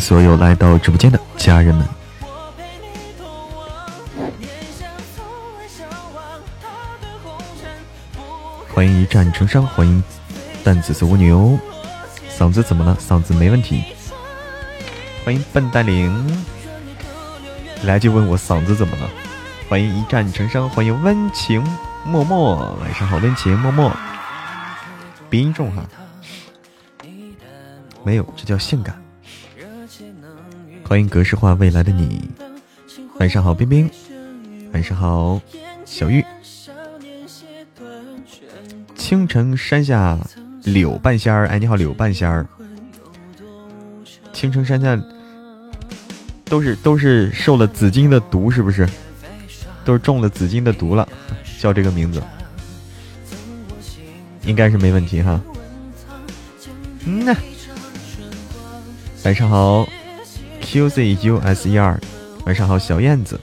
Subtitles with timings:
[0.05, 1.83] 所有来到直播间的家人们，
[8.71, 10.03] 欢迎一战成伤，欢迎
[10.63, 11.57] 淡紫色蜗牛，
[12.37, 12.95] 嗓子怎么了？
[12.97, 13.83] 嗓子没问题。
[15.25, 16.45] 欢迎笨蛋灵，
[17.81, 19.09] 来就问我嗓子怎么了？
[19.67, 21.63] 欢迎一战成伤，欢迎温情
[22.03, 23.91] 默默，晚上好，温情默默，
[25.31, 25.83] 鼻音重哈，
[28.03, 29.03] 没有，这叫性感。
[30.87, 32.29] 欢迎格式化未来的你，
[33.19, 33.89] 晚上好，冰冰，
[34.71, 35.41] 晚上好，
[35.83, 36.23] 小玉。
[38.95, 40.15] 青城山下
[40.63, 42.45] 柳半仙儿，哎，你好，柳半仙儿。
[44.31, 44.95] 青城山下
[46.43, 48.87] 都是都是受了紫金的毒，是不是？
[49.83, 51.07] 都是中了紫金的毒了，
[51.59, 52.21] 叫这个名字，
[54.43, 55.41] 应该是没问题哈。
[57.05, 57.35] 嗯呐，
[59.23, 59.87] 晚上好。
[60.75, 61.97] U z u s e r，
[62.45, 63.39] 晚上好，小燕子。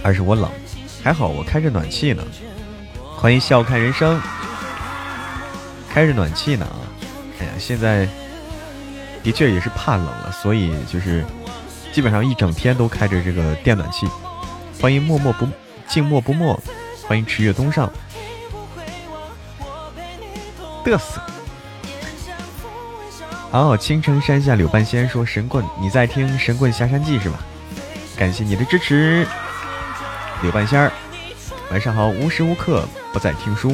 [0.00, 0.48] 还是我冷，
[1.02, 2.22] 还好我开着暖气呢。
[3.16, 4.20] 欢迎笑看人生，
[5.88, 6.86] 开着暖气呢啊！
[7.40, 8.06] 哎呀，现在
[9.22, 11.24] 的确也是怕冷了，所以就是。
[11.94, 14.04] 基本上一整天都开着这个电暖气。
[14.80, 15.46] 欢迎默默不
[15.86, 16.60] 静默不默，
[17.06, 17.88] 欢迎池月东上。
[20.84, 21.20] 嘚瑟。
[23.52, 27.38] 哦，青城山下柳半仙说神棍，你在听《神棍下山记》是吧？
[28.16, 29.24] 感谢你的支持，
[30.42, 30.90] 柳半仙儿。
[31.70, 33.72] 晚上好，无时无刻不在听书。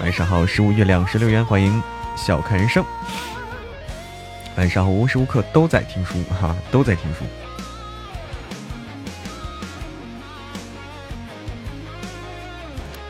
[0.00, 1.80] 晚上好，十五月亮十六圆，欢迎
[2.16, 2.84] 笑看人生。
[4.56, 7.24] 晚上，无时无刻都在听书哈，都在听书。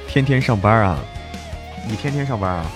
[0.09, 0.99] 天天上班啊？
[1.89, 2.67] 你天天上班啊？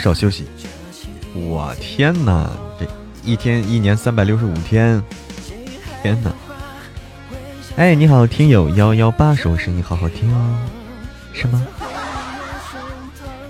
[0.00, 0.46] 少休息，
[1.34, 2.50] 我天哪！
[2.78, 2.86] 这
[3.22, 5.00] 一天一年三百六十五天，
[6.02, 6.32] 天哪！
[7.76, 10.58] 哎，你好，听友幺幺八说声音好好听哦，
[11.32, 11.66] 是吗？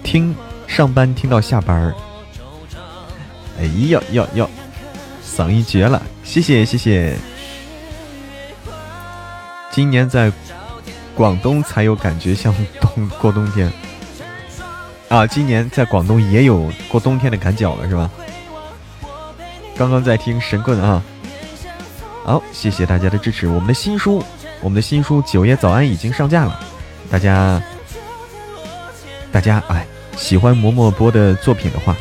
[0.03, 0.35] 听
[0.67, 1.95] 上班听到下班儿，
[3.59, 4.47] 哎呀呀呀，
[5.25, 6.03] 嗓音绝了！
[6.25, 7.17] 谢谢谢谢。
[9.71, 10.33] 今年在
[11.15, 13.73] 广东才有感觉像冬过冬天。
[15.11, 18.09] 啊，今年在广东也有过冬天的赶脚了，是吧？
[19.77, 21.03] 刚刚在听神棍啊，
[22.25, 23.49] 好，谢谢大家的支持。
[23.49, 24.23] 我们的新书，
[24.61, 26.61] 我们的新书《九爷早安》已经上架了，
[27.11, 27.61] 大家，
[29.33, 29.85] 大家哎，
[30.17, 31.97] 喜欢嬷嬷播的作品的话，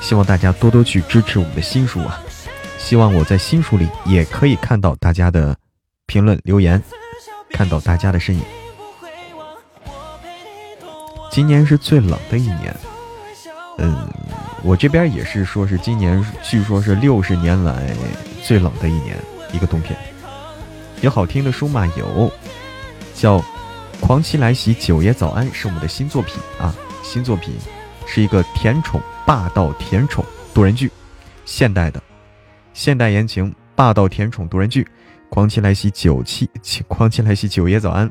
[0.00, 2.18] 希望大家多多去支持我们的新书啊！
[2.78, 5.54] 希望我在新书里也可以看到大家的
[6.06, 6.82] 评论留言，
[7.50, 8.42] 看到大家的身影。
[11.34, 12.76] 今年是最冷的一年，
[13.78, 14.08] 嗯，
[14.62, 17.92] 我这边也是说是今年，据说是六十年来
[18.44, 19.16] 最冷的一年，
[19.52, 19.98] 一个冬天。
[21.00, 21.92] 有好听的书吗？
[21.98, 22.30] 有，
[23.16, 23.40] 叫
[23.98, 26.72] 《狂妻来袭》，九爷早安，是我们的新作品啊，
[27.02, 27.52] 新作品
[28.06, 30.88] 是一个甜宠霸道甜宠多人剧，
[31.44, 32.00] 现代的，
[32.72, 34.84] 现代言情霸道甜宠多人剧，
[35.30, 36.48] 《狂妻来袭》九七，
[36.86, 38.08] 狂妻来袭，九爷早安，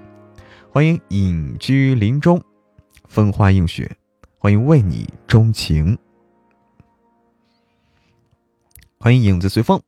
[0.70, 2.44] 欢迎隐居林中。
[3.14, 3.96] 风花映雪，
[4.40, 5.96] 欢迎为你钟情，
[9.00, 9.80] 欢迎影子随风。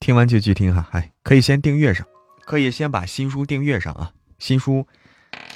[0.00, 2.06] 听完就去听哈，哎，可以先订阅上，
[2.44, 4.12] 可以先把新书订阅上啊。
[4.38, 4.86] 新书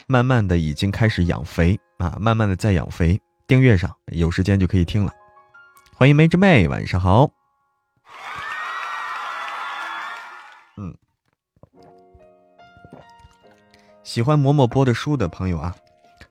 [0.06, 3.20] 慢慢的已经开始养肥啊，慢慢的在养肥。
[3.46, 5.12] 订阅上有时间就可以听了。
[5.94, 7.30] 欢迎梅之妹，晚上好。
[10.78, 10.96] 嗯，
[14.04, 15.74] 喜欢嬷嬷播的书的朋友啊，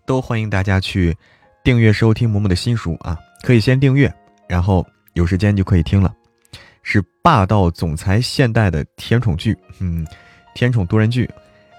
[0.05, 1.15] 都欢迎大家去
[1.63, 4.13] 订阅收听嬷嬷的新书啊，可以先订阅，
[4.47, 6.13] 然后有时间就可以听了。
[6.83, 10.05] 是霸道总裁现代的甜宠剧，嗯，
[10.53, 11.27] 甜宠多人剧。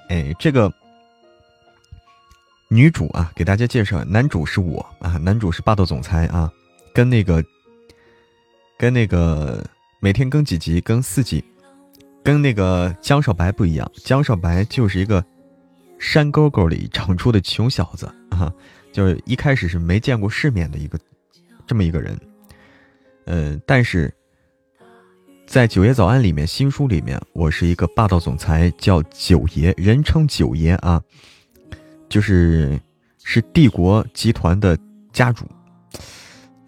[0.08, 0.72] 哎，这个
[2.68, 6.50] 女主啊，给大家介绍，男主是我啊，男主是霸道总裁啊，
[6.92, 7.42] 跟那个
[8.76, 9.64] 跟那个
[10.00, 11.44] 每天更几集，更四集，
[12.24, 15.24] 跟那个江少白不一样，江少白就是一个
[16.04, 18.52] 山沟沟里长出的穷小子啊，
[18.92, 20.98] 就是一开始是没见过世面的一个
[21.66, 22.14] 这么一个人，
[23.24, 24.12] 嗯，但是
[25.46, 31.02] 在《九爷早安》里面，新书里面，我是一个霸道总裁，叫九爷，人称九爷啊，
[32.06, 32.78] 就是
[33.22, 34.78] 是帝国集团的
[35.10, 35.46] 家主，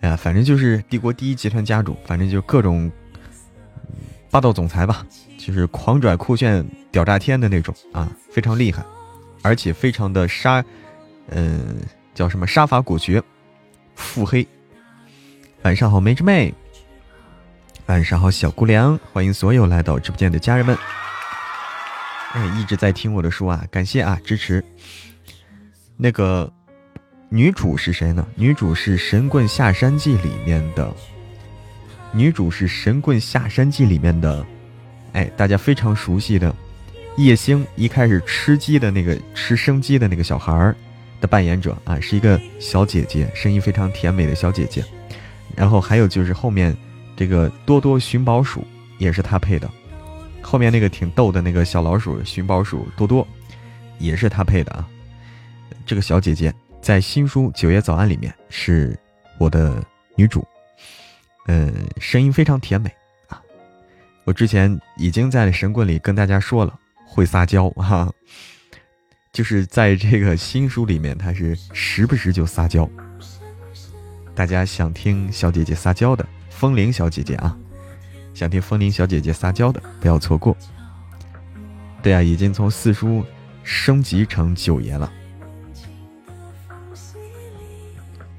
[0.01, 2.91] 哎呀，反正就是帝国第一集团家主，反正就各种
[4.31, 5.07] 霸道总裁吧，
[5.37, 8.83] 就是狂拽酷炫、屌炸天的那种啊，非常厉害，
[9.47, 10.65] 而且非常的杀，
[11.29, 11.77] 嗯，
[12.13, 13.23] 叫什么杀伐果决、
[13.95, 14.45] 腹黑。
[15.63, 16.53] 晚上好，梅之妹。
[17.87, 20.77] 晚上好，小姑娘，欢迎所有来到直播间的家人们。
[22.33, 24.65] 哎，一直在听我的书啊，感谢啊，支持。
[25.97, 26.53] 那个
[27.29, 28.27] 女主是谁呢？
[28.35, 30.93] 女主是《神棍下山记》里面的
[32.11, 34.45] 女主是《神棍下山记》里面的，
[35.13, 36.53] 哎，大家非常熟悉的
[37.17, 40.77] 叶星，一开始吃鸡的那个吃生鸡的那个小孩儿
[41.21, 44.85] 的扮演者啊，是一个小姐姐，声音非常甜美的小姐姐。
[45.55, 46.77] 然后还有就是后面。
[47.19, 48.63] 这个多多寻宝鼠
[48.99, 49.67] 也是他配的，
[50.43, 53.27] 后面那个挺逗的那个小老鼠寻宝鼠多多，
[53.99, 54.87] 也是他配的啊。
[55.87, 56.53] 这个小姐姐
[56.83, 58.95] 在新书《九月早安》里面是
[59.39, 59.83] 我的
[60.15, 60.47] 女主，
[61.47, 62.91] 嗯，声音非常甜美
[63.31, 63.41] 啊。
[64.25, 66.79] 我之前已经在神棍里跟大家说了，
[67.17, 68.13] 会撒娇哈，
[69.33, 72.87] 就是在这个新书里面，她是时不时就撒娇。
[74.35, 76.29] 大家想听小姐姐撒娇的？
[76.51, 77.57] 风铃小姐姐啊，
[78.35, 80.55] 想听风铃小姐姐撒娇的，不要错过。
[82.03, 83.25] 对呀，已经从四叔
[83.65, 85.11] 升级成九爷了。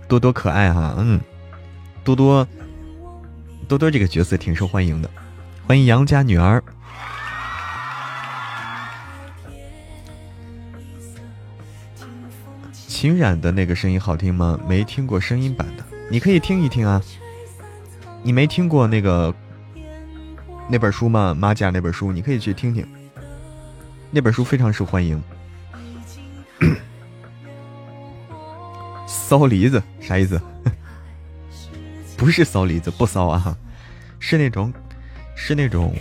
[0.08, 1.20] 多多可爱哈，嗯，
[2.04, 2.48] 多多
[3.68, 5.10] 多多这个角色挺受欢迎的。
[5.66, 6.64] 欢迎杨家女儿。
[13.00, 14.60] 秦冉的那个声音好听吗？
[14.68, 17.00] 没听过声音版的，你可以听一听啊。
[18.24, 19.32] 你没听过那个
[20.68, 21.32] 那本书吗？
[21.32, 22.84] 马甲那本书，你可以去听听。
[24.10, 25.22] 那本书非常受欢迎。
[29.06, 30.42] 骚梨子啥意思？
[32.18, 33.56] 不是骚梨子，不骚啊，
[34.18, 34.74] 是那种，
[35.36, 35.94] 是那种，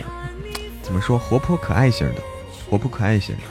[0.81, 1.19] 怎么说？
[1.19, 2.21] 活泼可爱型的，
[2.67, 3.41] 活泼可爱型的。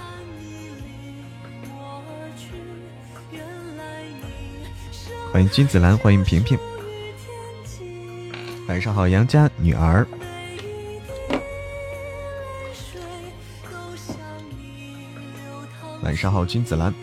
[5.32, 6.58] 欢迎君子兰，欢迎平平。
[8.69, 10.06] 晚上好，杨家女儿。
[16.03, 16.94] 晚上好，君子兰。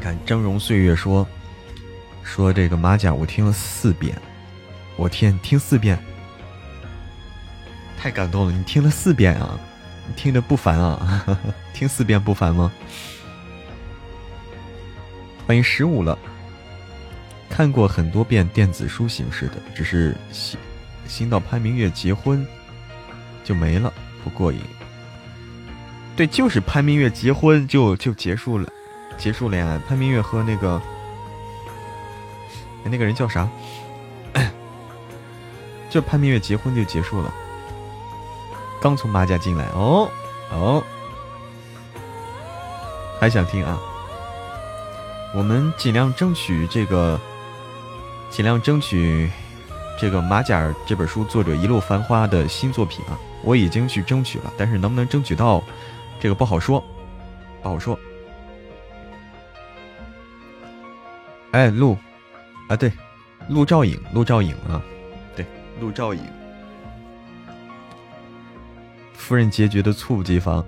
[0.00, 1.26] 看峥嵘岁月说
[2.22, 4.20] 说这个马甲，我听了四遍。
[4.96, 5.98] 我天，听四遍，
[7.98, 8.52] 太感动了！
[8.52, 9.58] 你听了四遍啊？
[10.06, 11.38] 你听着不烦啊？
[11.74, 12.72] 听四遍不烦吗？
[15.46, 16.18] 欢迎十五了。
[17.48, 20.58] 看过很多遍电子书形式的，只是新
[21.06, 22.44] 新到潘明月结婚
[23.44, 23.92] 就没了，
[24.24, 24.60] 不过瘾。
[26.16, 28.68] 对，就是潘明月结婚就就结束了，
[29.16, 29.80] 结束了呀。
[29.86, 30.82] 潘明月和那个
[32.84, 33.48] 那个人叫啥？
[35.88, 37.32] 就潘明月结婚就结束了。
[38.82, 40.10] 刚从马甲进来哦
[40.50, 40.82] 哦，
[43.20, 43.78] 还想听啊？
[45.36, 47.20] 我们尽量争取这个。
[48.28, 49.30] 尽量争取
[49.98, 53.16] 这个马甲这本书作者一路繁花的新作品啊！
[53.42, 55.62] 我已经去争取了，但是能不能争取到，
[56.20, 56.84] 这个不好说，
[57.62, 57.98] 不好说。
[61.52, 61.96] 哎，陆
[62.68, 62.92] 啊，对，
[63.48, 64.82] 陆兆颖，陆兆颖啊，
[65.34, 65.46] 对，
[65.80, 66.20] 陆兆颖。
[69.14, 70.62] 夫人结局的猝不及防，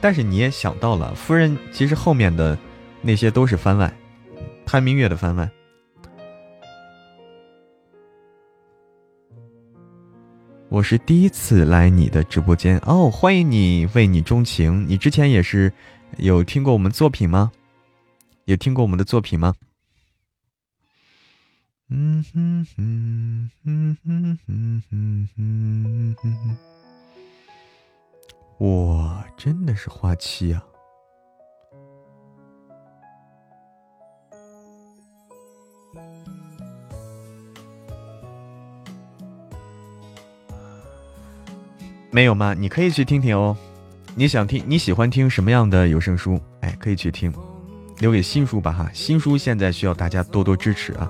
[0.00, 2.56] 但是你也想到了，夫人其实后面的
[3.02, 3.92] 那些都是番外。
[4.64, 5.50] 潘明月的番外，
[10.68, 14.86] 我是第一次来你的直播间哦，欢迎你，为你钟情。
[14.86, 15.72] 你之前也是
[16.18, 17.50] 有听过我们作品吗？
[18.44, 19.54] 有听过我们的作品吗？
[21.90, 26.56] 嗯哼哼哼哼哼哼哼，
[28.58, 30.60] 哇，真的是花期啊！
[42.10, 42.52] 没有吗？
[42.52, 43.56] 你可以去听听哦。
[44.16, 44.64] 你想听？
[44.66, 46.40] 你喜欢听什么样的有声书？
[46.62, 47.32] 哎，可以去听。
[48.00, 51.08] 留给新书吧哈，新书现在需要大家多多支持啊。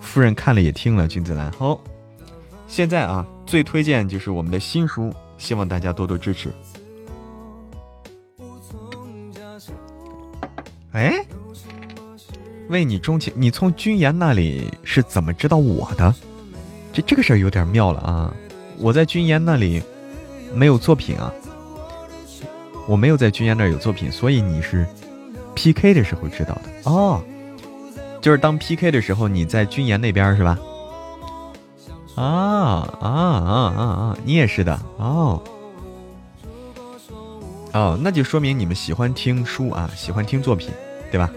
[0.00, 1.80] 夫人看了也听了，君子兰好。
[2.66, 6.52] 现在啊，最推荐就是我们的新书，希望大家多多支持。
[11.00, 11.24] 哎，
[12.68, 16.14] 为你钟情，你从君言那里是怎么知道我的？
[16.92, 18.34] 这这个事儿有点妙了啊！
[18.76, 19.82] 我在君言那里。
[20.52, 21.32] 没有作品啊，
[22.88, 24.84] 我没有在君言那儿有作品，所以你是
[25.54, 27.22] P K 的时候知道的哦，
[28.20, 30.58] 就是当 P K 的时候你在君言那边是吧？
[32.16, 34.18] 啊啊啊啊啊！
[34.24, 35.40] 你也是的哦
[37.74, 40.70] 哦，那就说明你们喜欢听书啊，喜欢听作品，
[41.10, 41.30] 对吧？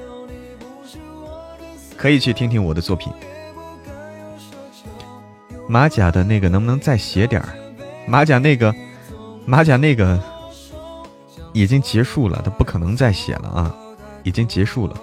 [1.97, 3.11] 可以去听听我的作品。
[5.67, 7.49] 马甲的那个能不能再写点儿？
[8.07, 8.73] 马甲那个。
[9.45, 10.17] 马甲那个
[11.51, 13.75] 已经结束了，他不可能再写了啊，
[14.23, 14.95] 已经结束了。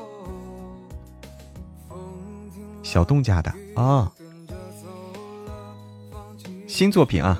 [2.83, 4.11] 小东家的啊，
[6.67, 7.39] 新作品啊，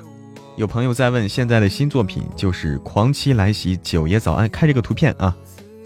[0.57, 5.35] 有朋友在问，现在的新作品就是《狂妻来袭》，九爷早安，看这个图片啊，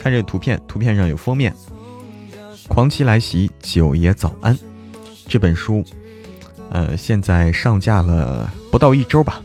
[0.05, 1.51] 看这个图片，图片上有封面，
[2.67, 4.55] 《狂妻来袭》，九爷早安，
[5.27, 5.83] 这本书，
[6.69, 9.41] 呃，现在上架了不到一周吧，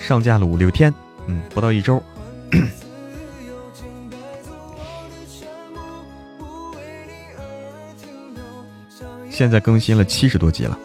[0.00, 0.92] 上架了五六天。
[1.28, 2.02] 嗯，不到一周，
[9.30, 10.76] 现在更新了七十多集了。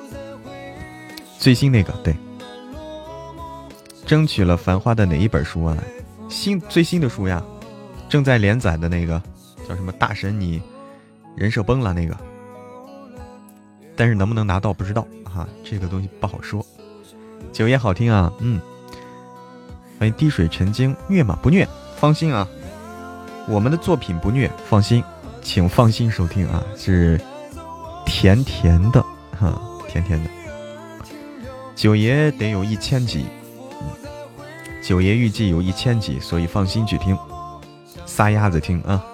[1.39, 2.15] 最新那个对，
[4.05, 5.75] 争取了《繁花》的哪一本书啊？
[6.29, 7.43] 新最新的书呀，
[8.15, 9.21] 正在连载的那个
[9.67, 9.91] 叫什么？
[9.91, 10.61] 大神你
[11.35, 12.17] 人设崩了那个，
[13.93, 16.65] 但是能不能拿到不知道啊，这个东西不好说。
[17.51, 18.61] 九爷好听啊，嗯。
[19.99, 21.37] 欢迎滴水成晶，虐吗？
[21.43, 21.67] 不虐，
[21.97, 22.47] 放心啊，
[23.49, 25.03] 我们的作品不虐，放心，
[25.41, 27.19] 请放心收听啊，是
[28.05, 29.01] 甜甜的
[29.37, 30.29] 哈，甜甜的。
[31.75, 33.25] 九爷得有一千集，
[34.81, 37.17] 九爷预计有一千集，所以放心去听，
[38.15, 39.05] 撒丫子听啊。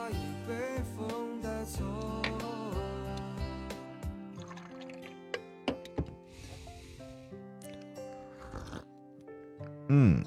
[9.88, 10.24] 嗯。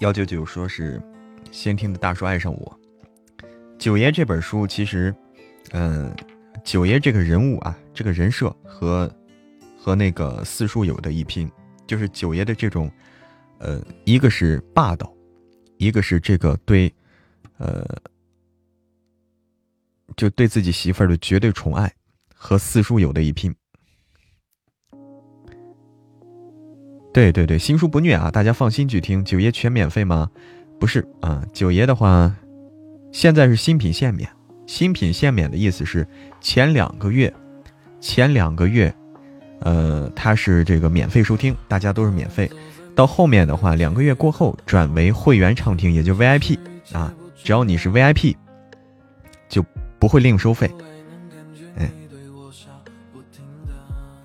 [0.00, 1.00] 幺九九说是
[1.52, 2.80] 先听的大叔爱上我，
[3.78, 5.14] 九爷这本书其实，
[5.70, 6.12] 嗯，
[6.64, 9.08] 九爷这个人物啊，这个人设和
[9.78, 11.48] 和那个四叔有的一拼，
[11.86, 12.90] 就是九爷的这种，
[13.58, 15.14] 呃，一个是霸道，
[15.76, 16.92] 一个是这个对，
[17.62, 17.86] 呃，
[20.16, 21.92] 就对自己媳妇儿的绝对宠爱，
[22.34, 23.54] 和四叔有的一拼。
[27.12, 29.24] 对对对，新书不虐啊，大家放心去听。
[29.24, 30.28] 九爷全免费吗？
[30.80, 32.34] 不是啊，九爷的话，
[33.12, 34.28] 现在是新品限免。
[34.66, 36.06] 新品限免的意思是
[36.40, 37.32] 前两个月，
[38.00, 38.92] 前两个月，
[39.60, 42.50] 呃，它是这个免费收听，大家都是免费。
[42.96, 46.58] 到后面的话，两个月过后转为会员畅听，也就 VIP
[46.92, 48.36] 啊，只要你是 VIP，
[49.48, 49.64] 就
[49.98, 50.70] 不会另收费。
[51.76, 51.90] 嗯，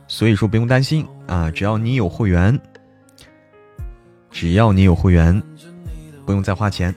[0.07, 2.59] 所以说不用担心啊，只要你有会员。
[4.29, 5.41] 只要你有会员，
[6.25, 6.93] 不用再花钱。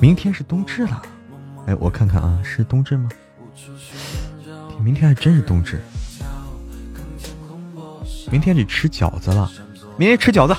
[0.00, 1.02] 明天是冬至了，
[1.66, 3.10] 哎，我看看啊，是冬至吗？
[4.82, 5.78] 明天还真是冬至，
[8.34, 9.48] 明天得吃饺子了。
[9.96, 10.52] 明天吃饺子，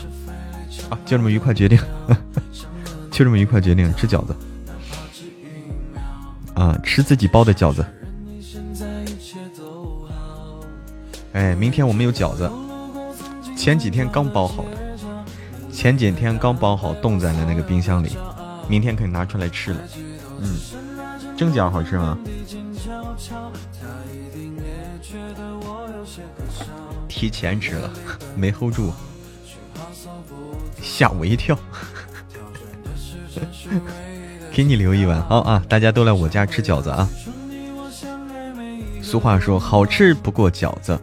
[0.90, 1.78] 啊，就这么愉快决定，
[3.12, 4.34] 就这么愉快决定吃饺子，
[6.54, 7.86] 啊，吃自己包的饺子。
[11.34, 12.50] 哎，明天我们有饺子，
[13.58, 14.78] 前几天刚包好的，
[15.70, 18.16] 前几天刚包好，冻在了那个冰箱里，
[18.70, 19.80] 明天可以拿出来吃了。
[20.40, 20.58] 嗯，
[21.36, 22.18] 蒸饺好吃吗？
[27.26, 27.92] 提前吃了，
[28.38, 28.92] 没 hold 住，
[30.80, 31.58] 吓我一跳。
[34.54, 37.10] 给你留一碗，好啊，大家都来我家吃饺子啊。
[39.02, 41.00] 俗话说，好吃不过饺子。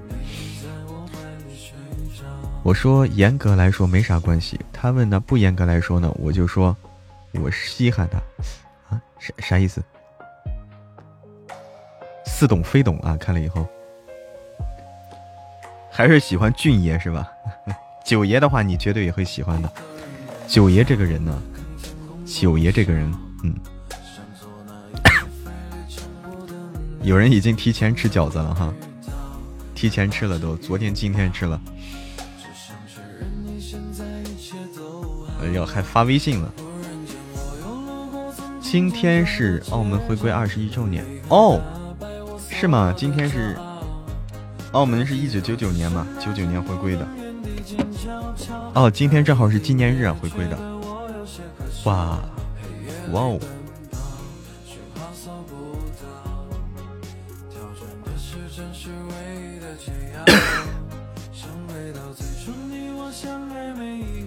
[2.63, 4.61] 我说严格来说没啥关系。
[4.73, 6.09] 他问呢不严格来说呢？
[6.21, 6.77] 我就说
[7.33, 8.19] 我稀罕他
[8.95, 9.83] 啊，啥啥意思？
[12.25, 13.17] 似懂非懂啊！
[13.17, 13.67] 看了以后，
[15.95, 17.29] 还是喜欢俊爷是吧？
[18.03, 19.71] 九爷的话，你绝对也会喜欢的。
[20.49, 21.39] 九爷这个人呢，
[22.25, 23.13] 九爷这个人，
[23.45, 23.55] 嗯。
[27.05, 28.73] 有人已经提前吃饺子了哈，
[29.75, 31.61] 提前吃了都，昨天今天吃了。
[35.43, 36.51] 哎呦，还发微信了。
[38.61, 41.61] 今天是澳门回归二十一周年哦，
[42.49, 42.95] 是吗？
[42.97, 43.59] 今天是
[44.73, 47.07] 澳门是一九九九年嘛，九九年回归的。
[48.75, 50.59] 哦，今天正好是纪念日啊，回归的。
[51.85, 52.19] 哇，
[53.13, 53.39] 哇哦。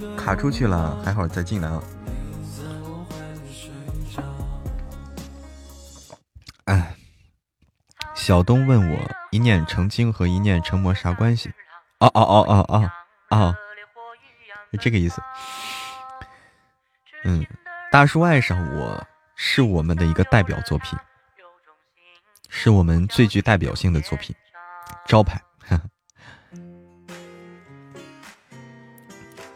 [0.16, 1.84] 卡出去了，还好再进来了。
[8.26, 11.48] 小东问我一念成精和一念成魔啥关系？
[12.00, 12.92] 哦哦哦哦哦
[13.30, 13.56] 哦，
[14.72, 15.22] 是这个意思。
[17.24, 17.46] 嗯，
[17.92, 19.06] 大叔爱上我
[19.36, 20.98] 是我们的一个代表作品，
[22.50, 24.36] 是我们最具代表性的作品，
[25.06, 25.40] 招牌。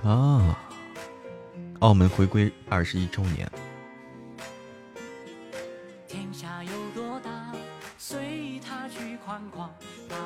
[0.03, 0.55] 啊！
[1.81, 3.51] 澳门回归二十一周年。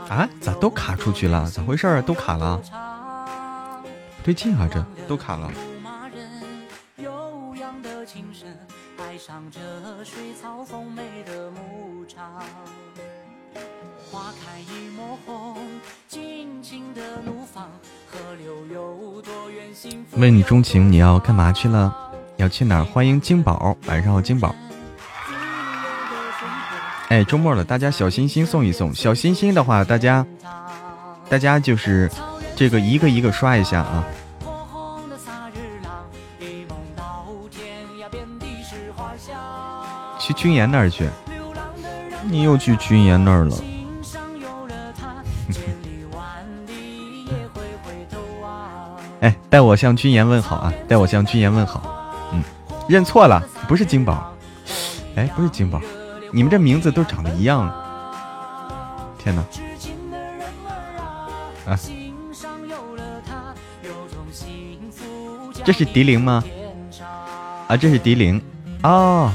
[0.10, 0.29] 啊？
[0.39, 1.50] 咋都卡出去了？
[1.50, 2.01] 咋回事儿？
[2.01, 2.62] 都卡了？
[4.17, 4.69] 不对劲啊！
[4.72, 5.51] 这都卡了。
[20.16, 21.94] 问你钟情，你要干嘛去了？
[22.37, 22.83] 要去哪儿？
[22.83, 24.55] 欢迎金宝，晚上好，金宝。
[27.09, 28.94] 哎，周末了，大家小心心送一送。
[28.94, 30.25] 小心心的话，大家，
[31.29, 32.09] 大家就是
[32.55, 34.03] 这个一个一个刷一下啊。
[40.20, 41.07] 去军岩那儿去，
[42.24, 43.55] 你又去军岩那儿了。
[49.20, 50.74] 哎，代我向君言问好啊！
[50.87, 52.29] 代我向君言问好。
[52.31, 52.42] 嗯，
[52.87, 54.33] 认错了，不是金宝。
[55.16, 55.79] 哎，不是金宝，
[56.35, 57.72] 你们这名字都长得一样。
[59.19, 59.43] 天哪！
[61.72, 61.79] 啊，
[65.63, 66.43] 这是迪玲吗？
[67.67, 68.41] 啊，这是迪玲。
[68.81, 69.31] 哦。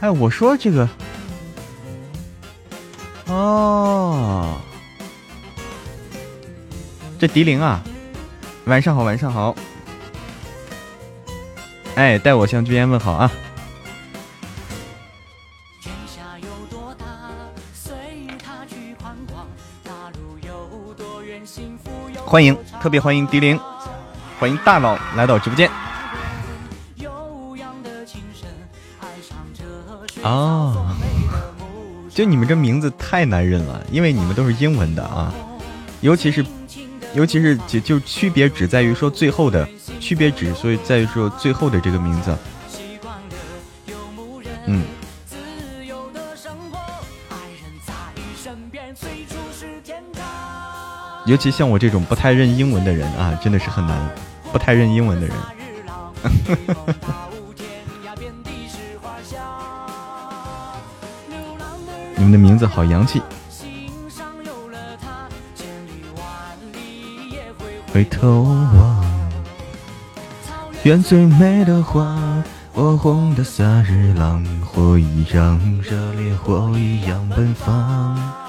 [0.00, 0.86] 哎，我说这个。
[3.28, 4.60] 哦。
[7.18, 7.82] 这迪玲啊，
[8.66, 9.56] 晚上好，晚上好。
[11.94, 13.32] 哎，代我向君言问好啊。
[22.32, 23.60] 欢迎，特别欢迎迪玲，
[24.38, 25.70] 欢迎大佬来到直播间。
[30.22, 30.96] 啊，
[32.08, 35.30] 就你们这名字太难认了，因为你们都是英文的啊，
[36.00, 36.42] 尤其是。
[37.14, 39.68] 尤其是就就区别只在于说最后的
[40.00, 42.34] 区别只所以在于说最后的这个名字，
[44.64, 44.82] 嗯。
[51.24, 54.10] 尤其像我这种不太认英文的人啊，真的是很难。
[54.52, 55.34] 不太认英文的人，
[62.16, 63.22] 你们的名字好洋气。
[67.94, 69.02] 回头望，
[70.82, 78.41] 愿最美的花，火红的萨日朗，火一样热烈，火一样奔放。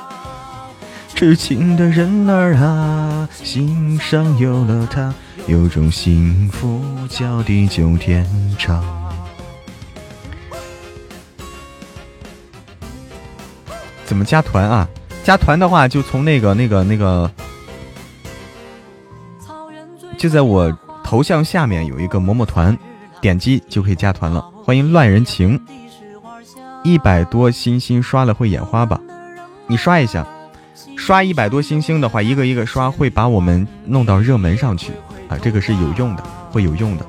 [1.15, 5.13] 痴情的人儿啊，心上有了他，
[5.47, 8.83] 有种幸福叫地久天长。
[14.05, 14.89] 怎么加团啊？
[15.23, 17.31] 加团的话，就从那个、那个、那个。
[20.17, 22.77] 就在我头像下面有一个嬷嬷团，
[23.21, 24.41] 点击就可以加团了。
[24.65, 25.61] 欢迎乱人情，
[26.83, 28.99] 一百多星星刷了会眼花吧？
[29.67, 30.27] 你刷一下，
[30.97, 34.91] 刷一百多星星的话，一个一个刷会把我们弄到热门上去
[35.27, 37.05] 啊，这个是有用的，会有用的。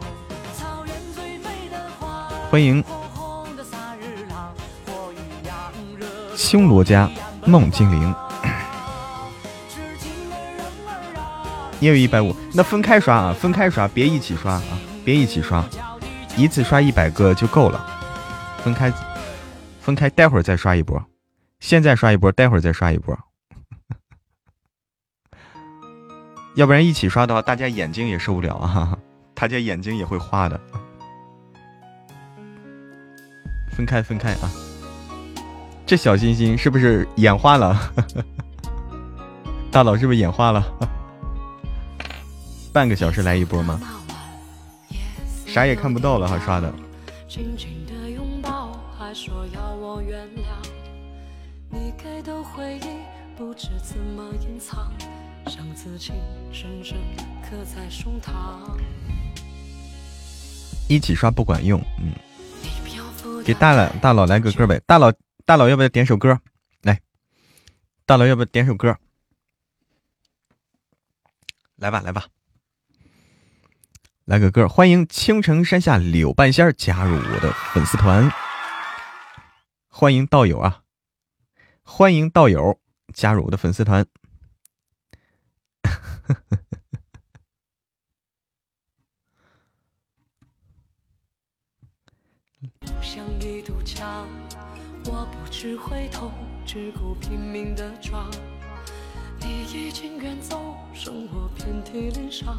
[2.50, 2.82] 欢迎
[6.36, 7.10] 青罗家
[7.46, 8.14] 梦精灵，
[11.80, 14.62] 也有一百五，那分开刷啊，分开刷，别一起刷啊，
[15.04, 15.64] 别一起刷，
[16.36, 17.84] 一次刷一百个就够了，
[18.62, 18.92] 分开，
[19.80, 21.02] 分开，待会儿再刷一波，
[21.58, 23.18] 现在刷一波，待会儿再刷一波，
[26.54, 28.96] 要不然一起刷的话，大家眼睛也受不了啊，
[29.34, 30.60] 大家眼睛也会花的。
[33.76, 34.48] 分开，分开啊！
[35.84, 37.76] 这小心心是不是眼花了？
[39.72, 40.64] 大佬是不是眼花了？
[42.72, 43.80] 半个小时来一波吗？
[45.46, 46.72] 啥也看不到了哈，刷的。
[60.88, 62.12] 一起刷不管用，嗯。
[63.44, 65.12] 给大佬大佬来个歌呗，大佬
[65.44, 66.40] 大佬要不要点首歌？
[66.82, 67.00] 来，
[68.06, 68.96] 大佬要不要点首歌？
[71.76, 72.26] 来吧来吧，
[74.24, 78.32] 来个歌，欢迎青城山下柳半仙加入我的粉丝团，
[79.88, 80.82] 欢迎道友啊，
[81.82, 82.80] 欢迎道友
[83.12, 84.06] 加入我的粉丝团。
[93.00, 94.26] 像一堵墙，
[95.04, 96.30] 我不知回头，
[96.66, 98.30] 只顾拼命的闯。
[99.40, 102.56] 你已经远走，剩我遍体鳞伤，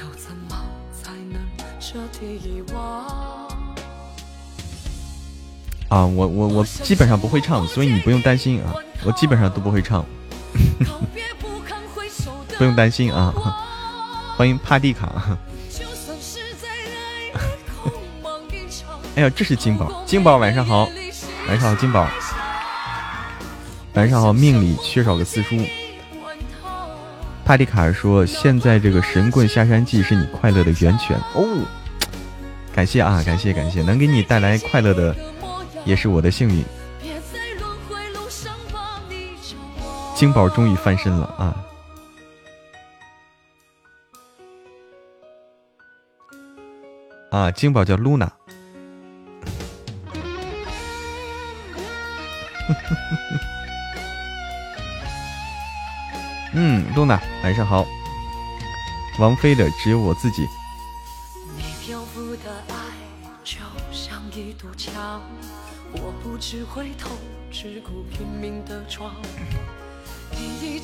[0.00, 1.40] 要怎么才能
[1.78, 3.46] 彻底遗忘？
[5.88, 8.74] 啊，我我我基本上不会唱，所以你不用担心啊，
[9.04, 10.04] 我基本上都不会唱，
[10.84, 11.55] 告别不
[12.58, 13.32] 不用担心啊。
[14.36, 15.38] 欢迎帕蒂卡。
[19.14, 20.88] 哎呀，这是金宝，金宝晚上好，
[21.48, 22.06] 晚上好，金宝，
[23.94, 25.56] 晚上好，命里缺少个四叔。
[27.46, 31.64] 帕蒂卡说：“现在这个神棍下山记是你快乐的源泉哦。”
[32.74, 35.16] 感谢啊，感谢感谢，能给你带来快乐的
[35.86, 36.62] 也是我的幸运。
[40.14, 41.56] 金宝终于翻身了啊！
[47.36, 48.32] 啊，金宝叫露娜。
[56.54, 57.84] 嗯，露娜，晚上好。
[59.18, 60.48] 王菲的只有我自己。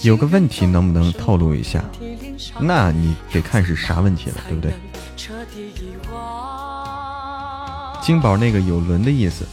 [0.03, 1.83] 有个问题，能不能透露一下？
[2.61, 4.75] 那你得看是啥问题了，对不对？
[8.03, 9.47] 金宝那个有轮的意思。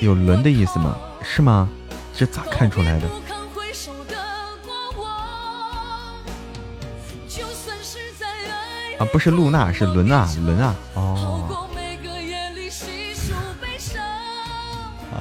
[0.00, 0.96] 有轮的意思吗？
[1.22, 1.68] 是吗？
[2.12, 3.06] 这咋看出来的？
[8.98, 11.68] 啊，不是露娜，是轮啊，轮啊，哦。
[15.12, 15.18] 啊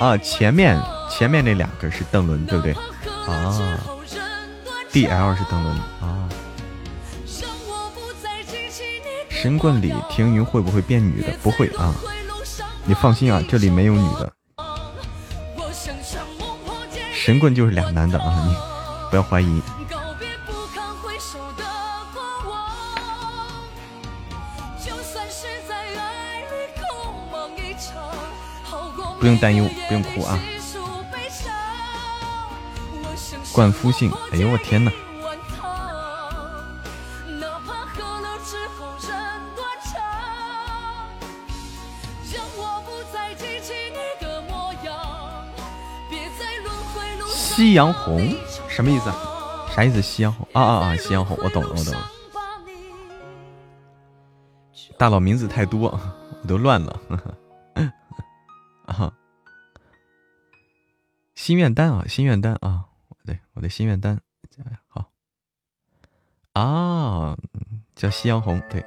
[0.00, 2.72] 啊，前面前面那两个是邓伦，对不对？
[3.26, 3.80] 啊
[4.94, 6.28] ，D L 是邓伦啊。
[9.28, 11.32] 神棍里停云会不会变女的？
[11.42, 11.92] 不会啊。
[12.84, 14.32] 你放心啊，这里没有女的。
[17.12, 18.54] 神棍就是俩男的啊，你
[19.10, 19.60] 不要怀疑。
[29.18, 30.38] 不用担忧，不用哭啊。
[33.54, 34.90] 冠夫姓，哎呦我天哪！
[47.32, 48.34] 夕阳红
[48.68, 49.08] 什么意思？
[49.72, 50.02] 啥意思？
[50.02, 50.96] 夕阳红啊啊啊！
[50.96, 52.10] 夕阳红，我懂了，我懂了。
[54.98, 55.96] 大佬名字太多，
[56.42, 57.00] 我都乱了。
[58.86, 59.12] 啊！
[61.36, 62.86] 心愿单啊，心愿单啊！
[63.24, 64.20] 对，我的心愿单，
[64.86, 65.10] 好
[66.52, 67.36] 啊，
[67.94, 68.84] 叫夕阳红，对。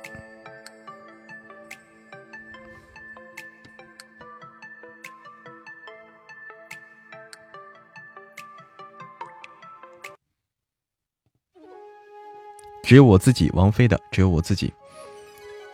[12.84, 14.74] 只有我自己，王菲的只有我自己。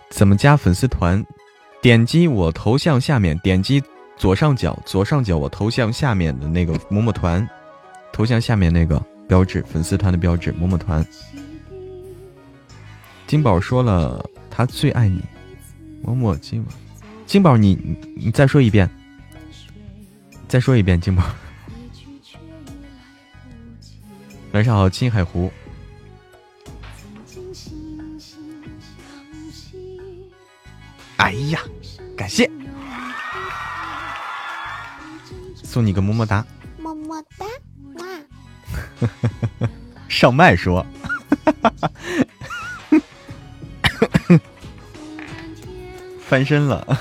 [0.10, 1.24] 怎么加粉丝团？
[1.80, 3.84] 点击我头像下面，点击
[4.18, 7.48] 左上角，左上角我头像下面的那个么么团，
[8.14, 11.06] 头像下面那个标志，粉丝团的标志，么么团。
[13.26, 15.20] 金宝说了，他最爱你，
[16.04, 16.72] 么么金宝。
[17.26, 17.74] 金宝，你
[18.16, 18.88] 你再说一遍，
[20.48, 21.24] 再说一遍，金宝。
[24.52, 25.52] 晚上好，青海湖。
[31.18, 31.60] 哎呀，
[32.16, 32.48] 感谢，
[35.64, 36.46] 送你个，么么哒，
[40.10, 40.86] 上麦说，
[46.28, 46.86] 翻身了。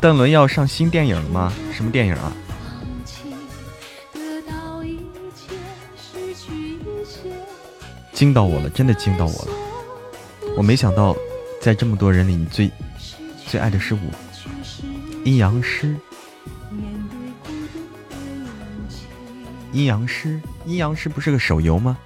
[0.00, 1.52] 邓伦要上新电影了吗？
[1.72, 2.32] 什么电影啊？
[8.12, 9.52] 惊到我了，真的惊到我了！
[10.56, 11.16] 我没想到，
[11.60, 12.70] 在这么多人里，你最
[13.46, 14.00] 最爱的是我。
[15.24, 15.94] 阴阳师，
[19.72, 21.98] 阴阳师，阴阳师不是个手游吗？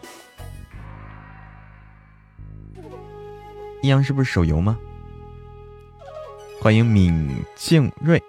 [3.83, 4.77] 阴阳师不是手游吗？
[6.61, 8.21] 欢迎闵静瑞，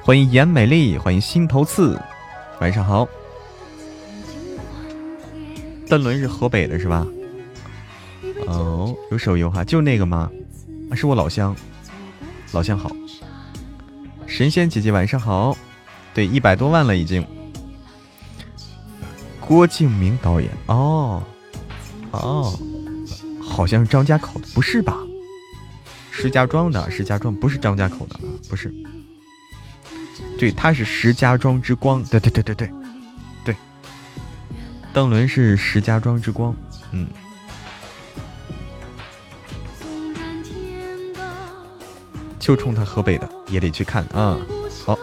[0.00, 2.00] 欢迎颜美丽，欢迎心头刺，
[2.60, 3.06] 晚上好。
[5.88, 7.06] 邓伦是河北的，是吧？
[8.46, 10.30] 哦，有手游哈，就那个吗？
[10.94, 11.56] 是我老乡，
[12.52, 12.90] 老乡好。
[14.26, 15.56] 神仙姐姐晚上好，
[16.12, 17.26] 对，一百多万了已经。
[19.40, 21.22] 郭敬明导演，哦，
[22.12, 22.58] 哦。
[23.40, 24.96] 好像是张家口的，不是吧？
[26.10, 28.72] 石家庄的，石家庄不是张家口的，不是。
[30.38, 32.70] 对，他是石家庄之光，对对对对对
[33.44, 33.56] 对。
[34.92, 36.54] 邓伦是石家庄之光，
[36.92, 37.06] 嗯。
[42.42, 44.36] 就冲他河北的也得去看啊。
[44.84, 44.98] 好。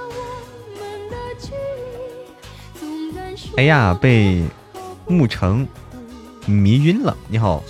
[3.55, 4.43] 哎呀，被
[5.07, 5.65] 沐橙
[6.45, 7.15] 迷晕了。
[7.29, 7.63] 你好。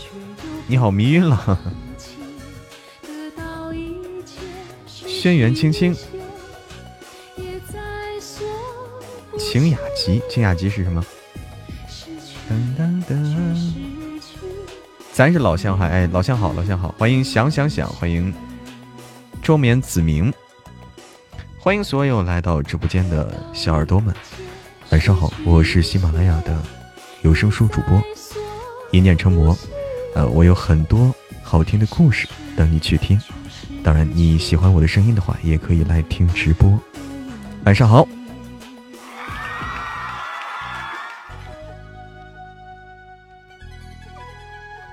[0.65, 1.59] 你好，迷晕了。
[4.87, 5.95] 轩辕青青，
[9.37, 11.05] 晴雅集，晴雅集是什么？
[15.13, 18.33] 咱是老乡哈，哎，老乡好，老乡好，欢迎想想想，欢迎
[19.49, 20.31] 周眠子明，
[21.57, 24.13] 欢迎所有来到直播间的小耳朵们，
[24.91, 26.55] 晚上好，我是喜马拉雅的
[27.23, 27.99] 有声书主播
[28.91, 29.57] 一念成魔。
[30.13, 33.19] 呃，我有很多好听的故事等你去听。
[33.83, 36.79] 当然，你喜欢我的声音的话，也可以来听直播。
[37.63, 38.07] 晚上好，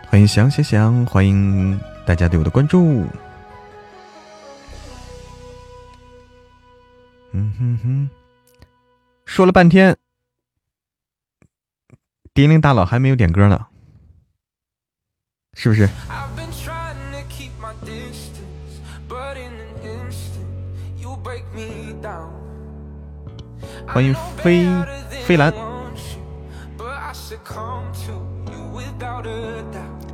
[0.08, 3.04] 欢迎想想想，欢迎大家对我的关注。
[7.58, 8.10] 哼哼，
[9.24, 9.96] 说了半天，
[12.34, 13.66] 迪令大佬还没有点歌呢。
[15.54, 15.88] 是不是？
[23.88, 24.66] 欢迎飞
[25.24, 25.50] 飞兰，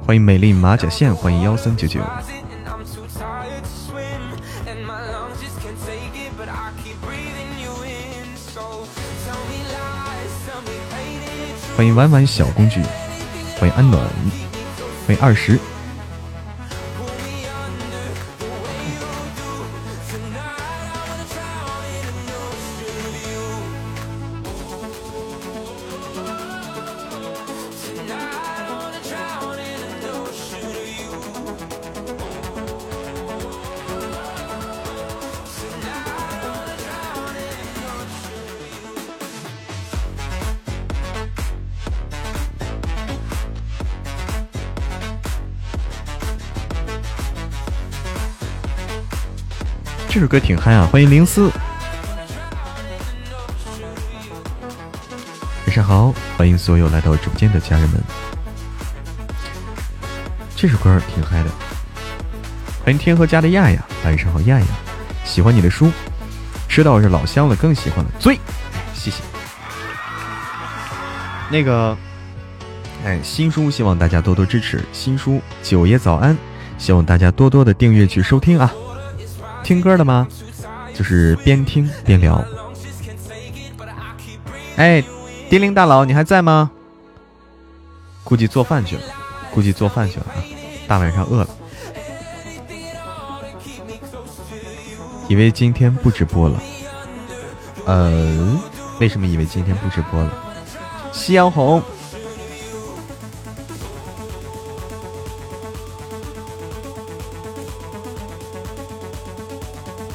[0.07, 2.00] 欢迎美丽马甲线，欢迎幺三九九。
[11.83, 12.81] 欢迎弯弯小工具，
[13.59, 14.01] 欢迎安暖。
[15.05, 15.59] 欢迎二十。
[50.33, 50.88] 歌挺嗨啊！
[50.90, 51.51] 欢迎灵思，
[55.66, 58.01] 晚上好，欢迎所有来到直播间的家人们。
[60.57, 61.51] 这首歌挺嗨的，
[62.83, 64.66] 欢迎天河家的亚亚，晚上好，亚亚，
[65.23, 65.92] 喜欢你的书，
[66.66, 68.40] 知道是老乡了，更喜欢了，最，
[68.95, 69.23] 谢谢。
[71.51, 71.95] 那个，
[73.05, 76.35] 哎，新书希望大家多多支持，新书九爷早安，
[76.79, 78.73] 希望大家多多的订阅去收听啊。
[79.72, 80.28] 听歌的吗？
[80.94, 82.44] 就是边听边聊。
[84.76, 85.02] 哎，
[85.48, 86.70] 丁玲大佬，你还在吗？
[88.22, 89.02] 估计做饭去了，
[89.54, 90.37] 估计做饭去了啊！
[90.87, 91.48] 大晚上饿了，
[95.26, 96.62] 以为今天不直播了。
[97.87, 98.61] 呃，
[99.00, 100.30] 为什么以为今天不直播了？
[101.12, 101.82] 夕阳红，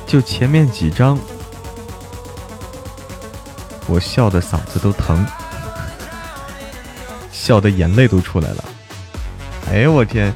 [0.08, 1.20] 就前面几张，
[3.88, 5.24] 我笑的嗓子都疼，
[7.32, 8.64] 笑的眼泪都出来了。
[9.70, 10.34] 哎呦我天，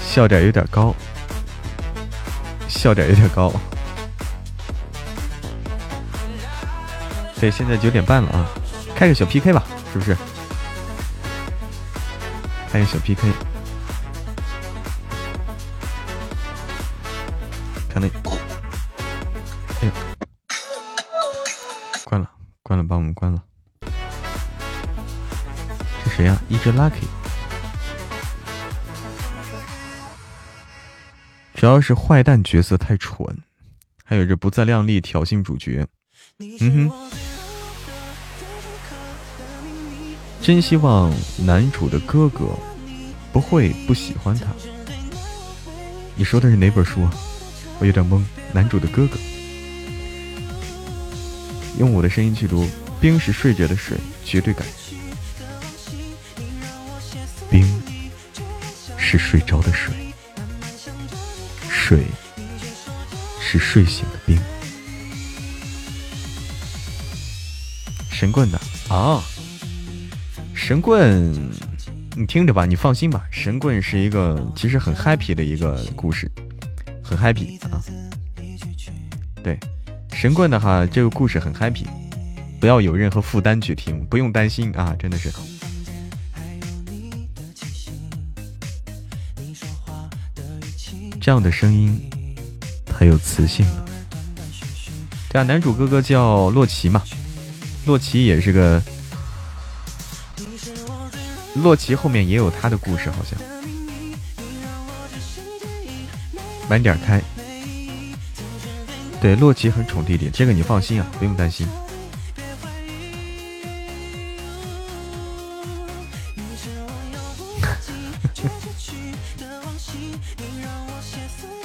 [0.00, 0.94] 笑点有点高。
[2.68, 3.50] 笑点有点高，
[7.40, 8.46] 对，现在九点半了啊，
[8.94, 10.14] 开个小 PK 吧，是不是？
[12.70, 13.22] 开个小 PK，
[26.64, 27.04] 只 Lucky。
[31.54, 33.36] 主要是坏蛋角色太蠢，
[34.02, 35.86] 还有这不自量力挑衅主角。
[36.38, 36.90] 嗯哼，
[40.40, 41.12] 真希望
[41.44, 42.46] 男主的哥哥
[43.30, 44.46] 不会不喜欢他。
[46.16, 47.12] 你说的是哪本书啊？
[47.78, 48.24] 我有点懵。
[48.54, 49.18] 男主的哥哥，
[51.78, 52.66] 用我的声音去读：
[53.02, 54.83] 冰是睡着的水，绝对感人。
[59.16, 59.94] 是睡着的水。
[61.70, 62.04] 水
[63.40, 64.36] 是睡醒的冰，
[68.10, 69.22] 神棍的啊！
[70.54, 71.32] 神棍，
[72.16, 73.24] 你听着吧，你放心吧。
[73.30, 76.28] 神棍是一个其实很 happy 的一个故事，
[77.02, 77.80] 很 happy 啊。
[79.44, 79.56] 对，
[80.12, 81.84] 神棍的哈，这个故事很 happy，
[82.58, 85.30] 不要有任何负担去听，不用担心啊，真的是。
[91.24, 91.98] 这样的声音
[92.84, 93.86] 太有磁性了。
[95.30, 97.02] 对啊，男主哥哥叫洛奇嘛，
[97.86, 98.82] 洛奇也是个，
[101.54, 103.40] 洛奇后面也有他的故事，好像。
[106.68, 107.22] 晚点开。
[109.18, 111.66] 对，洛奇很宠弟弟，这个你放心啊，不用担心。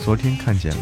[0.09, 0.77] 昨天看见了，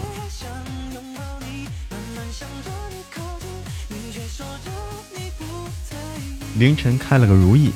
[6.57, 7.69] 凌晨开了个如意，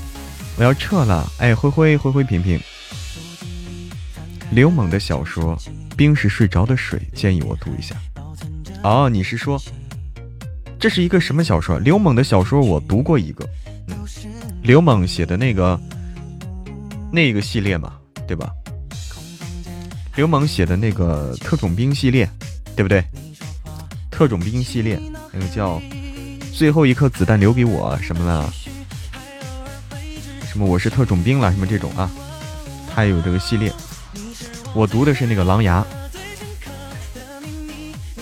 [0.56, 1.30] 我要撤了。
[1.40, 2.58] 哎，灰灰灰灰平平，
[4.50, 5.58] 刘猛的小说
[5.98, 7.98] 《冰是睡着的水》，建议我读一下。
[8.82, 9.62] 哦，你是说
[10.80, 11.78] 这是一个什么小说？
[11.80, 13.46] 刘猛的小说我读过一个，
[14.64, 15.78] 刘猛写的那个
[17.12, 18.50] 那个系列嘛，对吧？
[20.16, 22.30] 刘猛写的那个特种兵系列，
[22.76, 23.04] 对不对？
[24.10, 25.00] 特种兵系列
[25.32, 25.82] 那个叫
[26.54, 28.54] “最后一颗子弹留给我”什么的，
[30.46, 32.12] 什么我是特种兵了，什么这种啊？
[32.94, 33.72] 他也有这个系列。
[34.74, 35.82] 我读的是那个《狼牙》，《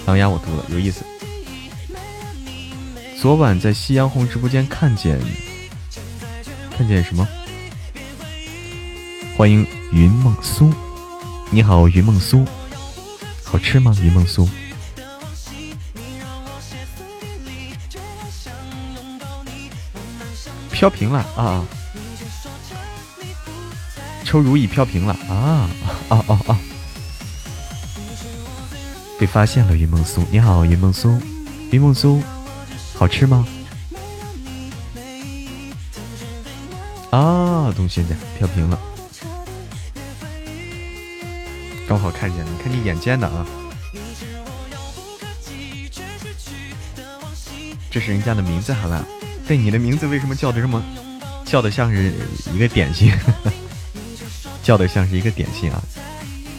[0.05, 1.03] 狼牙》我读了，有意思。
[3.19, 5.19] 昨晚在夕阳红直播间看见，
[6.77, 7.27] 看见什么？
[9.35, 10.71] 欢迎云梦苏。
[11.51, 12.45] 你好，云梦酥，
[13.43, 13.95] 好吃吗？
[14.03, 14.47] 云梦酥，
[20.71, 21.65] 飘屏了啊！
[24.23, 25.67] 抽如意飘屏了啊！
[26.09, 26.57] 哦哦哦！
[29.19, 30.23] 被发现了，云梦酥。
[30.29, 31.19] 你好，云梦酥，
[31.71, 32.21] 云梦酥，
[32.93, 33.43] 好吃吗？
[37.09, 38.79] 啊，东现在飘屏了。
[41.89, 43.43] 刚好看见，你看你眼尖的啊！
[47.89, 49.03] 这是人家的名字，好吧？
[49.47, 50.83] 对，你的名字为什么叫的这么
[51.43, 52.13] 叫的像是
[52.53, 53.11] 一个点心？
[54.61, 55.81] 叫的像是一个点心啊！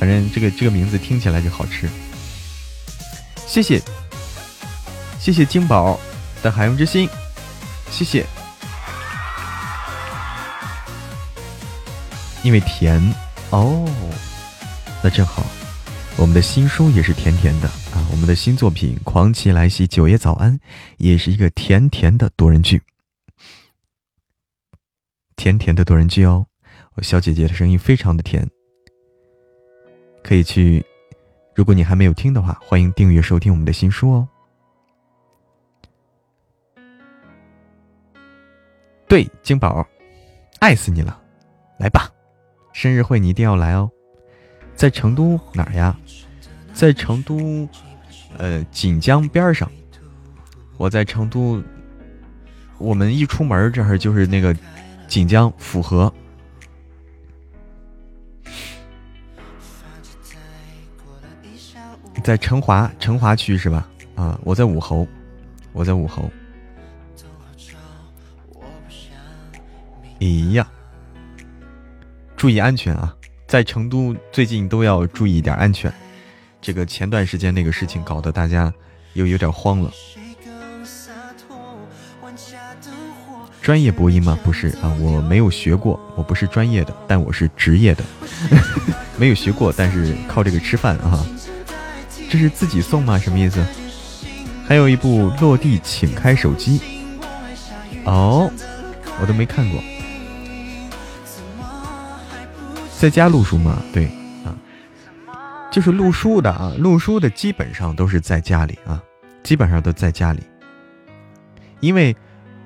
[0.00, 1.88] 反正这个这个名字听起来就好吃。
[3.46, 3.80] 谢谢，
[5.20, 6.00] 谢谢金宝
[6.42, 7.08] 的海洋之心，
[7.88, 8.26] 谢谢。
[12.42, 13.00] 因为甜
[13.50, 13.88] 哦。
[15.02, 15.42] 那正好，
[16.18, 18.06] 我们的新书也是甜甜的啊！
[18.12, 20.52] 我们的新作品《狂骑来袭九爷早安》
[20.98, 22.82] 也是一个甜甜的多人剧，
[25.36, 26.46] 甜甜的多人剧哦。
[26.96, 28.46] 我小姐姐的声音非常的甜，
[30.22, 30.84] 可以去，
[31.54, 34.28] 如果你还没有听的话，欢迎订阅收听我们的新书哦。
[39.08, 39.88] 对，金宝，
[40.58, 41.18] 爱死你了，
[41.78, 42.12] 来吧，
[42.74, 43.90] 生日会你一定要来哦。
[44.80, 45.94] 在成都哪儿呀？
[46.72, 47.68] 在成都，
[48.38, 49.70] 呃，锦江边上。
[50.78, 51.62] 我在成都，
[52.78, 54.56] 我们一出门这儿就是那个
[55.06, 56.10] 锦江府河。
[62.24, 63.86] 在成华成华区是吧？
[64.14, 65.06] 啊，我在武侯，
[65.72, 66.30] 我在武侯。
[70.20, 70.66] 哎呀，
[72.34, 73.14] 注意安全啊！
[73.50, 75.92] 在成都最近都要注意一点安全。
[76.62, 78.72] 这个前段时间那个事情搞得大家
[79.14, 79.90] 又有点慌了。
[83.60, 84.38] 专业播音吗？
[84.44, 88.04] 不是啊，我没有学过，我不是专业的，但我是职业的。
[89.18, 91.26] 没有学过，但是靠这个吃饭啊。
[92.30, 93.18] 这是自己送吗？
[93.18, 93.60] 什么意思？
[94.64, 96.78] 还有一部《落地请开手机》
[98.04, 98.48] 哦，
[99.20, 99.82] 我都没看过。
[103.00, 103.82] 在家录书吗？
[103.94, 104.04] 对
[104.44, 104.52] 啊，
[105.72, 109.02] 就是录书的啊，录书的基本上都是在家里啊，
[109.42, 110.42] 基本上都在家里，
[111.80, 112.14] 因为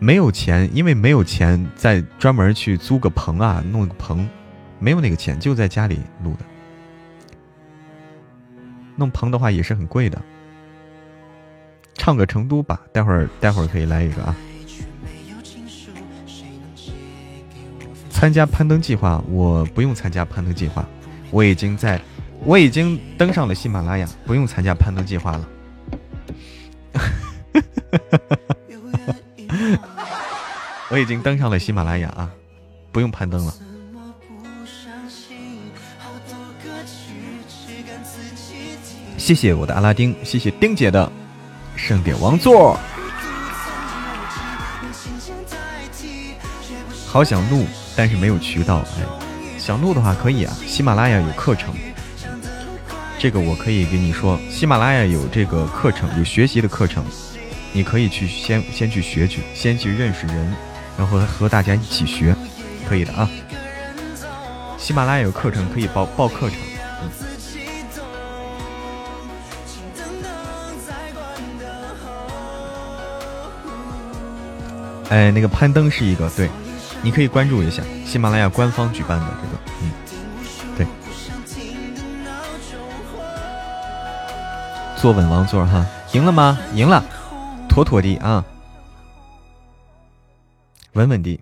[0.01, 4.28] 没有钱，因为没有钱再专门去租个棚啊，弄个棚，
[4.80, 6.45] 没有那个钱，就在家里录的。
[8.97, 10.20] 弄棚的话也是很贵的。
[11.95, 14.35] 唱个成都吧，待会儿待会儿可以来一个啊。
[18.14, 20.86] 参加攀登计划，我不用参加攀登计划，
[21.32, 22.00] 我已经在，
[22.44, 25.48] 我已经登上了喜马拉雅，不用参加攀登计划了。
[30.90, 32.30] 我已经登上了喜马拉雅啊，
[32.92, 33.52] 不用攀登了。
[39.18, 41.10] 谢谢我的阿拉丁，谢谢丁姐的
[41.74, 42.78] 盛典王座。
[47.06, 47.66] 好想怒，
[47.97, 48.84] 但是没有渠道。
[48.97, 51.74] 哎，想录的话可以啊，喜马拉雅有课程。
[53.18, 57.05] 这个我可以给你说，喜马拉雅有这个课程，有学习的课程，
[57.72, 60.55] 你可以去先先去学去，先去认识人，
[60.99, 62.34] 然后和大家一起学，
[62.86, 63.28] 可以的啊。
[64.76, 66.59] 喜马拉雅有课程，可以报报课程。
[75.09, 76.51] 哎，那个攀登是一个对，
[77.05, 79.92] 你可以关注一下喜马拉雅官方举办的这个，嗯，
[80.74, 80.86] 对，
[84.96, 85.84] 坐稳王座哈，
[86.14, 86.59] 赢了吗？
[86.72, 87.05] 赢了，
[87.68, 88.42] 妥妥的啊，
[90.94, 91.38] 稳稳的。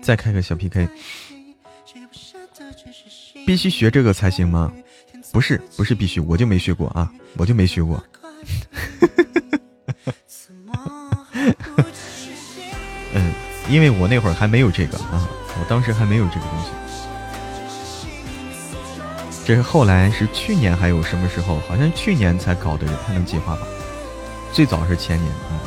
[0.00, 0.88] 再开个小 PK，
[3.46, 4.72] 必须学这个才行吗？
[5.30, 8.02] 不是，不是必须，我就没学过啊，我就没学过。
[13.70, 15.28] 因为我那会儿还没有这个啊，
[15.60, 16.70] 我当时还没有这个东西。
[19.46, 21.60] 这是后来是去年还有什么时候？
[21.60, 23.66] 好像去年才搞的攀登计划吧？
[24.52, 25.62] 最早是前年啊。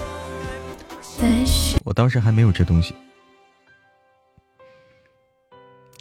[1.86, 2.93] 我当时还没有这东西，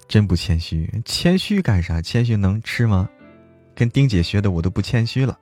[0.09, 2.03] 真不谦虚，谦虚干啥？
[2.03, 3.09] 谦虚能吃吗？
[3.74, 5.38] 跟丁姐学的，我都不谦虚了。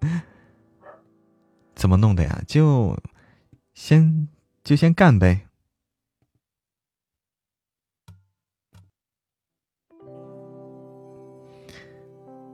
[1.74, 2.40] 怎么弄的呀？
[2.46, 2.96] 就
[3.74, 4.28] 先
[4.68, 5.40] 就先干呗。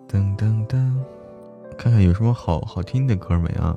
[0.08, 0.94] 噔噔噔，
[1.76, 3.76] 看看有什么好好听的歌没啊？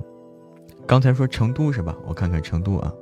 [0.86, 1.98] 刚才说成都是吧？
[2.06, 2.94] 我看看成都啊。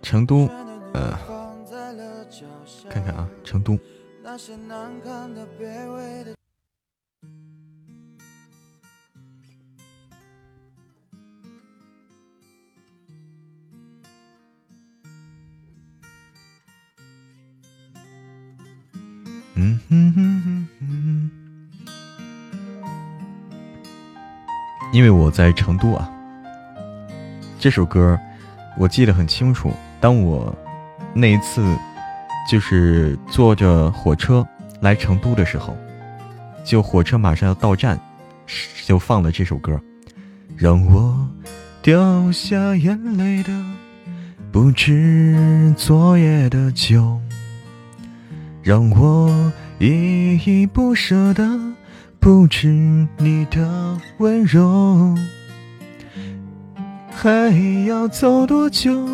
[0.00, 0.48] 成都，
[0.94, 1.12] 呃，
[2.88, 3.78] 看看啊，成都。
[19.96, 21.30] 嗯哼哼哼
[24.92, 26.10] 因为我在成都啊，
[27.60, 28.18] 这首歌
[28.76, 29.72] 我记得很清楚。
[30.00, 30.52] 当我
[31.14, 31.62] 那一次。
[32.46, 34.46] 就是坐着火车
[34.82, 35.74] 来成都的时候，
[36.62, 37.98] 就火车马上要到站，
[38.84, 39.80] 就放了这首歌。
[40.54, 41.26] 让我
[41.80, 43.50] 掉下眼泪的
[44.52, 47.18] 不止昨夜的酒，
[48.64, 51.46] 让我依依不舍的
[52.18, 52.68] 不止
[53.18, 55.14] 你的温柔，
[57.10, 57.30] 还
[57.84, 59.06] 要走多久？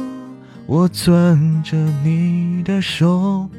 [0.67, 3.51] 我攥着你的手，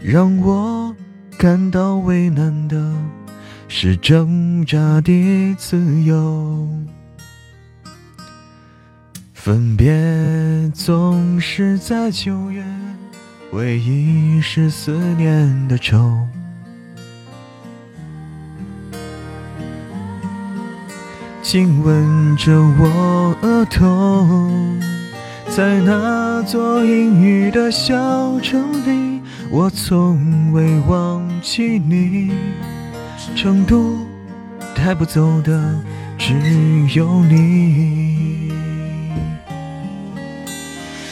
[0.00, 0.94] 让我
[1.36, 2.94] 感到为难的
[3.66, 6.68] 是挣扎的自由。
[9.32, 12.64] 分别总是在九月，
[13.52, 16.26] 回忆是思念的愁。
[21.42, 24.50] 亲吻着我额头，
[25.54, 32.32] 在那座阴雨的小城里，我从未忘记你。
[33.36, 33.98] 成都
[34.74, 35.78] 带不走的
[36.16, 36.32] 只
[36.94, 38.50] 有你。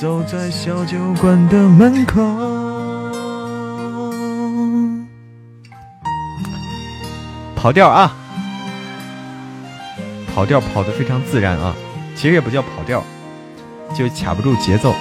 [0.00, 2.22] 走在小酒馆的门口，
[7.56, 8.14] 跑调啊！
[10.32, 11.74] 跑调跑的非常自然啊，
[12.14, 13.02] 其实也不叫跑调，
[13.92, 14.94] 就卡不住节奏。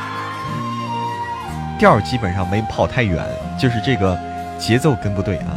[1.78, 3.24] 调基本上没跑太远，
[3.60, 4.18] 就是这个
[4.58, 5.56] 节奏跟不对啊，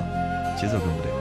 [0.56, 1.12] 节奏跟不对，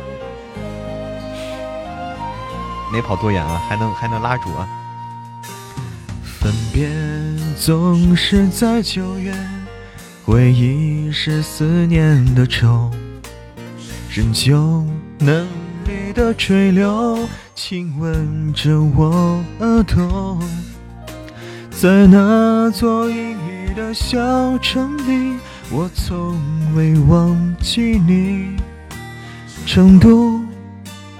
[2.92, 4.68] 没跑多远啊，还能还能拉住啊。
[6.40, 6.88] 分别
[7.56, 9.34] 总是在九月，
[10.24, 12.90] 回忆是思念的愁，
[14.10, 14.84] 任旧
[15.18, 15.46] 嫩
[15.84, 20.38] 绿的垂柳亲吻着我额头，
[21.70, 23.36] 在那座阴
[23.74, 25.38] 的小城里，
[25.70, 26.40] 我从
[26.74, 28.56] 未忘记你。
[29.66, 30.40] 成都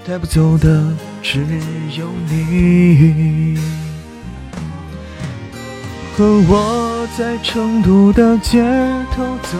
[0.07, 0.91] 带不走的
[1.21, 1.45] 只
[1.97, 3.57] 有你。
[6.17, 8.61] 和我在成都的街
[9.15, 9.57] 头走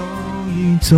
[0.54, 0.98] 一走，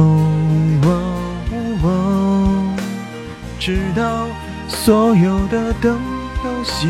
[3.60, 4.28] 直到
[4.68, 6.00] 所有的灯
[6.44, 6.88] 都熄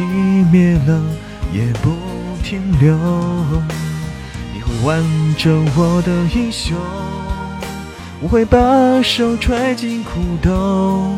[0.51, 1.03] 灭了，
[1.51, 1.91] 也不
[2.43, 2.95] 停留。
[4.83, 5.03] 挽
[5.37, 6.75] 着我的衣袖，
[8.19, 8.59] 我会把
[9.03, 11.15] 手揣进裤兜，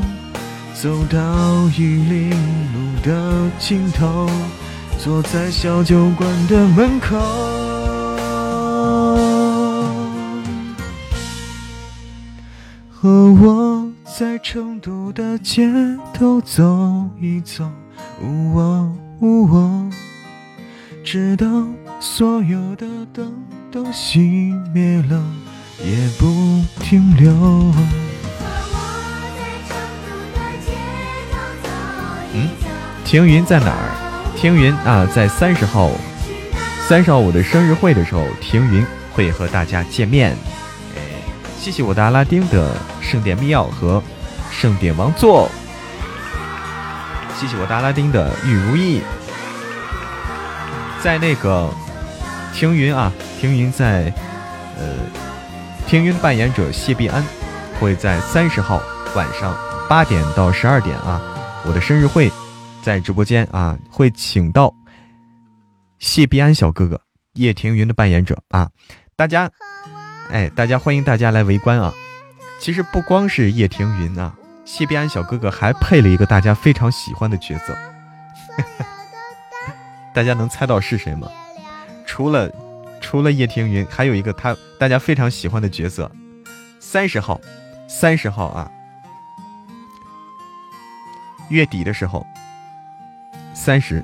[0.74, 4.30] 走到玉林路的尽头，
[5.00, 7.18] 坐在小酒馆的门口。
[12.90, 15.72] 和我在成都的街
[16.14, 16.64] 头走
[17.20, 17.64] 一走，
[21.04, 21.46] 直到
[22.04, 23.32] 所有的灯。
[23.72, 24.20] 都熄
[24.72, 25.20] 灭了，
[25.84, 27.32] 也不停留。
[32.34, 32.50] 嗯，
[33.04, 33.90] 停云在哪儿？
[34.38, 35.90] 停云啊，在三十号，
[36.88, 40.38] 三十号我的生日会的时候，停云会和大家见面。
[40.96, 41.02] 哎，
[41.58, 44.04] 谢谢我的阿拉丁的圣殿密钥和
[44.52, 45.50] 圣殿王座。
[47.40, 49.02] 谢谢我的阿拉丁的玉如意，
[51.02, 51.74] 在那个
[52.54, 53.12] 停云啊。
[53.40, 54.14] 听云在，
[54.78, 54.96] 呃，
[55.86, 57.22] 听云扮演者谢必安
[57.78, 58.82] 会在三十号
[59.16, 59.54] 晚上
[59.90, 61.22] 八点到十二点啊，
[61.66, 62.32] 我的生日会
[62.82, 64.74] 在直播间啊，会请到
[66.00, 67.02] 谢必安小哥哥
[67.34, 68.70] 叶庭云的扮演者啊，
[69.18, 69.52] 大家，
[70.30, 71.94] 哎，大家欢迎大家来围观啊！
[72.62, 74.34] 其实不光是叶庭云啊，
[74.64, 77.78] 谢必安小哥哥还配了一个大家非常喜欢的角色，
[80.16, 81.28] 大家能猜到是谁吗？
[82.06, 82.52] 除了。
[83.06, 86.10] 除了叶庭云，还有一个他大家非常喜欢的角色，
[86.80, 87.40] 三十号，
[87.88, 88.72] 三十号啊，
[91.50, 92.26] 月底的时候，
[93.54, 94.04] 三十，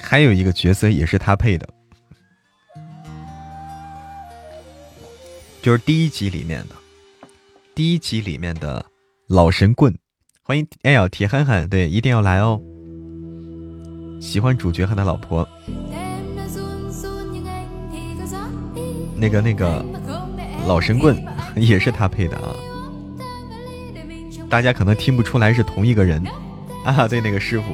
[0.00, 1.68] 还有一个角色也是他配的，
[5.60, 6.74] 就是第一集里面的，
[7.74, 8.84] 第一集里面的
[9.28, 9.96] 老神棍，
[10.48, 12.58] 欢迎哎呦铁憨憨，对，一定要来哦。
[14.18, 15.46] 喜欢主角和他老婆，
[19.14, 19.84] 那个那个
[20.66, 21.22] 老神棍
[21.54, 22.56] 也是他配的啊，
[24.48, 26.24] 大家可能听不出来是同一个人。
[26.82, 27.66] 啊，对，那个师傅。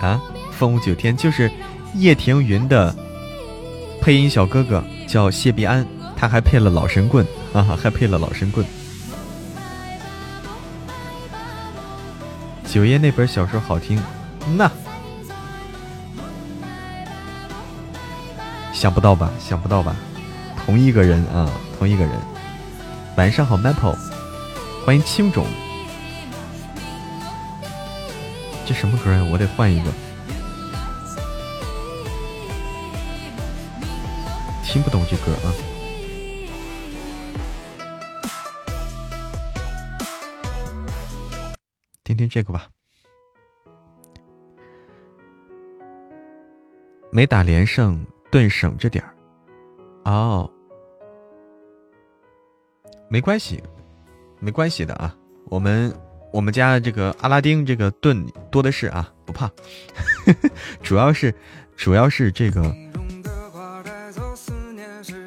[0.00, 0.18] 啊，
[0.50, 1.52] 凤舞九天就是
[1.94, 2.96] 叶庭云的
[4.00, 4.82] 配音小哥哥。
[5.08, 8.64] 叫谢必安，他还配了老神棍啊，还配了老神棍。
[12.66, 13.98] 九爷那本小说好听，
[14.54, 14.70] 那
[18.74, 19.30] 想不到吧？
[19.40, 19.96] 想不到吧？
[20.66, 22.12] 同一个人啊，同一个人。
[23.16, 23.96] 晚上好，Maple，
[24.84, 25.46] 欢迎青种。
[28.66, 29.24] 这什么歌呀？
[29.32, 29.90] 我得换一个。
[34.78, 35.50] 听不懂这歌啊。
[42.04, 42.68] 听听这个吧。
[47.10, 49.12] 没打连胜，盾省着点儿。
[50.04, 50.48] 哦。
[53.08, 53.60] 没关系，
[54.38, 55.12] 没关系的啊。
[55.46, 55.92] 我们
[56.32, 59.50] 我们家这个阿拉丁这个盾多的是啊，不怕。
[60.84, 61.34] 主要是
[61.76, 62.72] 主要是这个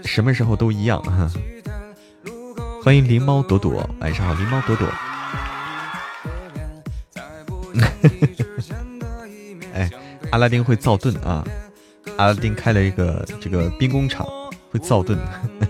[0.03, 1.31] 什么时候都一样哈。
[2.83, 4.87] 欢迎狸猫朵朵，晚上好，狸猫朵朵。
[9.73, 9.89] 哎，
[10.31, 11.45] 阿拉丁会造盾啊！
[12.17, 14.27] 阿拉丁开了一个这个兵工厂，
[14.71, 15.17] 会造盾。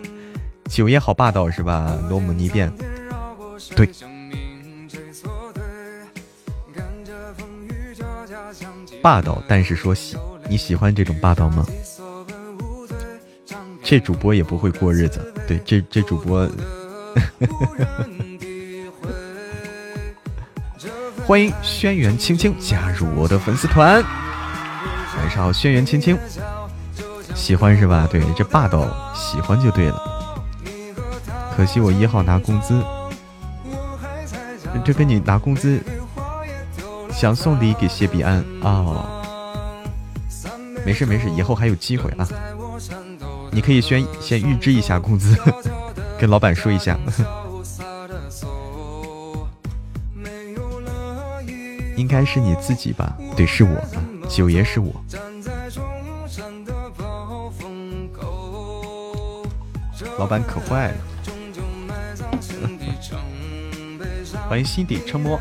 [0.69, 1.99] 九爷好霸道是吧？
[2.09, 2.71] 罗姆尼变，
[3.75, 3.89] 对，
[9.01, 10.17] 霸道，但是说喜，
[10.47, 11.65] 你喜欢这种霸道吗？
[13.83, 16.47] 这主播也不会过日子，对，这这主播，
[21.25, 24.01] 欢迎轩辕青青加入我的粉丝团。
[25.17, 26.17] 晚上好，轩辕青青，
[27.35, 28.07] 喜欢是吧？
[28.09, 30.01] 对，这霸道，喜欢就对了。
[31.55, 32.81] 可惜我一号拿工资，
[34.85, 35.81] 这跟你拿工资，
[37.11, 39.07] 想送礼给谢彼岸啊？
[40.85, 42.27] 没事没事，以后还有机会啊！
[43.51, 45.37] 你可以先先预支一下工资，
[46.17, 46.97] 跟老板说一下。
[51.97, 53.15] 应该是你自己吧？
[53.35, 53.69] 对，是我，
[54.27, 54.91] 九爷是我。
[60.17, 60.97] 老板可坏了。
[64.49, 65.39] 欢迎心底沉默。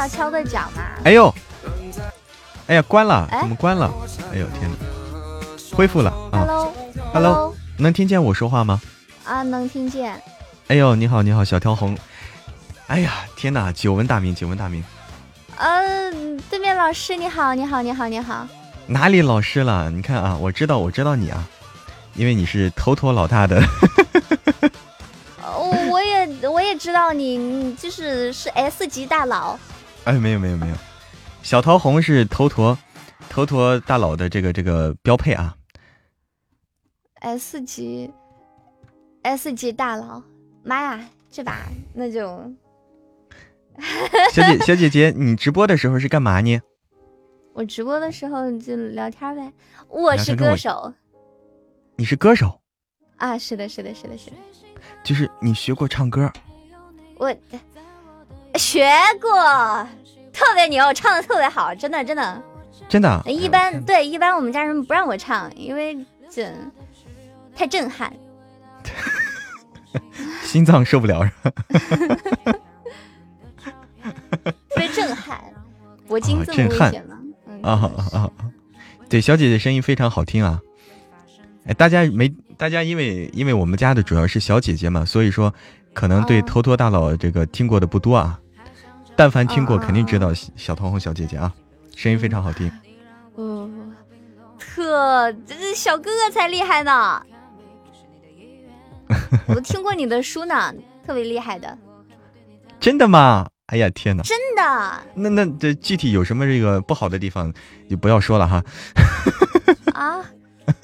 [0.00, 0.82] 悄悄的讲嘛。
[1.04, 1.34] 哎呦，
[2.68, 3.92] 哎呀，关了，怎么关了？
[4.32, 6.10] 哎呦天哪，恢复了。
[6.32, 8.80] Hello，Hello，能听见我说话吗？
[9.26, 10.18] 啊，能听见。
[10.68, 11.98] 哎呦，你好，你好，小条红。
[12.86, 13.70] 哎呀，天哪！
[13.72, 14.82] 久闻大名，久闻大名。
[15.58, 18.46] 嗯，对面老师你好，你好，你好，你好。
[18.86, 19.90] 哪里老师了？
[19.90, 21.44] 你看啊，我知道，我知道你啊，
[22.14, 23.62] 因为你是头陀老大的。
[25.42, 29.58] 我 我也我也知道你，你就是是 S 级大佬。
[30.10, 30.74] 哎，没有没有没有，
[31.40, 32.76] 小桃红是头陀
[33.28, 35.56] 头陀大佬的这个这个标配啊。
[37.20, 38.10] S 级
[39.22, 40.20] S 级大佬，
[40.64, 41.60] 妈呀，这把
[41.94, 42.26] 那就。
[44.32, 46.60] 小姐小姐姐，你直播的时候是干嘛呢？
[47.54, 49.52] 我直播的时候就聊天呗。
[49.86, 50.92] 我是歌手。
[51.94, 52.60] 你是歌手？
[53.16, 54.36] 啊，是的，是的，是的，是的。
[55.04, 56.28] 就是你学过唱歌？
[57.16, 57.32] 我
[58.58, 58.90] 学
[59.20, 59.88] 过，
[60.32, 62.42] 特别牛，唱的特别好，真的，真的，
[62.88, 63.22] 真的。
[63.26, 65.96] 一般对，一般我们家人不让我唱，因为
[66.30, 66.52] 这
[67.54, 68.12] 太震撼，
[70.42, 71.52] 心脏受不了是吧？
[74.02, 75.38] 特别震撼，
[76.08, 77.16] 铂金这么危险吗？
[77.62, 78.30] 啊啊啊！
[79.08, 80.60] 对，小姐姐声音非常好听啊！
[81.66, 85.52] 哎，大家没，大家因为因为我们家的主要是小姐姐嘛，所以说
[85.92, 88.40] 可能对头陀大佬这个听过的不多啊。
[89.20, 91.52] 但凡听过，肯定知道小桃红小姐姐啊，
[91.94, 92.72] 声音非常好听。
[93.36, 93.94] 嗯，
[94.58, 97.22] 特这小哥哥才厉害呢！
[99.46, 100.72] 我都听过你的书呢，
[101.06, 101.76] 特别厉害的。
[102.80, 103.46] 真的吗？
[103.66, 104.22] 哎呀天哪！
[104.22, 105.02] 真的？
[105.14, 107.52] 那那这具体有什么这个不好的地方，
[107.90, 108.64] 就不要说了哈。
[109.92, 110.24] 啊，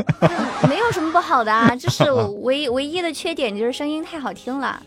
[0.68, 2.12] 没有什么不好的啊， 就是
[2.42, 4.82] 唯唯一的缺点就是声音太好听了。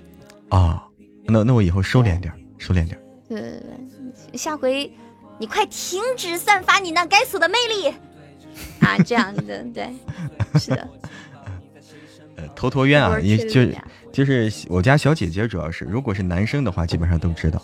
[0.50, 0.84] 啊，
[1.26, 2.96] 那那我以后收敛点，收敛点。
[3.30, 3.62] 对
[4.34, 4.92] 下回
[5.38, 7.94] 你快停止散发你那该死的魅力
[8.82, 8.98] 啊！
[9.06, 9.90] 这样的， 对，
[10.60, 10.88] 是的。
[12.36, 13.66] 呃，头陀渊啊，也就
[14.12, 17.62] 就是我家小姐姐，主要是如果是男生的话，基本上都知道。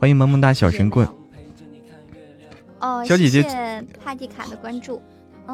[0.00, 1.06] 欢迎萌萌哒小神棍。
[2.80, 3.42] 哦，小姐姐，
[4.02, 5.00] 帕蒂卡的关注。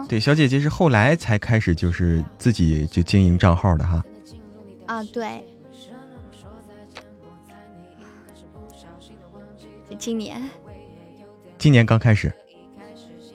[0.09, 4.05] 对，小姐姐是后来才开始，就是自己就经营账号的哈。
[4.87, 5.45] 啊，对。
[9.95, 10.43] 今年
[11.59, 12.33] 今年刚开始。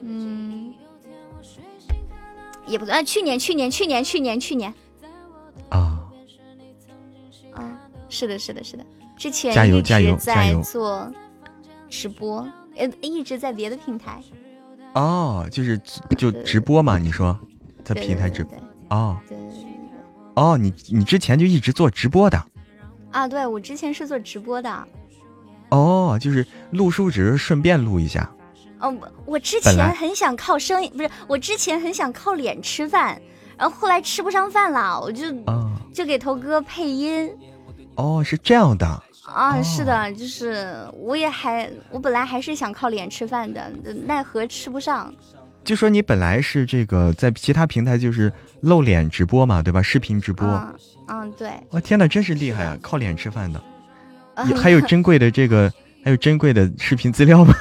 [0.02, 0.74] 嗯，
[2.66, 4.74] 也不算，去年，去年，去年，去年，去年。
[5.70, 6.02] 啊。
[7.54, 7.80] 啊，
[8.10, 8.86] 是的，是的，是的。
[9.18, 10.62] 之前加油加油加油！
[10.62, 11.12] 做
[11.90, 14.22] 直播，呃，一直在别的平台。
[14.94, 15.80] 哦，就是
[16.18, 16.98] 就直播嘛？
[16.98, 17.38] 你说
[17.84, 18.58] 在平台直播？
[18.90, 19.18] 哦。
[20.36, 22.44] 哦，你你之前就一直做直播的？
[23.12, 24.88] 啊，对，我之前是做直播的。
[25.72, 28.30] 哦，就是录书只是顺便录一下。
[28.80, 28.96] 哦，
[29.26, 33.20] 我之前很想靠声音，不是，我之前很想靠脸吃饭，
[33.58, 35.26] 然后后来吃不上饭了，我就
[35.94, 37.30] 就给头哥配音。
[37.96, 39.04] 哦，是这样的。
[39.26, 43.72] 啊，是的，就是我也还，我本来还是想靠脸吃饭的，
[44.06, 45.14] 奈何吃不上。
[45.64, 49.80] 就说你本来是这个在其他平台就是露脸直播嘛，对吧？
[49.80, 50.48] 视频直播。
[51.08, 51.52] 嗯，对。
[51.70, 52.76] 我天哪，真是厉害啊！
[52.82, 53.62] 靠脸吃饭的，
[54.56, 55.72] 还有珍贵的这个，
[56.04, 57.54] 还有珍贵的视频资料吗？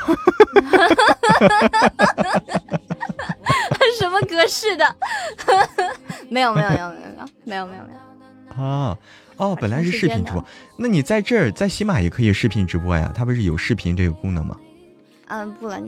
[3.98, 4.96] 什么格式的？
[6.30, 7.06] 没有，没有，没有，没有，
[7.44, 7.92] 没有，没有，没
[8.56, 8.64] 有。
[8.64, 8.96] 啊。
[9.36, 10.44] 哦，本来是视频直播，
[10.76, 13.10] 那你在这儿在喜马也可以视频直播呀？
[13.14, 14.54] 它不是有视频这个功能吗？
[15.28, 15.80] 嗯，不了，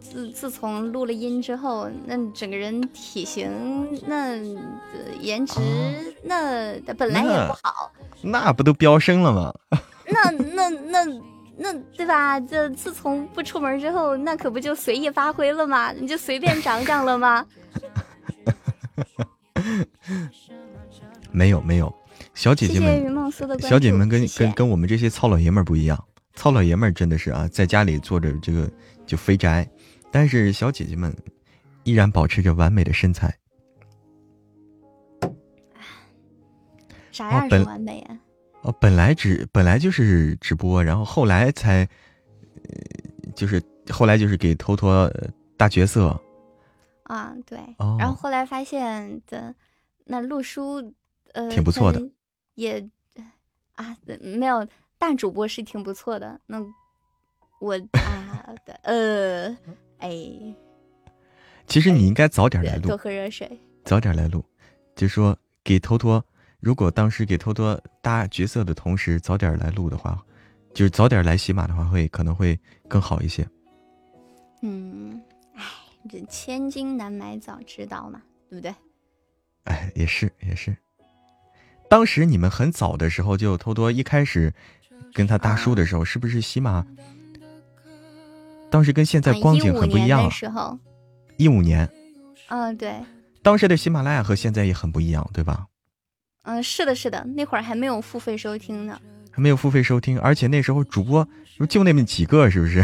[0.00, 3.50] 自自从录了音之后，那整个人体型、
[4.06, 4.36] 那
[5.18, 5.60] 颜值，
[6.24, 9.54] 那本来也不好，那不都飙升了吗？
[10.12, 11.04] 那那那
[11.56, 12.40] 那对吧？
[12.40, 15.92] 这自从不出门之后，那可不就随意发挥了吗？
[15.92, 17.46] 你就随便长长了吗？
[21.30, 21.94] 没有没有。
[22.34, 23.30] 小姐姐们，
[23.60, 26.04] 小姐姐们跟跟跟我们这些糙老爷们儿不一样，
[26.34, 28.70] 糙老爷们儿真的是啊，在家里坐着这个
[29.06, 29.68] 就肥宅，
[30.10, 31.14] 但是小姐姐们
[31.84, 33.34] 依然保持着完美的身材。
[37.12, 38.16] 啥样是完美啊？
[38.62, 41.88] 哦，本来只本来就是直播，然后后来才，
[43.34, 45.10] 就是后来就是给托托
[45.56, 46.18] 大角色。
[47.04, 47.58] 啊，对，
[47.98, 49.54] 然后后来发现的
[50.04, 50.94] 那陆叔
[51.32, 52.00] 呃挺不错的。
[52.54, 52.86] 也
[53.74, 54.66] 啊，没有
[54.98, 56.38] 大主播是挺不错的。
[56.46, 56.62] 那
[57.60, 59.56] 我啊的呃，
[59.98, 60.54] 哎，
[61.66, 64.44] 其实你应该早点来录，多喝热水，早点来录。
[64.94, 66.22] 就说给托托，
[66.60, 70.22] 如果当时给托托搭角色的同时早点来录的话，
[70.74, 73.46] 就是早点来喜马的话，会可能会更好一些。
[74.62, 75.20] 嗯，
[75.54, 75.64] 哎，
[76.08, 78.74] 这千金难买早知道嘛，对不对？
[79.64, 80.76] 哎，也是也是。
[81.88, 84.52] 当时你们很早的时候就偷偷一开始
[85.12, 86.86] 跟他搭书的时候，是不是喜马？
[88.70, 90.30] 当时跟现在光景很不一样。
[90.30, 90.78] 时候，
[91.36, 91.88] 一五年。
[92.48, 92.94] 嗯，对。
[93.42, 95.66] 当时的喜马拉雅和现在也很不一样，对吧？
[96.42, 99.00] 嗯，是的，是的，那会儿还没有付费收听呢。
[99.30, 101.26] 还没有付费收听，而且那时候主播
[101.68, 102.82] 就那么几个，是不是？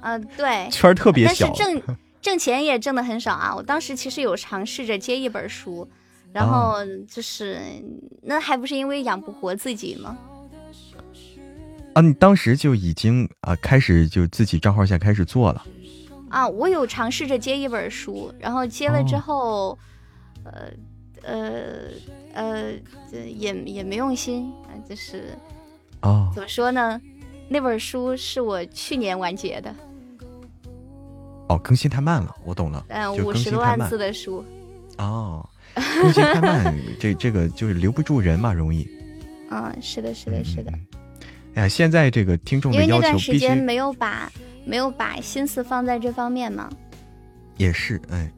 [0.00, 0.68] 嗯， 对。
[0.70, 3.54] 圈特别小，但是挣 挣钱也挣的很少啊。
[3.54, 5.88] 我当时其实有尝试着接一本书。
[6.30, 6.76] 然后
[7.08, 7.58] 就是，
[8.22, 10.16] 那还不是因为养不活自己吗？
[11.94, 15.64] 啊，你当时就已经啊开始就自己账号下开始做了。
[16.28, 19.78] 啊，我有尝试着接一本书，然后接了之后，
[20.44, 20.70] 呃
[21.22, 21.90] 呃
[22.34, 22.72] 呃，
[23.12, 25.36] 也也没用心啊，就是，
[26.02, 27.00] 哦，怎么说呢？
[27.48, 29.74] 那本书是我去年完结的。
[31.48, 32.84] 哦，更新太慢了，我懂了。
[32.88, 34.44] 嗯，五十多万字的书。
[34.98, 35.48] 哦。
[35.74, 38.88] 更新太慢，这这个就是留不住人嘛，容易。
[39.50, 40.72] 嗯，是的，是的，是的。
[41.54, 44.30] 哎呀，现在这个听众的要求必须没有把
[44.64, 46.68] 没有把心思放在这方面嘛。
[47.56, 48.30] 也是，哎。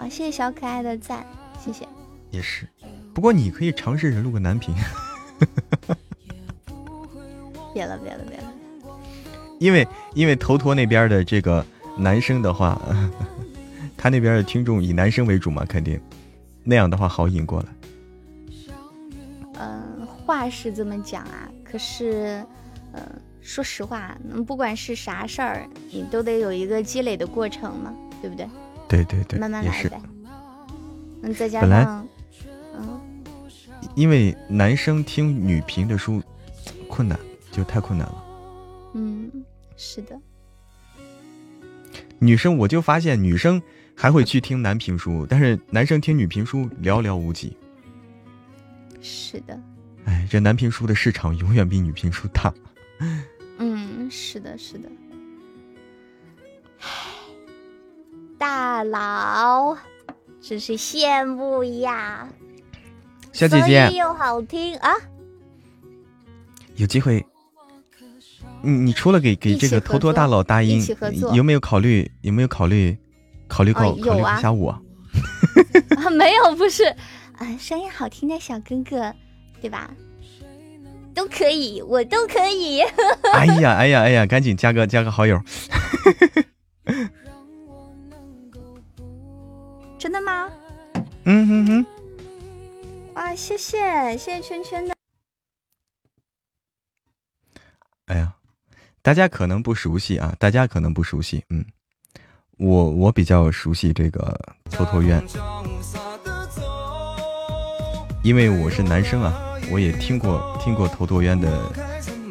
[0.00, 1.26] 啊，谢谢小可爱的赞，
[1.62, 1.86] 谢谢。
[2.30, 2.66] 也是，
[3.12, 4.74] 不过你可以尝试着录个男频。
[7.74, 8.52] 别了，别了，别了。
[9.58, 11.64] 因为因为头陀那边的这个
[11.98, 12.80] 男生的话。
[14.02, 16.00] 他那边的听众以男生为主嘛，肯定
[16.64, 17.68] 那样的话好引过来。
[19.58, 22.42] 嗯，话是这么讲啊，可是，
[22.94, 23.02] 嗯，
[23.42, 28.48] 说实话，不管是啥事儿，你都得有一个积累的过程嘛，对不对？
[28.90, 30.02] 对对对，慢慢来呗。
[31.22, 32.06] 嗯，再加上，
[32.74, 33.00] 嗯，
[33.94, 36.20] 因为男生听女频的书
[36.88, 37.18] 困难，
[37.52, 38.24] 就太困难了。
[38.94, 39.30] 嗯，
[39.76, 40.20] 是的。
[42.18, 43.62] 女生，我就发现女生。
[43.96, 47.54] 还会去听男评书，但是男生听女评书寥寥无几。
[49.02, 49.60] 是的，
[50.06, 52.50] 哎，这男评书的市场永远比女评书大。
[53.58, 54.88] 嗯，是的，是的。
[58.40, 59.76] 大佬，
[60.40, 62.26] 真是羡慕呀！
[63.32, 64.90] 小姐姐又好听啊！
[66.76, 67.22] 有机会，
[68.62, 70.82] 你你除了给给这个头陀大佬答应，
[71.34, 72.96] 有没有考虑有没有考虑
[73.46, 74.82] 考虑考考虑一下我？
[76.16, 76.84] 没有，不是
[77.36, 79.14] 啊，声音好听的小哥哥，
[79.60, 79.90] 对吧？
[81.14, 82.80] 都可以，我都可以。
[83.34, 85.38] 哎呀，哎呀，哎呀，赶紧加个加个好友。
[90.00, 90.50] 真的吗？
[91.24, 91.86] 嗯哼哼。
[93.12, 94.94] 哇，谢谢谢谢圈圈的。
[98.06, 98.34] 哎呀，
[99.02, 101.62] 大家可能不熟悉啊，大家可能不熟悉，嗯，
[102.56, 104.34] 我我比较熟悉这个
[104.70, 105.22] 托托渊，
[108.22, 109.38] 因为我是男生啊，
[109.70, 111.70] 我也听过听过托托渊的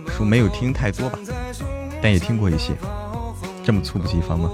[0.08, 1.20] 书，没有听太多吧，
[2.02, 2.76] 但也听过一些，
[3.64, 4.50] 这么猝不及防吗？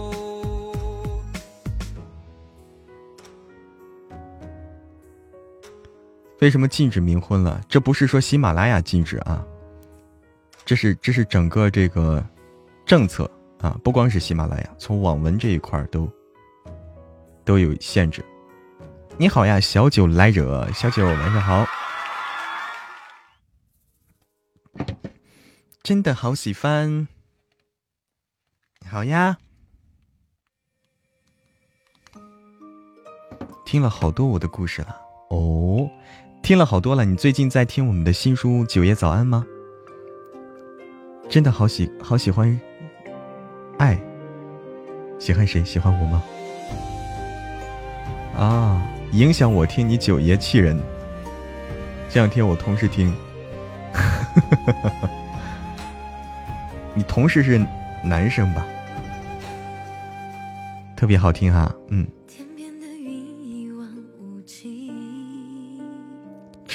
[6.46, 7.60] 为什么禁止冥婚了？
[7.68, 9.44] 这不是说喜马拉雅禁止啊，
[10.64, 12.24] 这是这是整个这个
[12.86, 13.28] 政策
[13.62, 16.08] 啊，不光是喜马拉雅，从网文这一块都
[17.44, 18.24] 都有限制。
[19.18, 21.66] 你好呀，小九来者，小九晚上好，
[25.82, 27.08] 真的好喜欢。
[28.88, 29.40] 好呀，
[33.66, 34.96] 听了好多我的故事了
[35.32, 35.90] 哦。
[36.46, 39.44] 听了好多了，你最近在听我们的新书《九爷早安》吗？
[41.28, 42.62] 真的好喜好喜欢，
[43.80, 44.00] 爱，
[45.18, 45.66] 喜欢谁？
[45.66, 46.24] 喜欢我吗？
[48.38, 48.80] 啊，
[49.14, 50.80] 影响我听你九爷气人。
[52.12, 53.12] 这两天我同事听，
[56.94, 57.60] 你同事是
[58.04, 58.64] 男生吧？
[60.96, 62.06] 特别好听哈，嗯。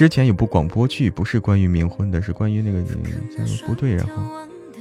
[0.00, 2.82] 之前有部广播剧，不是关于冥婚的，是关于那个
[3.66, 4.14] 不对，然后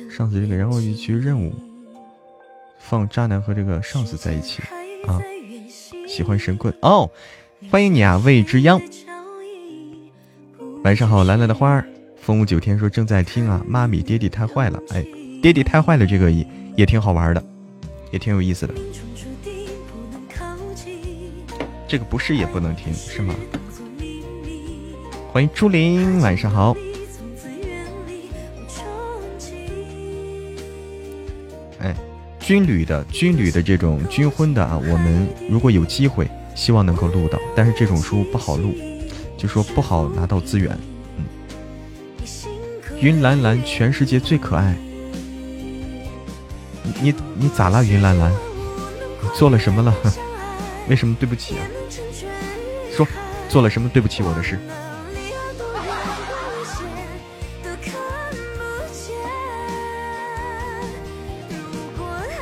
[0.10, 1.54] 上司这个，然后一局任务，
[2.80, 4.64] 放渣男和这个上司在一起
[5.06, 5.20] 啊。
[6.08, 7.12] 喜欢神棍哦，
[7.70, 8.82] 欢迎你啊，未知央。
[10.86, 13.62] 晚上好，蓝蓝的花儿，风舞九天说正在听啊。
[13.68, 15.06] 妈咪，爹地太坏了，哎，
[15.42, 16.48] 爹地太坏了，这个也
[16.78, 17.44] 也挺好玩的，
[18.10, 18.74] 也挺有意思的。
[21.90, 23.36] 这个不是也不能听是吗？
[25.32, 26.76] 欢迎朱琳，晚上好。
[31.78, 31.96] 哎，
[32.40, 38.74] 军旅的军旅的这种军婚的啊，我们如果有机会，希望能够录到，但是这种书不好录，
[39.38, 40.76] 就说不好拿到资源。
[41.18, 41.26] 嗯，
[43.00, 44.76] 云兰兰，全世界最可爱。
[47.04, 48.32] 你你咋了，云兰兰？
[49.22, 49.96] 你做了什么了？
[50.90, 51.62] 为什么对不起啊？
[52.92, 53.08] 说
[53.48, 54.58] 做了什么对不起我的事？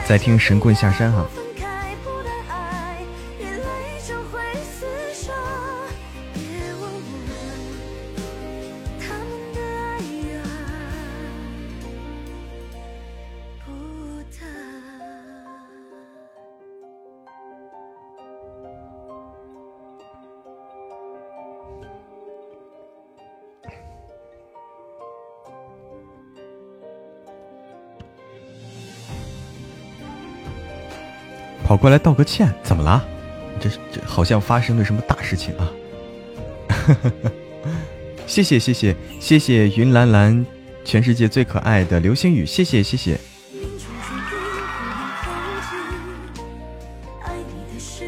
[0.08, 1.28] 在听神棍下山哈。
[31.68, 33.06] 跑过来道个歉，怎么了？
[33.60, 35.70] 这这好像发生了什么大事情啊！
[38.26, 40.46] 谢谢谢谢谢谢云蓝蓝，
[40.86, 43.20] 全世界最可爱的流星雨，谢谢谢谢。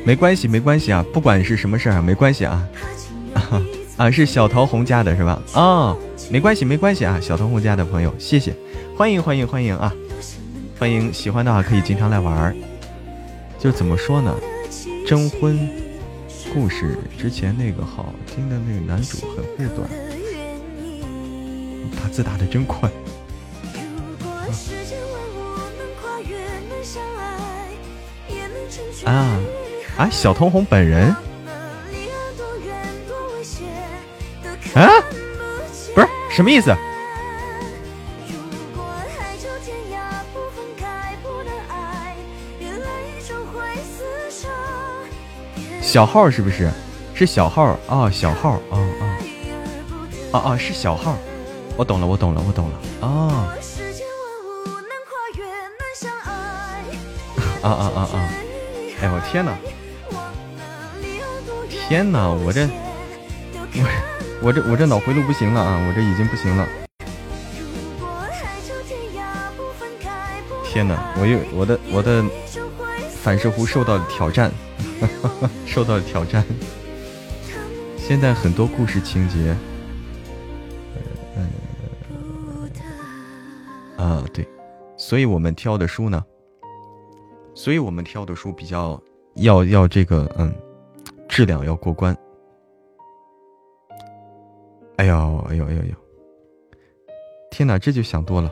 [0.05, 2.65] 没关系没关系啊，不管是什么事儿啊，没关系啊。
[3.97, 5.41] 啊，是小桃红家的是吧？
[5.53, 5.97] 哦，
[6.31, 8.55] 没关系没关系啊，小桃红家的朋友，谢谢，
[8.95, 9.93] 欢迎欢迎欢迎啊，
[10.79, 12.55] 欢迎喜欢的话可以经常来玩儿。
[13.59, 14.33] 就怎么说呢？
[15.05, 15.69] 征婚
[16.53, 19.89] 故事之前那个好听的那个男主很护短，
[22.01, 22.89] 打字打的真快。
[29.05, 29.39] 啊
[29.97, 30.09] 啊！
[30.09, 31.13] 小童红本人？
[34.75, 34.89] 啊？
[35.93, 36.73] 不是什么意思？
[45.89, 46.69] 小号是不是？
[47.15, 49.17] 是小号啊，小号啊啊
[50.31, 50.55] 啊啊！
[50.55, 51.17] 是小号，
[51.75, 53.57] 我懂了，我懂了，我懂了啊！
[57.63, 58.29] 啊啊啊啊！
[59.01, 59.57] 哎呦天哪！
[61.87, 62.29] 天哪！
[62.29, 62.69] 我这
[63.73, 65.83] 我 我这我这脑回路不行了啊！
[65.87, 66.67] 我这已经不行了。
[70.63, 72.23] 天哪，我有我的我的
[73.23, 74.51] 反射弧受到了挑战，
[75.65, 76.43] 受到挑战。
[77.97, 79.55] 现在很多故事情节，
[83.97, 84.47] 啊对，
[84.97, 86.25] 所以我们挑的书呢，
[87.53, 88.99] 所以我们挑的书比较
[89.35, 90.51] 要要这个嗯，
[91.27, 92.17] 质量要过关。
[94.95, 95.95] 哎呦哎呦哎呦呦！
[97.51, 98.51] 天哪，这就想多了。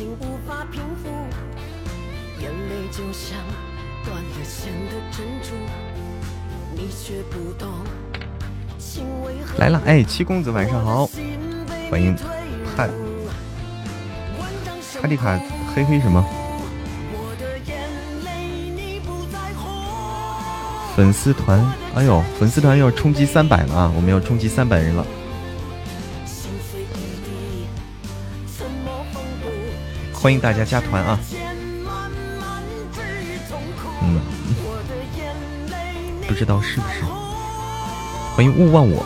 [0.00, 1.10] 情无法平复，
[2.40, 3.36] 眼泪就像
[4.02, 5.52] 断了线的珍珠，
[6.74, 7.68] 你却不懂。
[9.58, 11.06] 来了，哎，七公子晚上好，
[11.90, 12.16] 欢迎
[12.74, 12.88] 派
[15.02, 15.38] 哈迪卡，
[15.76, 16.24] 嘿嘿什么？
[20.96, 21.62] 粉丝团，
[21.94, 23.92] 哎呦，粉丝团要冲击三百了啊！
[23.94, 25.04] 我们要冲击三百人了。
[30.22, 31.18] 欢迎大家加团啊！
[34.02, 34.20] 嗯，
[36.28, 37.02] 不知道是不是？
[38.36, 39.02] 欢迎勿忘我。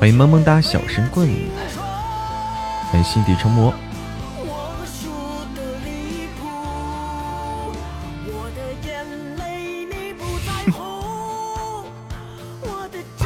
[0.00, 1.28] 欢迎萌萌哒小神棍，
[2.90, 3.74] 欢迎心底成魔。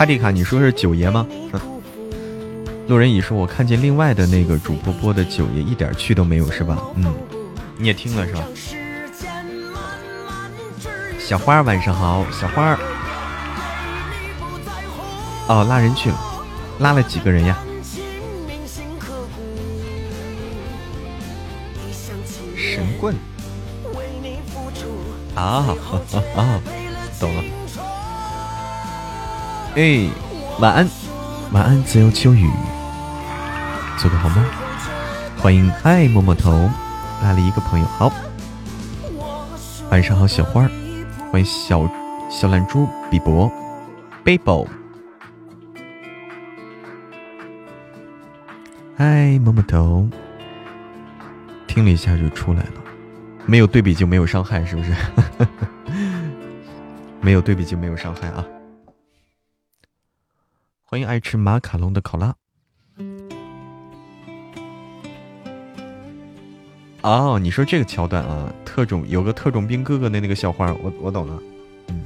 [0.03, 1.25] 帕蒂卡，你说是九爷吗？
[2.89, 6.77] 路人乙说，我看见另外的那个主播播的九爷一点趣都没有，是吧？
[6.97, 7.15] 嗯，
[7.79, 8.43] 你也听了是吧？
[11.21, 12.77] 小花晚上好，小花。
[15.47, 16.17] 哦，拉人去了。
[16.81, 17.57] 拉了几个人呀？
[22.57, 23.15] 神棍
[25.37, 25.77] 啊啊！
[26.11, 26.82] 懂了。
[29.75, 30.07] 哎，
[30.61, 30.87] 晚安，
[31.51, 32.47] 晚安，自由秋雨，
[33.97, 34.45] 做个好梦。
[35.39, 36.69] 欢迎爱摸摸头，
[37.23, 38.13] 拉了一个朋友，好。
[39.91, 40.69] 晚上好，小花
[41.31, 41.89] 欢迎小
[42.31, 43.51] 小懒猪比伯
[44.23, 44.67] ，Bibo。
[48.95, 50.07] 嗨，摸摸头，
[51.67, 52.73] 听了一下就出来了，
[53.47, 54.93] 没有对比就没有伤害，是不是？
[57.23, 58.45] 没有对比就没有伤害啊！
[60.93, 62.35] 欢迎爱吃马卡龙的考拉。
[67.01, 71.43] 哦，你说这个桥段啊，特种有个特种兵哥哥的那个笑话，我我懂了。
[71.89, 72.05] 嗯。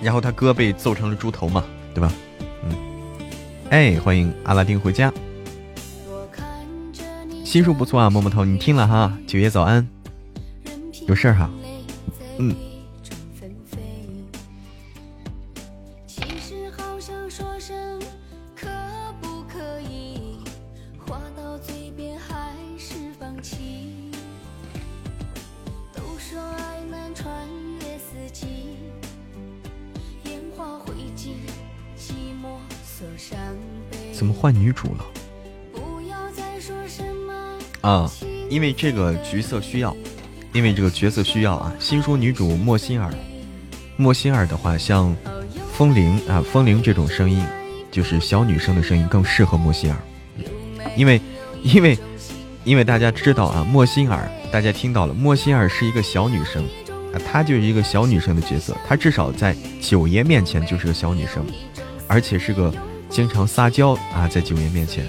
[0.00, 1.62] 然后他哥被揍成了猪头嘛，
[1.92, 2.10] 对吧？
[2.64, 2.74] 嗯
[3.68, 5.12] 哎，欢迎阿拉丁回家。
[7.44, 9.12] 心术不错啊，摸摸头，你听了哈？
[9.26, 9.86] 九爷早安，
[11.06, 11.50] 有事儿哈？
[12.38, 12.56] 嗯。
[34.40, 35.04] 换女主了？
[37.82, 38.10] 啊，
[38.48, 39.94] 因为这个角色需要，
[40.54, 41.70] 因为这个角色需要啊。
[41.78, 43.12] 新书女主莫心儿，
[43.98, 45.14] 莫心儿的话，像
[45.74, 47.44] 风铃啊，风铃这种声音，
[47.90, 49.96] 就是小女生的声音更适合莫心儿。
[50.96, 51.20] 因为，
[51.62, 51.98] 因为，
[52.64, 56.64] 因为大家知道啊，莫心儿，大家听到了，莫心儿是一个小女生
[57.12, 61.44] 啊，她就是一个小女生的角色，她至少在九爷面前就是个小女生，
[62.08, 62.72] 而且是个。
[63.10, 65.04] 经常撒娇啊，在九爷面前，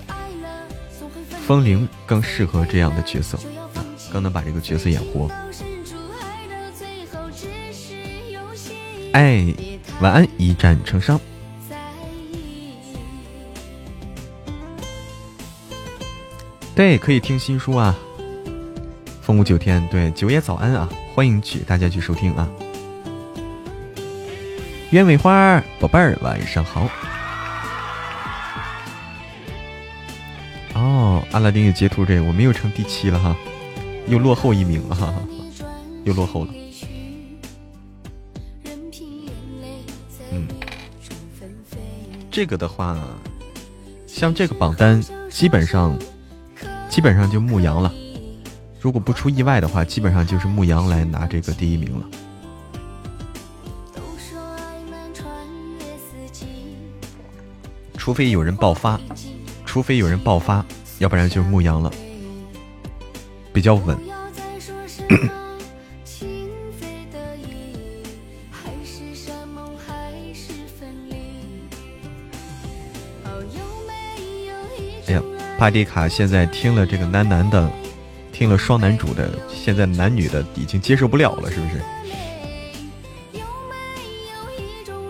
[1.47, 5.29] 风铃更适合这样的角色，啊更能把这个角色演活。
[9.13, 9.45] 哎，
[10.01, 11.19] 晚安，一战成伤。
[16.73, 17.95] 对，可以听新书啊。
[19.21, 22.49] 风舞九天，对，九爷早安啊，欢迎去大家去收听啊。
[24.89, 26.89] 鸢尾花，宝贝儿，晚上好。
[31.31, 33.35] 阿拉丁也截图这，我们又成第七了哈，
[34.05, 35.13] 又落后一名了哈，
[36.03, 36.53] 又落后了。
[40.33, 40.45] 嗯，
[42.29, 42.99] 这个的话，
[44.05, 45.97] 像这个榜单，基本上，
[46.89, 47.93] 基本上就牧羊了。
[48.81, 52.05] 如果不出意外的话，基本上就是牧羊来拿这个第一名了。
[57.97, 58.99] 除非有人爆发。
[59.63, 60.60] 除非有人爆发，
[61.01, 61.91] 要不然就是牧羊了，
[63.51, 63.97] 比较稳。
[75.07, 75.23] 哎呀，
[75.57, 77.67] 帕蒂卡现在听了这个男男的，
[78.31, 81.81] 听了双男主的，现在男女的已经接受不了了，是不是？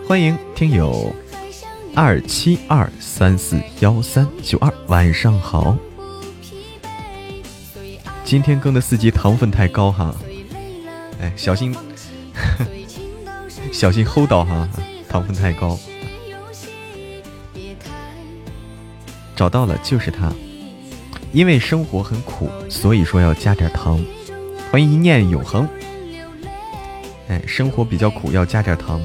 [0.08, 1.14] 欢迎听友。
[1.94, 5.76] 二七二三四幺三九二，晚上好。
[8.24, 10.14] 今天更的四级糖分太高哈，
[11.20, 11.76] 哎，小心，
[13.70, 14.66] 小心齁到哈，
[15.06, 15.78] 糖分太高。
[19.36, 20.32] 找到了，就是他。
[21.30, 24.02] 因为生活很苦，所以说要加点糖。
[24.70, 25.68] 欢迎一念永恒。
[27.28, 28.98] 哎，生活比较苦，要加点糖。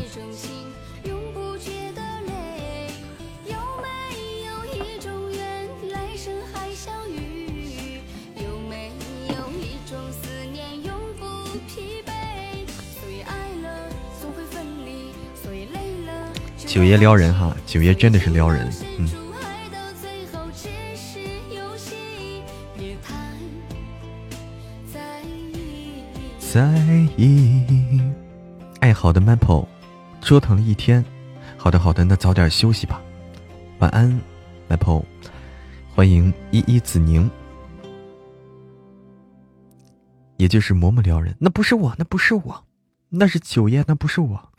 [16.77, 19.09] 九爷撩人哈，九爷真的是撩人，嗯。
[26.37, 26.79] 在
[27.17, 27.99] 意，
[28.79, 29.65] 爱好的 Maple，
[30.21, 31.03] 折腾了一天，
[31.57, 33.01] 好的好的，那早点休息吧，
[33.79, 34.21] 晚安
[34.69, 35.03] ，Maple，
[35.95, 37.27] 欢迎依依子宁，
[40.35, 42.65] 也就是嬷嬷撩人，那不是我，那不是我，
[43.09, 44.49] 那是九爷，那不是我。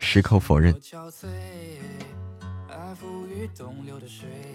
[0.00, 0.74] 矢口否认，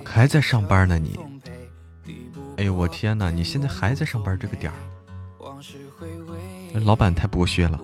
[0.03, 1.17] 还在上班呢你？
[2.57, 3.30] 哎呦我天哪！
[3.30, 4.76] 你现在还在上班这个点儿？
[6.84, 7.80] 老板太剥削了。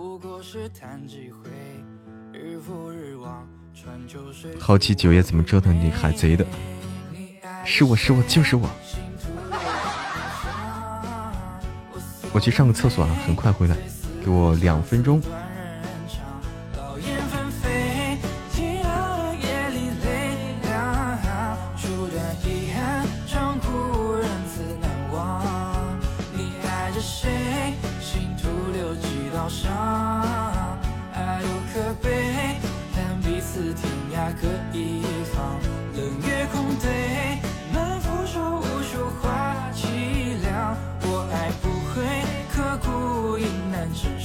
[4.59, 6.45] 好奇九爷怎么折腾你海贼的？
[7.63, 8.69] 是我是我就是我。
[12.33, 13.77] 我去上个厕所啊，很快回来，
[14.23, 15.21] 给我两分钟。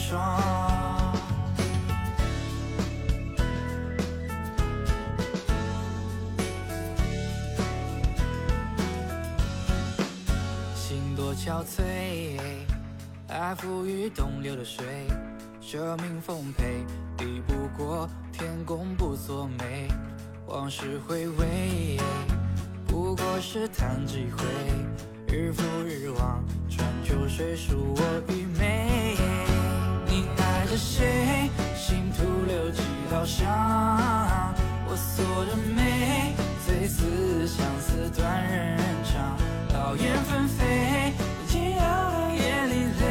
[0.07, 0.15] 心
[11.17, 12.39] 多憔悴
[13.27, 14.85] 爱付与东流的水
[15.61, 16.85] 舍命奉陪
[17.17, 19.89] 抵不过天公不作美
[20.47, 21.99] 往事回味
[22.87, 24.45] 不过是弹指一挥
[25.37, 29.06] 日复日望穿秋水恕我愚昧
[30.77, 31.51] 谁？
[31.75, 33.47] 心徒留几道伤。
[34.89, 36.35] 我锁着眉，
[36.67, 39.37] 最思相思断人肠。
[39.73, 41.13] 劳燕分飞，
[41.49, 43.05] 寂寥夜里泪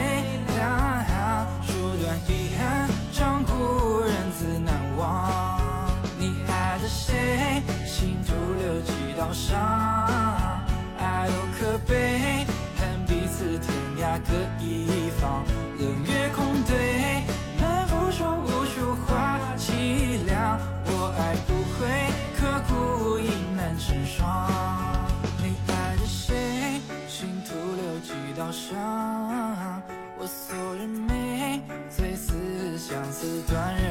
[0.56, 5.90] 两书断遗憾，长故人自难忘。
[6.20, 7.64] 你爱着谁？
[7.86, 9.95] 心徒留几道伤。
[30.18, 32.34] 我锁着眉，最似
[32.80, 33.85] 相思断人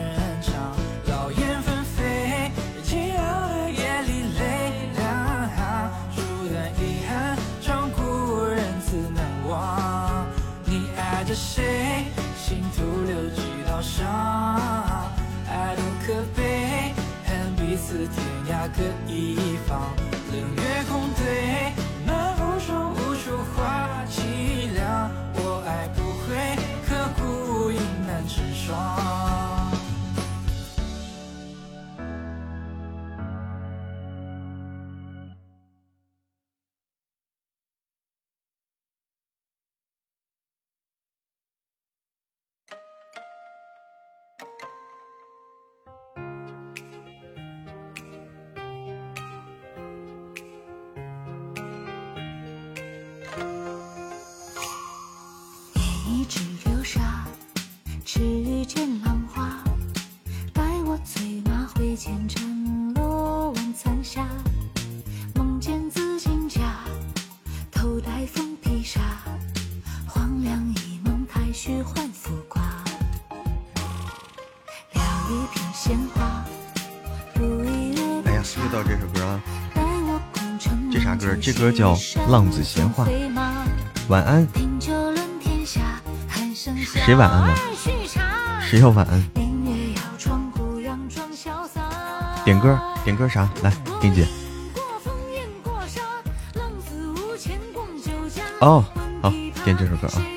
[81.44, 81.94] 这歌叫
[82.30, 83.06] 《浪子闲话》。
[84.08, 84.48] 晚安。
[86.74, 87.54] 谁晚安了？
[88.62, 89.22] 谁要晚安？
[92.46, 93.46] 点歌，点歌啥？
[93.62, 94.26] 来，丁姐。
[98.60, 98.82] 哦，
[99.20, 99.30] 好，
[99.66, 100.33] 点这首歌啊。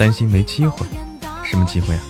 [0.00, 0.86] 担心没机会
[1.44, 2.00] 什么机会啊？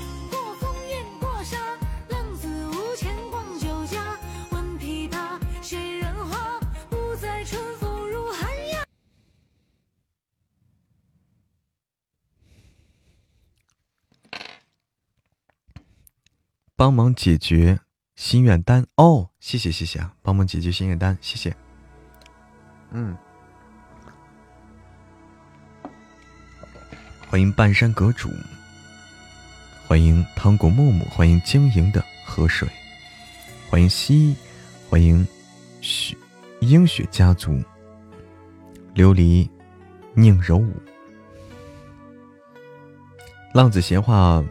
[16.76, 17.80] 帮忙解决
[18.14, 21.56] 心愿单哦，谢谢谢谢啊，帮忙解决心愿单，谢谢。
[22.92, 23.18] 嗯，
[27.30, 28.28] 欢迎半山阁主，
[29.86, 32.68] 欢迎糖果木木，欢迎晶莹的河水，
[33.68, 34.34] 欢迎西，
[34.88, 35.24] 欢迎
[35.80, 36.16] 雪
[36.58, 37.52] 冰雪家族，
[38.96, 39.48] 琉璃
[40.12, 40.72] 宁柔舞，
[43.54, 44.44] 浪子闲话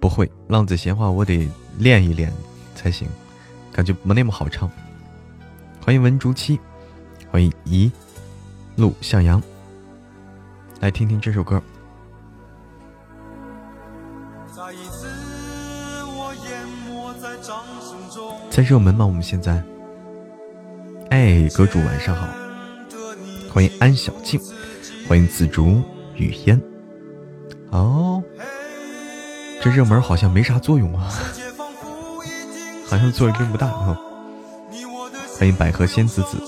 [0.00, 1.48] 不会，浪子闲话我得
[1.78, 2.32] 练一练
[2.74, 3.06] 才行，
[3.72, 4.68] 感觉没那么好唱。
[5.80, 6.58] 欢迎文竹七，
[7.30, 7.88] 欢迎一
[8.74, 9.40] 路向阳，
[10.80, 11.62] 来听听这首歌。
[14.56, 15.06] 再一次，
[16.06, 18.34] 我淹没在掌声中。
[18.50, 19.04] 在热门吗？
[19.04, 19.62] 我们现在，
[21.10, 22.26] 哎，阁主晚上好，
[23.52, 24.40] 欢迎安小静，
[25.06, 25.82] 欢迎紫竹
[26.14, 26.58] 雨烟。
[27.70, 28.22] 哦，
[29.60, 31.12] 这热门好像没啥作用啊，
[32.86, 33.98] 好像作用并不大啊。
[35.38, 36.38] 欢迎百合仙子子，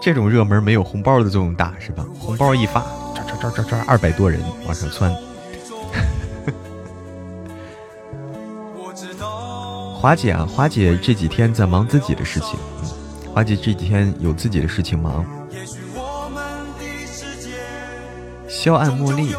[0.00, 2.06] 这种热门没有红包的作用大是吧？
[2.18, 2.80] 红包一发，
[3.14, 5.14] 抓抓抓抓抓，二百多人往上窜。
[10.00, 12.88] 华姐啊，华姐这几天在忙自己的事情，嗯，
[13.34, 15.26] 华姐这几天有自己的事情忙。
[18.48, 19.34] 肖暗茉莉，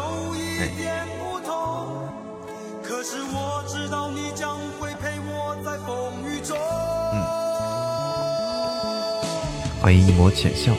[9.90, 10.72] 欢迎一抹浅笑。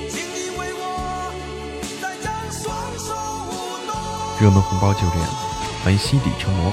[4.39, 5.27] 热门红包就这样，
[5.83, 6.71] 欢迎西底成魔。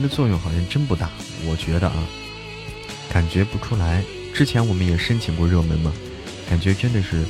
[0.00, 1.10] 的作用好像真不大，
[1.46, 2.04] 我觉得啊，
[3.12, 4.02] 感觉不出来。
[4.34, 5.92] 之前我们也申请过热门嘛。
[6.48, 7.24] 感觉真的是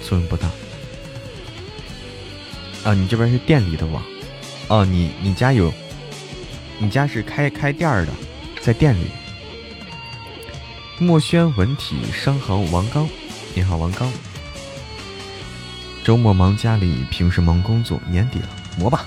[0.00, 0.48] 作用不大
[2.84, 2.94] 啊！
[2.94, 4.00] 你这边是店里的网
[4.68, 5.74] 哦，你你家有，
[6.78, 8.12] 你家是开开店的，
[8.60, 9.10] 在店里。
[11.00, 13.08] 墨轩文体商行王刚，
[13.56, 14.08] 你好王刚。
[16.04, 18.48] 周末忙家里，平时忙工作，年底了
[18.78, 19.04] 磨吧。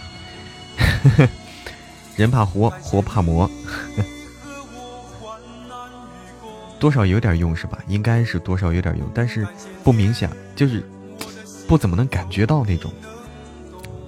[2.16, 3.50] 人怕活，活怕磨。
[6.80, 7.78] 多少有点用是吧？
[7.88, 9.48] 应该是多少有点用，但是
[9.84, 10.84] 不明显，就是
[11.68, 12.92] 不怎么能感觉到那种。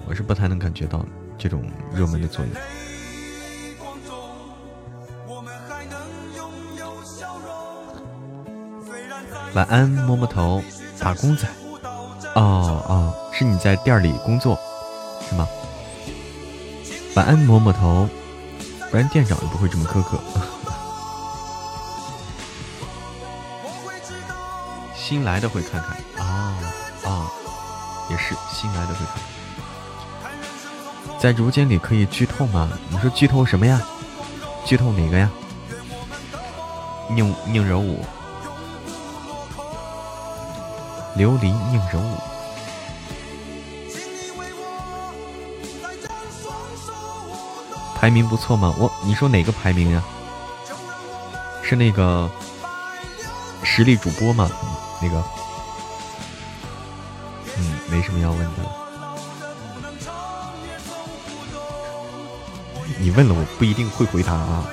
[0.06, 1.04] 我是不太能感觉到
[1.36, 1.64] 这种
[1.94, 2.54] 热门的作用。
[9.54, 10.62] 晚安，摸摸头，
[10.98, 11.48] 打工仔。
[12.34, 14.58] 哦哦，是你在店里工作
[15.28, 15.48] 是吗？
[17.16, 18.06] 晚安，摸摸头，
[18.90, 20.20] 不然店长也不会这么苛刻。
[24.94, 26.52] 新来的会看看啊
[27.04, 27.26] 啊，
[28.10, 29.16] 也是新来的会看。
[31.18, 32.68] 在直播间里可以剧透吗？
[32.90, 33.80] 你说剧透什么呀？
[34.66, 35.30] 剧透哪个呀？
[37.08, 38.04] 宁宁柔舞，
[41.16, 42.18] 琉璃宁柔舞，
[48.06, 48.72] 排名不错吗？
[48.78, 50.00] 我你说哪个排名呀？
[51.60, 52.30] 是那个
[53.64, 54.48] 实力主播吗？
[55.02, 55.24] 那个，
[57.58, 58.62] 嗯，没什么要问的。
[63.00, 64.64] 你问了，我不一定会回答啊，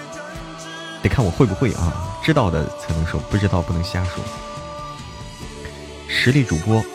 [1.02, 1.92] 得看我会不会啊。
[2.22, 4.24] 知道的才能说，不知道不能瞎说。
[6.08, 6.86] 实力主播，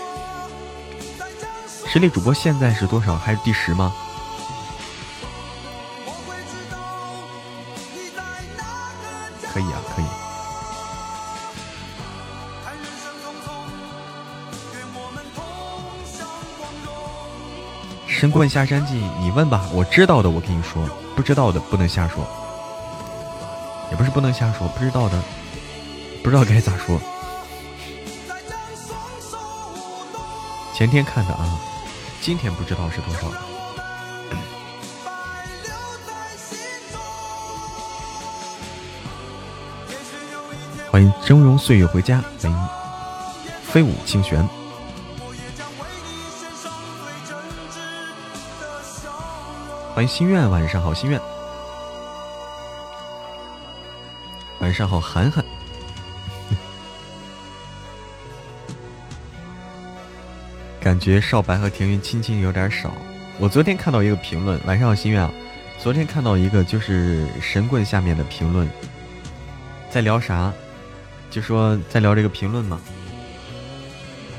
[1.89, 3.16] 实力主播现在是多少？
[3.16, 3.93] 还是第十吗？
[18.19, 20.85] 神棍下山记，你问吧，我知道的我跟你说，
[21.15, 22.27] 不知道的不能瞎说，
[23.93, 25.23] 也不是不能瞎说，不知道的
[26.20, 27.01] 不知道该咋说。
[30.74, 31.61] 前天看的啊，
[32.20, 33.28] 今天不知道是多少。
[40.90, 42.69] 欢迎峥嵘岁月回家，欢迎
[43.62, 44.57] 飞舞清玄。
[49.99, 51.20] 欢迎心愿，晚上好，心愿。
[54.61, 55.45] 晚上好，涵涵。
[60.79, 62.93] 感觉少白和田云亲亲有点少。
[63.41, 65.33] 我昨天看到一个评论，晚上好，心愿啊。
[65.81, 68.70] 昨天看到一个就是神棍下面的评论，
[69.91, 70.53] 在聊啥？
[71.29, 72.81] 就说在聊这个评论嘛。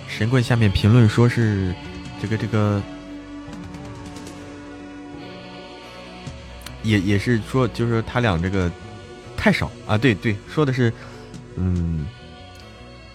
[0.08, 1.76] 神棍下面评论说是
[2.22, 2.82] 这个这个。
[6.90, 8.72] 也也是说，就是他俩这个
[9.38, 9.98] 太少啊！
[9.98, 10.92] 对对，说的是，
[11.56, 12.08] 嗯，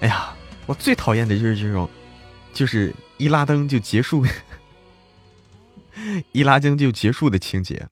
[0.01, 0.35] 哎呀，
[0.67, 1.89] 我最讨厌的就是这种，
[2.53, 4.25] 就是一拉灯就结束，
[6.33, 7.89] 一拉灯就结束的情节，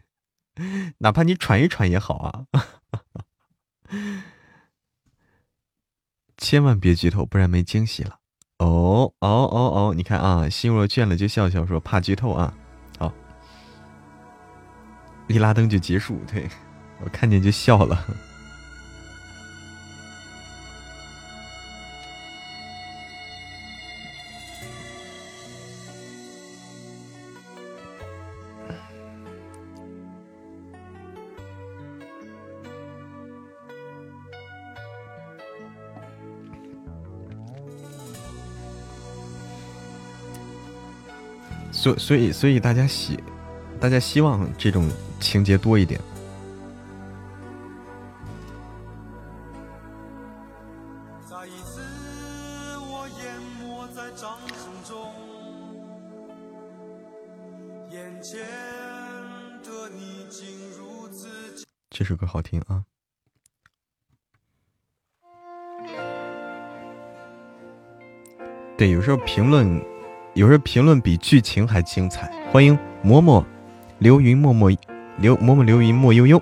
[0.98, 2.46] 哪怕你喘一喘也好啊，
[6.36, 8.20] 千万别剧透，不然没惊喜了。
[8.58, 12.54] 哦哦哦哦，你看啊，心若倦了就笑笑，说怕剧透啊。
[15.28, 16.48] 一拉灯就结束，对
[17.02, 18.04] 我看见就笑了。
[41.72, 43.18] 所所以所以大家喜，
[43.78, 44.88] 大家希望这种。
[45.20, 46.00] 情节多一点。
[61.90, 62.84] 这首歌好听啊！
[68.76, 69.82] 对，有时候评论，
[70.34, 72.30] 有时候评论比剧情还精彩。
[72.52, 73.42] 欢迎嬷嬷，
[73.98, 74.70] 流云默默，
[75.18, 76.40] 流嬷嬷流云莫悠悠。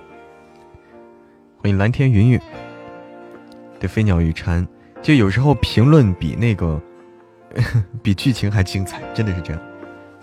[1.57, 2.39] 欢迎蓝天云云。
[3.79, 4.67] 对，飞鸟与蝉，
[5.01, 6.81] 就有时候评论比那个
[8.03, 9.61] 比剧情还精彩，真的是这样。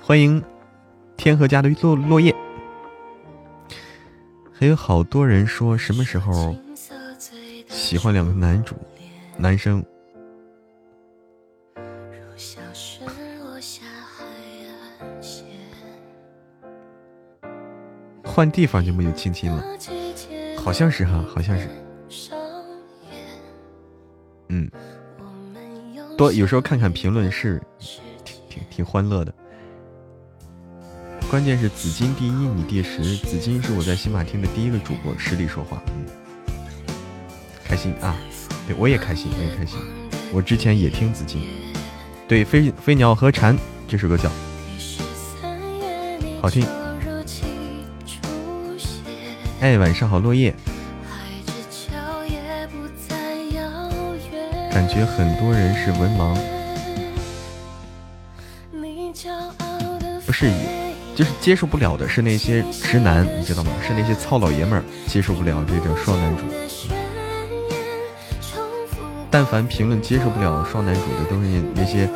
[0.00, 0.42] 欢迎
[1.16, 2.34] 天河家的落落叶。
[4.52, 6.54] 还有好多人说什么时候
[7.68, 8.76] 喜欢两个男主，
[9.36, 9.84] 男生。
[18.42, 19.64] 换地方就没有亲亲了，
[20.56, 21.68] 好像是哈，好像是。
[24.48, 24.68] 嗯，
[26.18, 27.62] 多有时候看看评论是
[28.24, 29.32] 挺挺挺欢乐的。
[31.30, 33.14] 关键是紫金第一，你第十。
[33.18, 35.80] 紫金是我在喜马听的第一个主播，实力说话，
[37.62, 38.16] 开心啊！
[38.66, 39.78] 对我也开心，我也开心。
[40.32, 41.42] 我之前也听紫金，
[42.26, 43.56] 对飞飞鸟和蝉
[43.86, 44.28] 这首歌叫
[46.40, 46.66] 好听。
[49.62, 50.52] 哎，晚上好，落叶。
[54.72, 56.36] 感觉很多人是文盲，
[60.26, 60.50] 不是，
[61.14, 63.70] 就是接受不了的是那些直男，你知道吗？
[63.86, 66.42] 是那些糙老爷们儿接受不了这个双男主。
[69.30, 72.10] 但凡评论接受不了双男主的，都是那些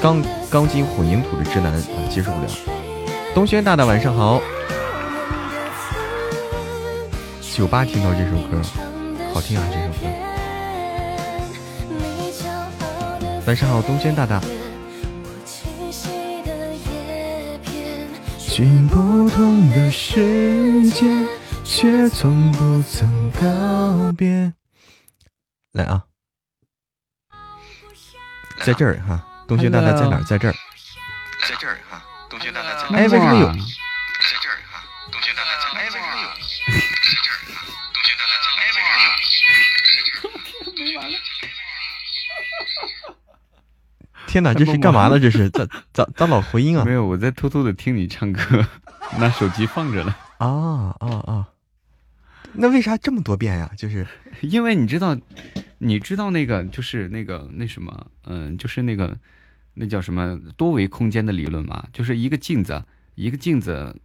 [0.00, 2.48] 钢钢筋混凝土的直男啊，接受不了。
[3.34, 4.40] 东轩大大晚上好。
[7.58, 8.62] 酒吧听到这首歌，
[9.34, 9.66] 好听啊！
[9.66, 10.06] 这首歌。
[13.48, 14.40] 晚上好，东轩大大。
[18.38, 21.04] 去不同的世界，
[21.64, 24.52] 却从不曾告别。
[25.72, 26.04] 来啊，
[28.64, 30.22] 在这儿哈，东轩大大在哪儿？
[30.22, 30.54] 在这儿。
[31.48, 32.84] 在这儿哈，东轩大大在。
[32.96, 33.52] 哎，为什么有？
[44.28, 45.18] 天哪，这是干嘛呢？
[45.18, 46.84] 这是咋咋咋老回音啊？
[46.84, 48.40] 没有，我在偷偷的听你唱歌，
[49.18, 50.14] 拿手机放着呢。
[50.36, 51.48] 啊啊啊！
[52.52, 53.70] 那为啥这么多遍呀？
[53.76, 54.06] 就是
[54.42, 55.16] 因为你知道，
[55.78, 59.16] 你知道那个就是那个那什么，嗯，就是那个
[59.74, 61.86] 那叫什么多维空间的理论嘛？
[61.92, 62.84] 就是一个镜子，
[63.14, 63.96] 一个镜子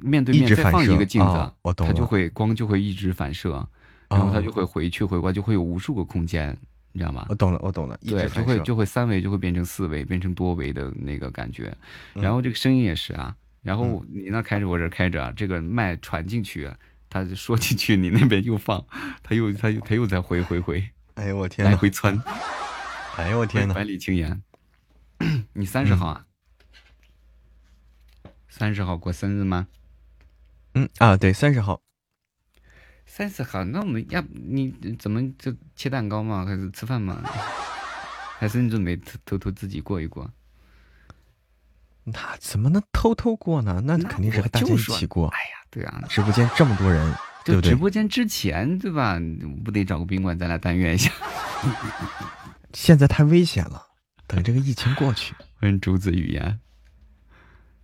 [0.00, 3.66] 面对面再放一个镜子，它就会光就会一直反射，
[4.08, 6.56] 然后它就会回去回过来，就会有无数个空间。
[6.92, 7.26] 你知道吗？
[7.28, 7.98] 我懂了，我懂了。
[8.06, 11.74] 对，就会就会三维就会变成四维，变成多维的那个感觉。
[12.14, 13.34] 然后这个声音也是啊。
[13.62, 16.70] 然后你那开着，我这开着，这个麦传进去，
[17.08, 18.84] 他说进去，你那边又放，
[19.22, 20.84] 他又他又他又在回回回。
[21.14, 21.64] 哎呦我天！
[21.64, 22.20] 来回窜。
[23.16, 24.42] 哎呦我天呐，百里青言，
[25.54, 26.26] 你三十号啊？
[28.48, 29.68] 三十号过生日吗？
[30.74, 31.80] 嗯啊，对，三十号。
[33.14, 36.46] 三十号，那我们要你怎么就切蛋糕吗？
[36.46, 37.22] 还是吃饭吗？
[38.38, 40.30] 还是你准备偷偷偷自己过一过？
[42.04, 43.82] 那怎么能偷偷过呢？
[43.84, 45.28] 那肯定是和大家一起过。
[45.28, 47.14] 哎呀，对啊，直播间这么多人，
[47.44, 47.72] 对不对？
[47.72, 49.20] 直播间之前对吧？
[49.62, 51.12] 不得找个宾馆咱俩但愿一下。
[52.72, 53.88] 现在太危险了，
[54.26, 55.34] 等这个疫情过去。
[55.60, 56.58] 欢迎竹子语言，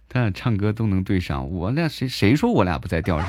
[0.09, 3.29] 他俩唱歌都能对上，我俩谁谁说我俩不在调上？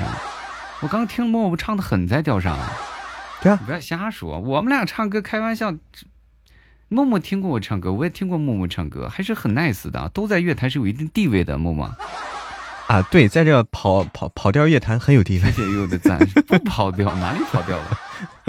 [0.82, 2.58] 我刚听默默唱的很在调上，
[3.42, 4.38] 对啊，不要瞎说。
[4.40, 5.74] 我们俩唱歌开玩笑，
[6.88, 11.58] 默默听过我唱歌，我也听过默默唱歌，还是很 nice 的，都在乐坛是有一定地位的。
[11.58, 11.84] 默默
[12.88, 15.50] 啊，对，在这跑跑跑调乐坛很有地位。
[15.52, 17.98] 谢谢悠悠的赞，不跑调哪里跑调了？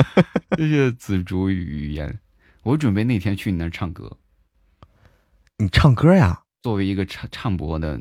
[0.58, 2.18] 谢谢紫竹语言，
[2.64, 4.18] 我准备那天去你那儿唱歌。
[5.58, 6.44] 你唱歌呀？
[6.64, 8.00] 作为一个唱唱播的。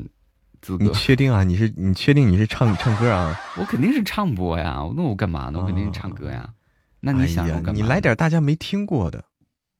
[0.79, 1.43] 你确定啊？
[1.43, 3.41] 你是你确定你是唱唱歌啊？
[3.57, 4.81] 我肯定是唱播呀！
[4.97, 5.59] 那我干嘛呢？
[5.59, 6.49] 我肯定是唱歌呀。
[7.01, 7.47] 那你想？
[7.75, 9.25] 你来点大家没听过的，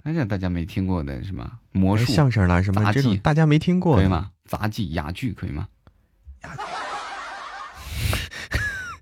[0.05, 1.59] 来点大家没听过的是吗？
[1.73, 4.31] 魔术、相声啦什么这种大家没听过可以吗？
[4.47, 5.69] 杂技、哑剧可以吗？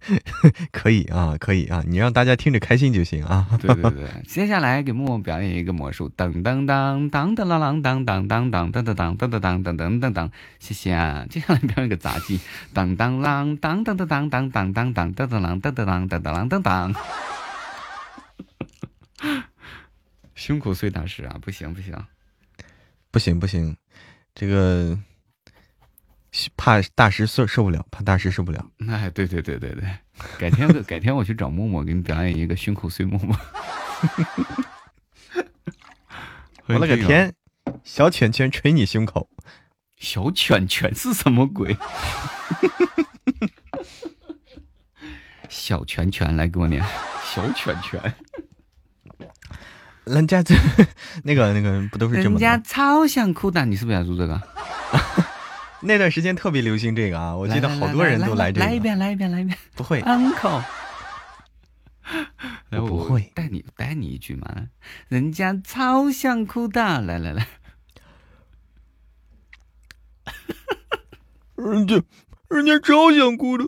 [0.73, 3.47] 可以啊，可以啊，你让大家听着开心就行啊。
[3.61, 11.27] 对对对， 接下来给默默表演一个魔术，噔噔噔噔噔啦啦噔噔噔噔噔噔噔噔噔噔噔噔噔，谢谢啊。
[11.29, 12.41] 接下来表演个杂技，
[12.73, 16.95] 当当啷当当当当当当当当当当啷噔噔啷噔噔啷噔噔。
[20.35, 21.93] 胸口碎大石啊，不行不行，
[23.11, 23.77] 不行不行，
[24.35, 24.99] 这个。
[26.57, 28.65] 怕大师受受不了，怕大师受不了。
[28.89, 29.85] 哎，对对对对对，
[30.39, 33.37] 改天改天我去找默默，给你表演一个胸口碎默默。
[36.67, 37.33] 我了个天，
[37.83, 39.29] 小拳拳捶你胸口，
[39.99, 41.77] 小犬犬是什么鬼？
[45.49, 46.85] 小拳拳来给我念，
[47.25, 48.15] 小拳拳。
[50.05, 50.55] 人家这
[51.25, 52.63] 那个那个不都是这人家么的吗？
[52.67, 54.41] 超想哭的，你是不是要录这个？
[55.81, 58.67] 那段时间特别流行这个啊，我记得好多人都来这个。
[58.67, 60.63] 来一遍，来一遍，来一遍不会，，uncle。
[62.71, 64.69] 来，我不会带你带你一句嘛，
[65.09, 67.47] 人家超想哭的，来来来，
[71.57, 72.03] 人家
[72.49, 73.65] 人家超想哭的，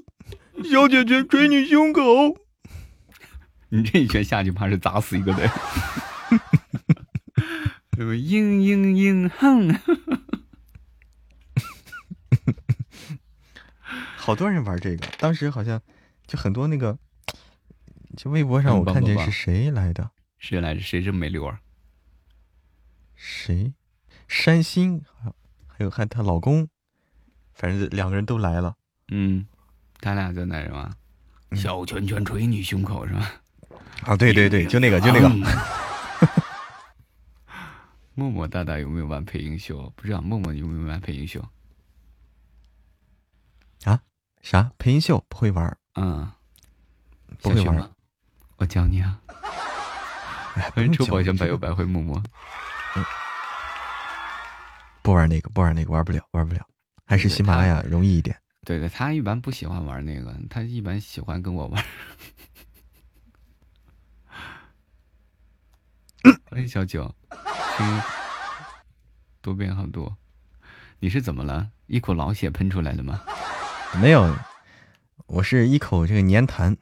[0.64, 2.02] 小姐姐捶你胸口。
[3.68, 5.46] 你这一拳下去，怕是砸死一个的。
[7.96, 9.78] 什么嘤嘤嘤哼，
[14.20, 15.80] 好多人玩这个，当时好像
[16.26, 16.96] 就很多那个，
[18.16, 20.80] 就微博上我看见是谁来的，谁来着？
[20.80, 21.60] 谁这么没溜啊？
[23.16, 23.72] 谁？
[24.28, 25.02] 山新，
[25.66, 26.68] 还有还她老公，
[27.54, 28.76] 反正两个人都来了。
[29.08, 29.46] 嗯，
[30.00, 30.92] 他俩在那是吧？
[31.50, 33.32] 嗯小拳拳捶你胸口是吧？
[34.02, 35.42] 啊，对对对，就那个就那个，嗯
[38.14, 39.92] 默默大大有没有玩配音秀？
[39.96, 41.44] 不知道默默有没有玩配音秀？
[44.40, 46.30] 啥配音秀不会玩，嗯，
[47.40, 47.90] 不会玩。
[48.56, 49.20] 我教你啊！
[50.54, 52.22] 哎，欢迎抽用 教这个宝箱百又百会默默。
[55.02, 56.66] 不玩那个，不玩那个，玩不了，玩不了，
[57.06, 58.38] 还是对喜马拉雅容易一点。
[58.64, 61.84] 对对，他一般不喜欢玩那个，他一般喜欢跟我玩。
[66.50, 67.14] 欢 迎小九，
[67.76, 68.02] 声音
[69.40, 70.16] 多变好多。
[70.98, 71.70] 你是怎么了？
[71.86, 73.22] 一口老血喷出来的吗？
[73.98, 74.36] 没有，
[75.26, 76.76] 我是一口这个粘痰。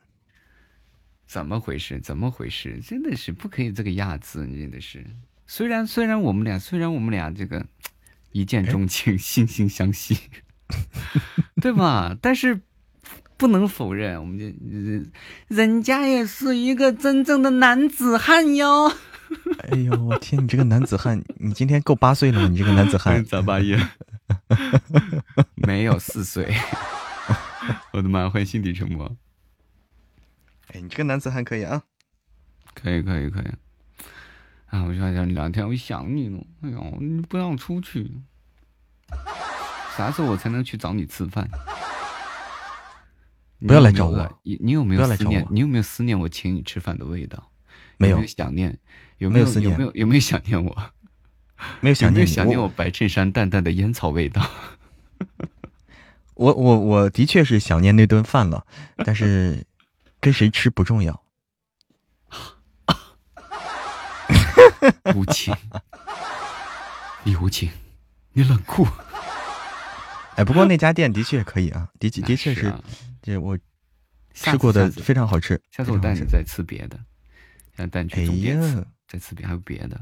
[1.27, 1.99] 怎么回事？
[2.01, 2.81] 怎么回事？
[2.81, 5.05] 真的是不可以这个样子，真的是。
[5.47, 7.65] 虽然虽然我们俩虽然我们俩这个
[8.33, 10.19] 一见钟情、惺惺相惜，
[11.61, 12.17] 对吧？
[12.21, 12.61] 但是
[13.37, 15.11] 不能否认，我们这人
[15.49, 18.93] 人家也是一个真正的男子汉哟。
[19.59, 22.49] 哎呦，我天，你这个男子汉，你今天够八岁了吗？
[22.49, 23.79] 你这个男子汉， 咋八爷？
[25.57, 26.55] 没有四岁。
[27.99, 28.31] 我的妈！
[28.31, 29.17] 欢迎心底沉默。
[30.69, 31.83] 哎，你这个男子汉可以啊。
[32.73, 33.47] 可以可以可以。
[34.67, 36.39] 啊，我就想你两天，我想你了。
[36.61, 38.09] 哎呦，你不让出去，
[39.97, 41.49] 啥时候我才能去找你吃饭？
[43.67, 45.33] 不要来找我你有没有你你有没不要来找我？
[45.33, 47.51] 有思念你有没有思念我请你吃饭的味道？
[47.97, 48.79] 没有有没有想念？
[49.17, 50.93] 有没有思念有有没有有没有想念我？
[51.81, 54.49] 没有想念你，有没有想念我我白衬衫淡淡的烟草味道？
[56.39, 58.65] 我我我的确是想念那顿饭了，
[59.05, 59.67] 但是
[60.21, 61.21] 跟谁吃不重要。
[65.17, 65.53] 无情，
[67.25, 67.69] 你无情，
[68.33, 68.87] 你冷酷。
[70.37, 72.73] 哎，不过那家店的确可以啊，的确的确是，
[73.21, 73.59] 这我
[74.33, 75.61] 吃过的非常好吃。
[75.73, 76.97] 下次我带你再吃别的，
[77.77, 80.01] 下次带你哎去总店吃呀，再吃别还有别的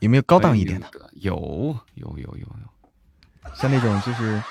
[0.00, 0.90] 有没有高档一点的？
[0.90, 1.10] 的？
[1.14, 4.42] 有有有有有像那种就是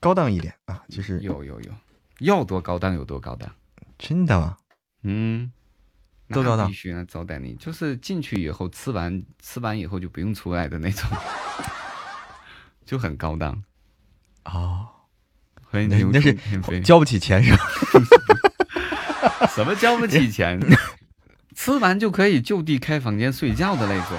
[0.00, 1.70] 高档一点啊，就是有有有，
[2.20, 3.50] 要多高档有多高档。
[3.98, 4.56] 真的吗？
[5.02, 5.50] 嗯，
[6.26, 11.08] 那多高档必须呢，招待你，就是进去以后吃完吃完以后就不用出来的那种，
[12.84, 13.62] 就很高档。
[14.44, 14.86] 哦，
[15.72, 17.64] 那那是交不起钱是吧？
[19.54, 20.60] 什么交不起钱？
[21.56, 24.18] 吃完就可以就地开房间睡觉的那种，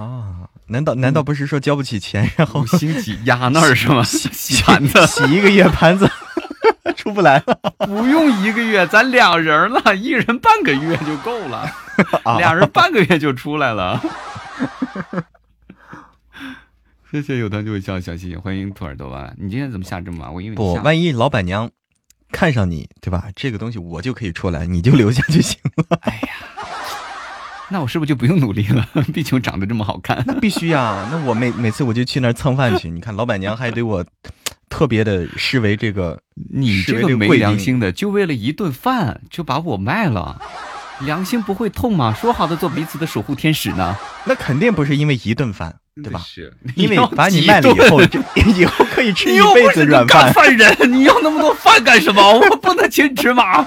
[0.00, 4.02] 啊，难道难道不是说交不起钱，然后五星级压那儿是吗？
[4.04, 6.10] 洗盘子洗一个月盘子
[6.96, 7.58] 出不来了？
[7.86, 11.70] 不用一个月，咱俩人了，一人半个月就够了，
[12.24, 14.00] 啊俩人半个月就出来了。
[17.10, 19.32] 谢谢有团就会笑，小心欢迎兔耳朵吧。
[19.36, 20.34] 你今天怎么下这么晚？
[20.34, 21.70] 我因为不，万一老板娘
[22.32, 23.28] 看上你，对吧？
[23.36, 25.98] 这个东西我就可以出来，你就留下就行了。
[26.00, 26.28] 哎呀，
[27.74, 28.88] 那我是不是就不用努力了？
[29.12, 30.22] 毕竟我长得这么好看。
[30.28, 34.04] 那必须呀、那我每每次我就去那儿蹭饭去，你看老板娘还对我
[34.68, 36.20] 特别的视为这个，
[36.52, 40.40] 你这个没良心的，就为了一顿饭就把我卖了，
[41.00, 42.14] 良心不会痛吗？
[42.14, 43.96] 说好的做彼此的守护天使呢？
[44.24, 46.20] 那肯定不是因为一顿饭，对吧？
[46.24, 48.00] 是，因为把你卖了以后，
[48.56, 50.32] 以后可以吃一辈子软饭。
[50.56, 52.22] 人，你要那么多饭干什么？
[52.38, 53.66] 我不能请吃吗？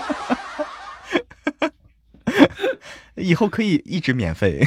[3.15, 4.65] 以后可以一直免费，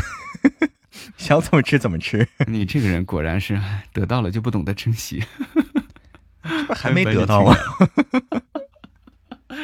[1.16, 2.28] 想怎么吃怎么吃。
[2.46, 3.60] 你这个人果然是
[3.92, 5.24] 得到了就不懂得珍惜，
[6.74, 7.56] 还 没得到啊？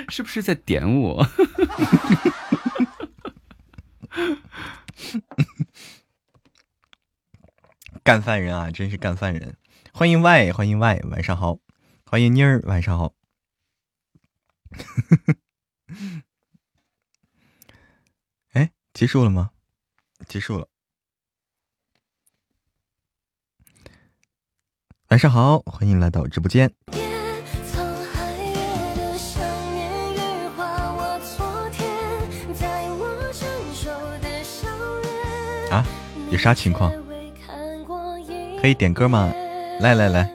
[0.08, 1.26] 是不是在点我？
[8.02, 9.56] 干饭人啊，真是干饭人！
[9.92, 11.58] 欢迎 Y，欢迎 Y，晚上好！
[12.04, 13.14] 欢迎妮儿，晚上好！
[18.52, 19.50] 哎，结束了吗？
[20.26, 20.66] 结束了。
[25.08, 26.72] 晚上好，欢迎来到直播间。
[35.70, 35.84] 啊，
[36.30, 36.90] 有啥情况？
[38.58, 39.30] 可以点歌吗？
[39.78, 40.26] 来来来，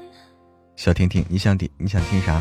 [0.75, 1.67] 小婷婷，你想点？
[1.79, 2.39] 你想听啥？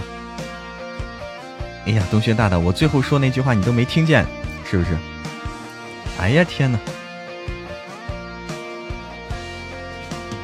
[1.86, 4.26] 哎呀，东轩大大，我最后说那句话你都没听见，
[4.66, 4.94] 是不是？
[6.20, 6.78] 哎呀天哪！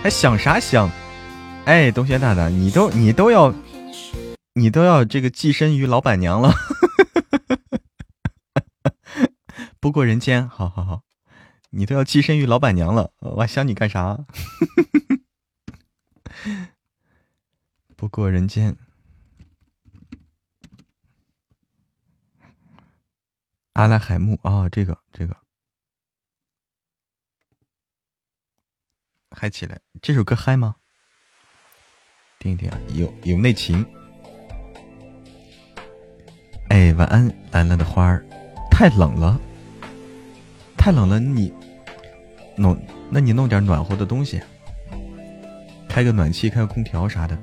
[0.02, 0.90] 还想啥想？
[1.66, 3.54] 哎，东轩大大，你都你都要
[4.54, 6.54] 你都要这个寄身于老板娘了，
[9.78, 11.02] 不过人间，好好好。
[11.70, 14.18] 你都要寄身于老板娘了，我还想你干啥？
[17.96, 18.74] 不过人间，
[23.74, 25.36] 阿拉海木啊，这个这个
[29.38, 30.76] 嗨起来，这首歌嗨吗？
[32.38, 33.84] 听一听啊，有有内情。
[36.70, 38.24] 哎，晚安，蓝蓝的花儿，
[38.70, 39.38] 太冷了，
[40.78, 41.52] 太冷了，你。
[42.56, 44.40] 弄，那你弄点暖和的东西，
[45.86, 47.38] 开个暖气，开个空调啥的。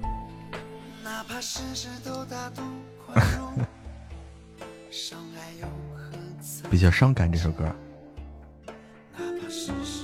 [6.71, 7.71] 比较伤感这首歌。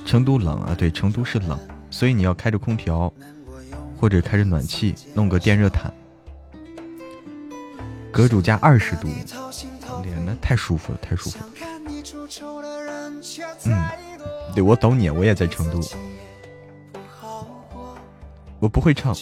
[0.06, 1.60] 成都冷啊，对，成都是冷，
[2.00, 3.12] 所以你要开着空调，
[4.00, 5.92] 或者开着暖气，弄个电热毯，
[8.10, 9.10] 阁主家二十度，
[10.02, 11.46] 脸那太舒服了，太舒服了。
[13.66, 13.90] 嗯。
[14.56, 15.82] 对，我懂你，我也在成都。
[18.62, 19.14] 我不会唱。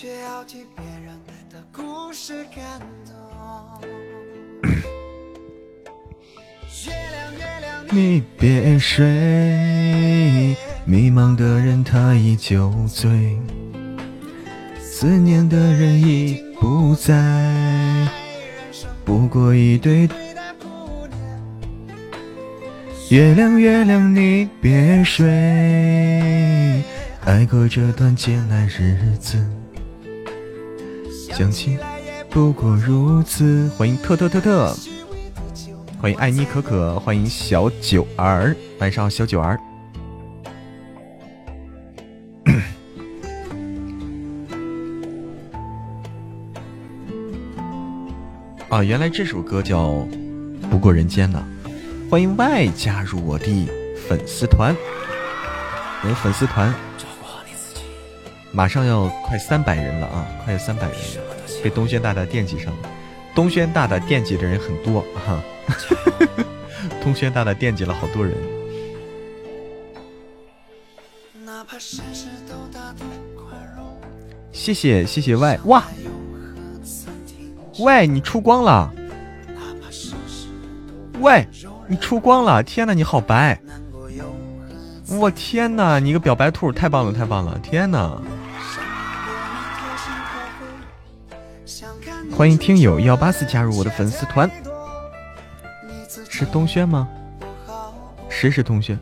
[7.89, 10.55] 你别睡，
[10.89, 13.38] 迷茫的人他已酒醉，
[14.80, 18.07] 思念的人已不在，
[19.03, 20.07] 不过一对。
[23.09, 25.27] 月亮，月亮，你别睡，
[27.26, 29.45] 爱过这段艰难日子，
[31.34, 31.77] 想起
[32.30, 33.69] 不过如此。
[33.77, 34.73] 欢迎特特特特，
[36.01, 39.59] 欢迎爱妮可可，欢迎小九儿，晚上好，小九儿。
[48.77, 49.89] 啊，原来这首歌叫
[50.69, 51.43] 《不过人间》呢。
[52.11, 53.67] 欢迎 Y 加入我的
[54.07, 54.75] 粉丝团，
[56.03, 56.71] 我的粉丝团
[58.51, 62.89] 马上要快三百人了啊，快要三百人了，被东轩大大惦记上了。
[63.33, 65.41] 东轩大大惦记的人很多哈，
[67.01, 68.35] 东轩大大惦记了好多人。
[74.51, 75.83] 谢谢谢谢 Y 哇
[77.79, 78.91] ，Y 你出光了
[81.19, 81.47] 喂。
[81.89, 82.61] 你出光了！
[82.61, 83.57] 天哪，你好白！
[85.07, 87.57] 我天哪，你个表白兔，太棒了，太棒了！
[87.59, 88.21] 天哪！
[92.35, 94.51] 欢迎听友幺八四加入我的粉丝团。
[96.27, 97.07] 是东轩吗？
[98.27, 98.99] 谁是东轩？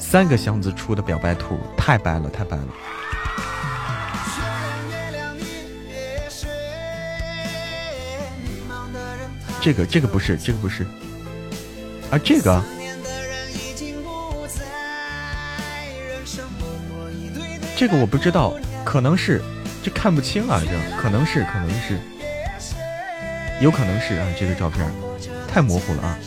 [0.00, 2.66] 三个箱子出的表白兔，太白了，太白了。
[9.62, 10.84] 这个这个不是，这个不是，
[12.10, 12.62] 啊，这个，
[17.76, 18.54] 这个我不知道，
[18.84, 19.42] 可能是，
[19.82, 20.70] 这看不清啊，这
[21.00, 21.98] 可能是，可能是，
[23.60, 24.90] 有可能是啊，这个照片
[25.46, 26.18] 太模糊了啊，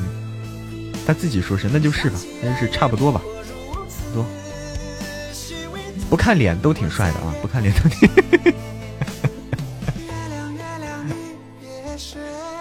[0.00, 3.20] 嗯，他自己说是，那就是吧，那就是差不多吧，
[4.12, 4.26] 多，
[6.10, 8.10] 不看脸都挺帅的啊，不看脸都挺。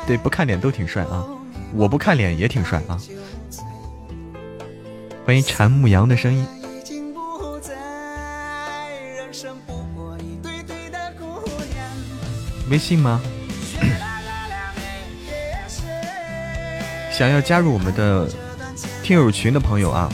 [0.06, 1.26] 对，不看脸都挺帅啊！
[1.74, 3.00] 我不看脸也挺帅啊！
[5.26, 6.46] 欢迎禅牧羊的声音。
[12.70, 13.22] 微信吗？
[17.12, 18.28] 想要加入我们的
[19.04, 20.10] 听友群的朋友啊，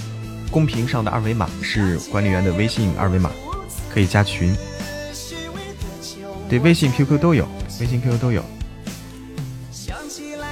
[0.52, 3.32] 公屏上的二维码是管理员的微信二维码，
[3.91, 4.56] 可以加群。
[6.48, 7.48] 对，微信、QQ 都有，
[7.80, 8.44] 微信、QQ 都有。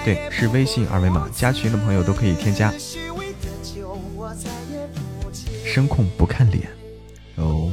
[0.07, 2.71] 对，是微信二维码，加群的朋友都可以添加。
[5.65, 6.65] 声控不看脸
[7.35, 7.69] 哦，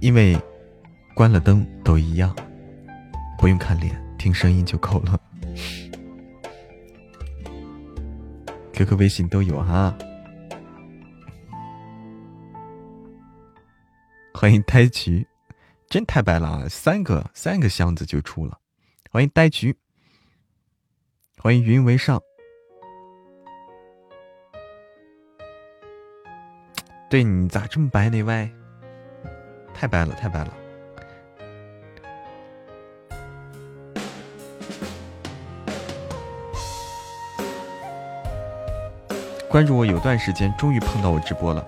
[0.00, 0.36] 因为
[1.14, 2.34] 关了灯都一样，
[3.38, 5.20] 不用看脸，听声音就够了。
[8.72, 9.96] QQ、微信都有哈。
[14.34, 15.24] 欢迎呆菊，
[15.88, 16.66] 真太白了啊！
[16.68, 18.58] 三个三个箱子就出了。
[19.16, 19.74] 欢迎呆菊，
[21.38, 22.20] 欢迎云为上。
[27.08, 28.22] 对你咋这么白呢？
[28.22, 28.50] 喂，
[29.72, 30.52] 太白了，太白了。
[39.48, 41.64] 关注我有段时间，终于碰到我直播了。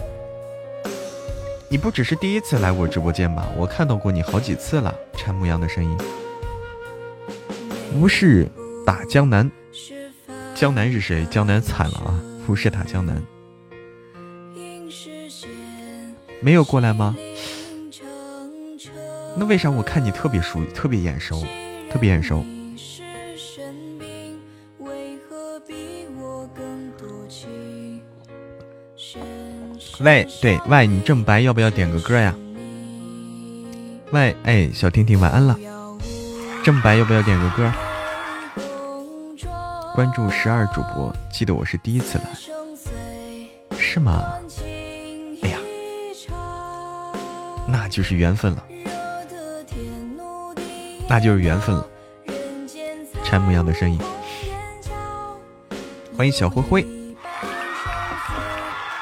[1.71, 3.49] 你不只是第一次来我直播间吧？
[3.57, 4.95] 我看到过你好几次了。
[5.15, 5.99] 陈牧羊的声音，
[7.93, 8.49] 不是
[8.85, 9.51] 打江南，
[10.55, 11.25] 江南是谁？
[11.27, 12.21] 江南惨了啊！
[12.47, 13.23] 不是打江南。
[16.41, 17.17] 没有过来吗？
[19.37, 21.45] 那为啥我看你特别熟，特别眼熟，
[21.91, 22.45] 特别眼熟？
[30.01, 32.35] 喂，对，喂，你这么白，要不要点个歌呀？
[34.13, 35.59] 喂，哎，小婷婷晚安了。
[36.69, 37.73] 这么白，要不要点个歌？
[39.95, 42.25] 关注十二主播，记得我是第一次来，
[43.79, 44.23] 是吗？
[45.41, 45.59] 哎呀
[47.67, 48.63] 那就是缘分了，
[51.09, 51.87] 那就是缘分了。
[53.25, 53.99] 柴木样的声音，
[56.19, 56.87] 欢迎小灰灰，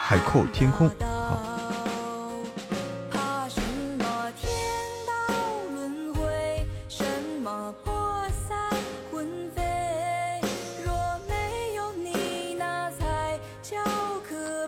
[0.05, 0.89] 海阔天空。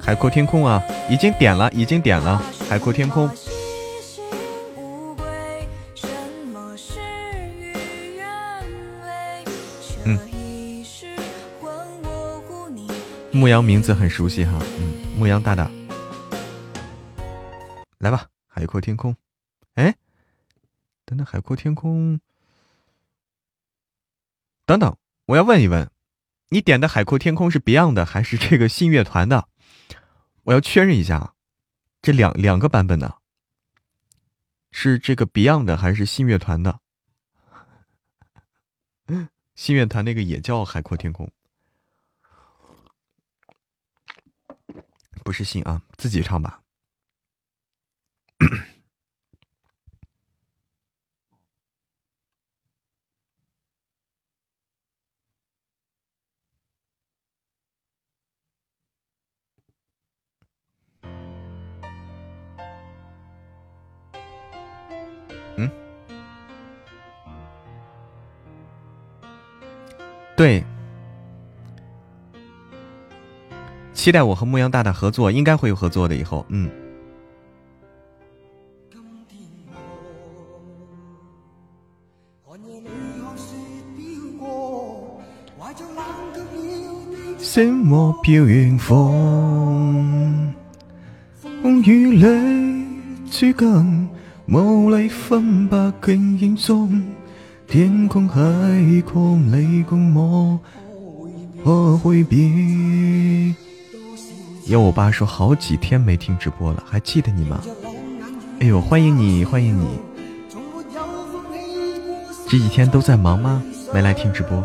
[0.09, 3.29] 海阔天空啊，已经点了，已经点了，海阔天空。
[10.07, 10.19] 嗯
[13.31, 15.71] 牧羊名字很熟悉哈，嗯，牧羊大大，
[17.99, 19.15] 来吧，海阔天空，
[19.75, 19.95] 哎，
[21.05, 22.19] 等等，海阔天空，
[24.65, 25.91] 等等，我要问一问，
[26.49, 29.49] 你点的海阔天空是 Beyond 的还是这个信乐团的？
[30.45, 31.35] 我要确认一下，
[32.01, 33.17] 这两两个版本呢，
[34.71, 36.81] 是这个 Beyond 的还是信乐团的？
[39.55, 41.31] 信乐团那个也叫海阔天空。
[45.25, 46.63] 不是信啊，自己唱吧。
[70.39, 70.63] 对。
[73.93, 76.15] 期待我和牧羊大大合作，应该会有合作的。
[76.15, 76.71] 以后，嗯。
[87.39, 90.55] 星莫飘远方，
[91.43, 94.09] 风雨里接近，
[94.47, 97.03] 无力分白景影中，
[97.69, 98.41] 天空海
[99.03, 100.59] 阔，你共我
[101.63, 103.55] 可会变？
[104.65, 107.61] 有我爸说好几天没听直播了，还记得你吗？
[108.61, 109.87] 哎呦，欢迎你，欢迎你！
[112.49, 113.63] 这几天都在忙吗？
[113.93, 114.65] 没来听直播。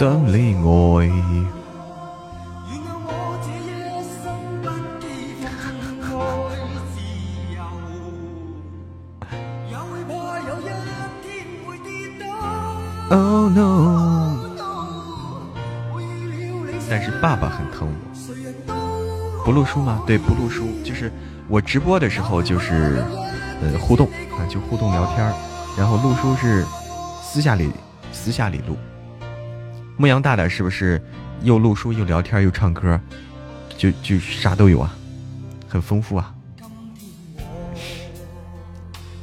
[0.00, 1.10] 心里爱。
[17.20, 17.86] 爸爸很疼
[18.66, 20.02] 我，不录书吗？
[20.06, 21.12] 对，不录书，就是
[21.46, 23.04] 我直播的时候就是
[23.60, 25.30] 呃互动啊，就互动聊天
[25.76, 26.64] 然后录书是
[27.20, 27.70] 私下里
[28.10, 28.74] 私下里录。
[30.00, 30.98] 牧羊大大是不是
[31.42, 32.98] 又录书又聊天又唱歌，
[33.76, 34.96] 就就啥都有啊，
[35.68, 36.34] 很丰富啊。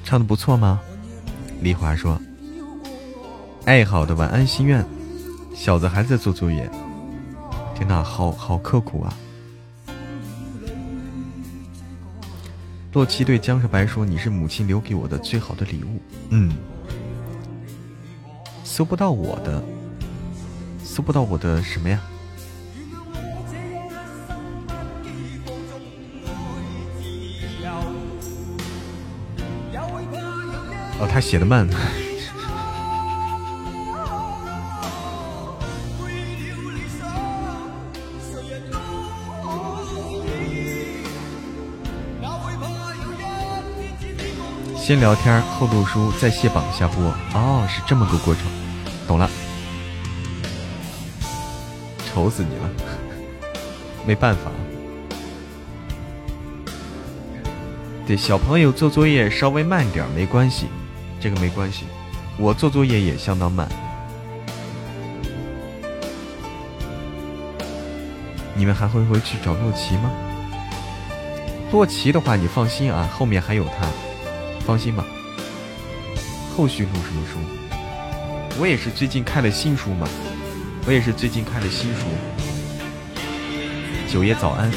[0.04, 0.80] 唱的不错吗？
[1.62, 2.22] 丽华说
[3.66, 4.86] ：“爱好的晚安心愿，
[5.56, 6.70] 小子还在做作业。”
[7.74, 9.12] 天哪，好好刻苦啊！
[12.94, 16.00] 洛奇对江少白说：“你是母亲留给我的最好的礼物。”
[16.30, 16.56] 嗯，
[18.64, 19.64] 搜不到我的，
[20.98, 22.02] 搜不到我的什么呀？
[31.00, 31.70] 哦，他写的慢。
[44.76, 47.04] 先聊天后录书再卸榜下播，
[47.36, 48.44] 哦，是这么个过程，
[49.08, 49.30] 懂了。
[52.18, 52.70] 愁死你了，
[54.04, 54.50] 没办法。
[58.08, 60.66] 对，小朋友做作业稍微慢点没关系，
[61.20, 61.84] 这个没关系。
[62.40, 63.70] 我做作业也相当慢。
[68.56, 70.10] 你们还会回去找洛奇吗？
[71.72, 73.88] 洛奇的话，你放心啊，后面还有他。
[74.66, 75.06] 放心吧，
[76.56, 77.38] 后续录什么书？
[78.60, 80.08] 我也是最近开了新书嘛，
[80.88, 82.06] 我也是最近看的新书。
[84.10, 84.72] 九爷早安。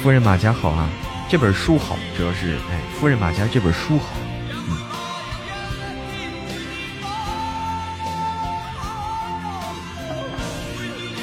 [0.00, 0.88] 夫人马甲好啊，
[1.28, 4.06] 这本书好，主要是哎，夫人马甲这本书好。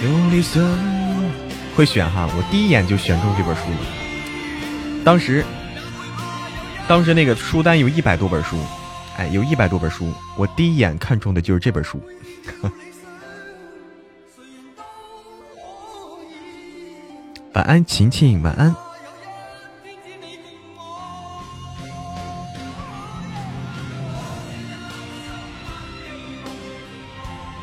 [0.03, 0.60] 琉璃色，
[1.78, 3.78] 会选哈，我第一眼就选中这本书了。
[5.06, 5.45] 当时，
[6.88, 8.58] 当时那个书单有一百多本书，
[9.16, 12.02] 哎，有一百多本书，我第一眼看中的就是这本书。
[17.54, 18.76] 晚安，晴晴，晚安。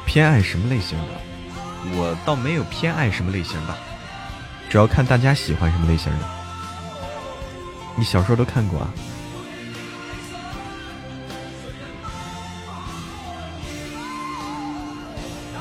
[0.07, 1.07] 偏爱什么类型的？
[1.97, 3.77] 我倒没有偏爱什么类型吧，
[4.75, 6.19] 主要看大家喜欢什么类型的。
[7.95, 8.91] 你小说都看过啊？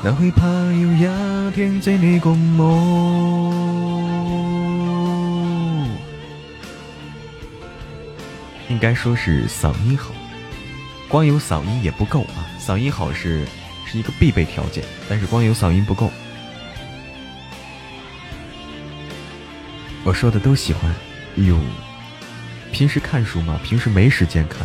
[0.02, 1.06] 哪会怕有一
[1.52, 2.74] 天在你共梦？
[8.68, 10.10] 应该说是嗓音好，
[11.06, 13.46] 光有嗓音也不够啊，嗓音好是
[13.86, 13.96] 是。
[13.96, 16.10] 一个必备条件，但是光有嗓音不够。
[20.04, 20.94] 我说的都喜欢。
[21.36, 21.58] 哟，
[22.70, 23.58] 平时看书吗？
[23.64, 24.60] 平时没时间看，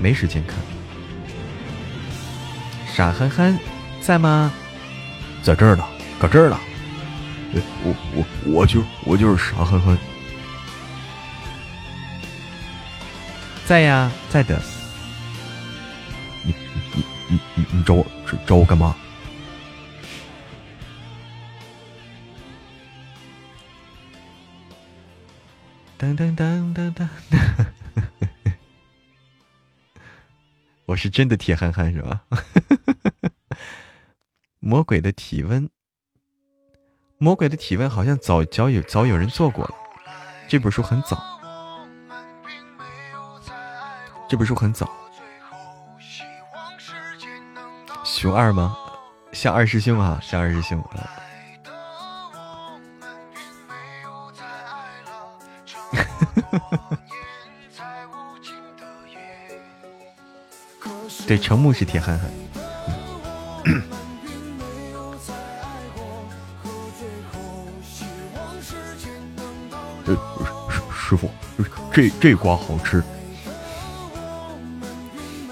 [0.00, 0.56] 没时间看。
[2.94, 3.58] 傻憨憨
[4.00, 4.52] 在吗？
[5.42, 5.84] 在这儿呢，
[6.18, 6.58] 搁这儿呢。
[7.82, 9.98] 我我我就我就是傻憨憨。
[13.64, 14.60] 在呀，在的。
[16.44, 16.54] 你
[16.94, 18.06] 你你你你找我？
[18.46, 18.94] 找我干嘛？
[26.14, 27.08] 噔噔噔噔噔！
[30.84, 32.22] 我是真的铁憨憨是吧？
[34.60, 35.68] 魔鬼的体温，
[37.18, 39.74] 魔鬼的体温好像早早有早有人做过了。
[40.46, 41.40] 这本书很早，
[44.28, 44.88] 这本书很早。
[48.04, 48.76] 熊二吗？
[49.32, 50.80] 像二师兄啊，像二师兄。
[61.26, 62.30] 对，程木是铁憨憨。
[70.06, 70.16] 呃，
[70.94, 71.28] 师傅，
[71.92, 73.02] 这这瓜好吃。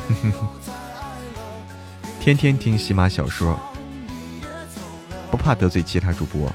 [2.21, 3.59] 天天听喜马小说，
[5.31, 6.49] 不怕得罪其他主播。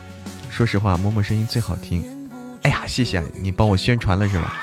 [0.49, 2.18] 说实话，默默声音最好听。
[2.63, 4.53] 哎呀，谢谢你帮我宣传了是吧？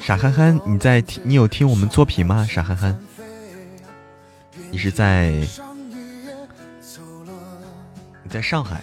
[0.00, 1.22] 傻憨憨，你在听？
[1.24, 2.46] 你有听我们作品吗？
[2.48, 2.98] 傻憨憨，
[4.70, 5.30] 你是在？
[8.22, 8.80] 你在上海？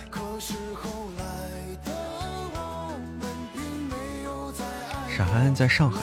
[5.15, 6.01] 傻憨憨在上海，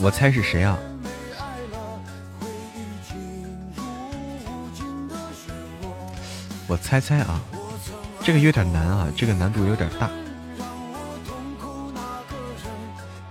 [0.00, 0.78] 我猜是谁啊？
[6.68, 7.40] 我猜猜啊，
[8.22, 10.08] 这个有点难啊，这个难度有点大。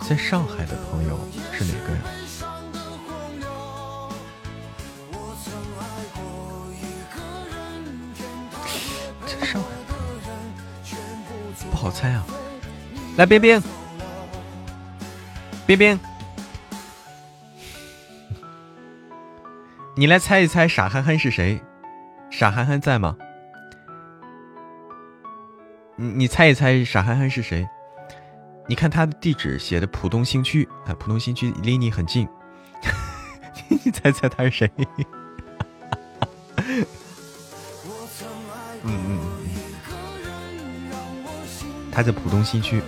[0.02, 1.18] 在上海的朋友
[1.53, 2.02] 是哪个呀？
[9.26, 9.69] 在上海
[11.72, 12.26] 不好猜啊。
[13.15, 13.61] 来，冰冰，
[15.65, 15.98] 冰冰。
[19.99, 21.59] 你来猜一猜傻憨憨是谁？
[22.29, 23.17] 傻憨憨在吗？
[25.95, 27.67] 你你猜一猜傻憨憨是谁？
[28.67, 32.27] 你看他的地址写的浦东新区啊，浦东新区离你很近，
[33.83, 34.69] 你猜猜他是谁？
[38.83, 39.19] 嗯嗯，
[41.91, 42.83] 他在浦东新区。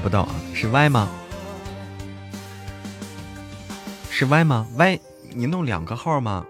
[0.00, 1.08] 不到啊，是 Y 吗？
[4.10, 5.00] 是 Y 吗？Y，
[5.34, 6.44] 你弄两个号吗？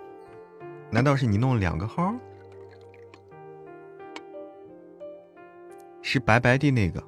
[0.90, 2.14] 难道是你弄两个号？
[6.02, 7.04] 是白白的那个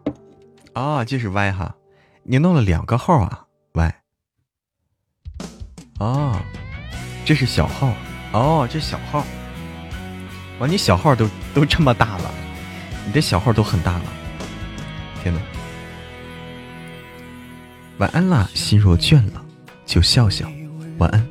[0.75, 1.75] 啊，就是 Y 哈，
[2.23, 3.95] 你弄了两个号啊，Y。
[5.99, 6.41] 哦，
[7.25, 7.93] 这是小号
[8.33, 9.25] 哦，这小号。
[10.61, 12.31] 哇，你小号都都这么大了，
[13.07, 14.05] 你的小号都很大了，
[15.23, 15.41] 天哪！
[17.99, 19.45] 晚安啦，心若倦了
[19.87, 20.51] 就笑笑，
[20.99, 21.27] 晚安。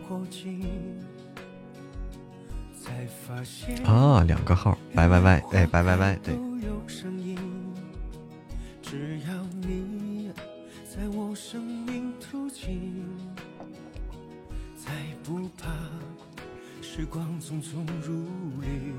[3.83, 6.35] 啊，两个号，歪歪歪，哎，歪歪歪，对。
[14.77, 14.91] 在
[15.23, 15.69] 不怕
[16.81, 18.25] 时光匆匆如
[18.61, 18.93] 旅。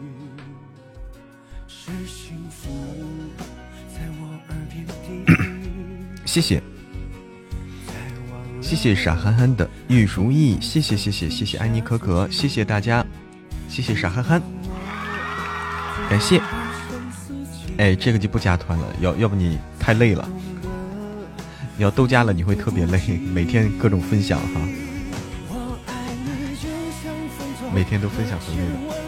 [1.68, 2.70] 是幸福
[3.88, 5.34] 在我耳边低语，
[6.24, 6.62] 谢谢。
[8.62, 13.04] 谢谢傻憨憨的玉如意，谢谢谢谢谢谢安妮可可，谢谢大家，
[13.68, 14.40] 谢谢傻憨憨，
[16.08, 16.40] 感谢。
[17.76, 20.26] 哎，这个就不加团了，要要不你太累了，
[21.76, 22.98] 你要都加了你会特别累，
[23.34, 24.60] 每天各种分享哈，
[27.74, 29.01] 每天都分享很累的。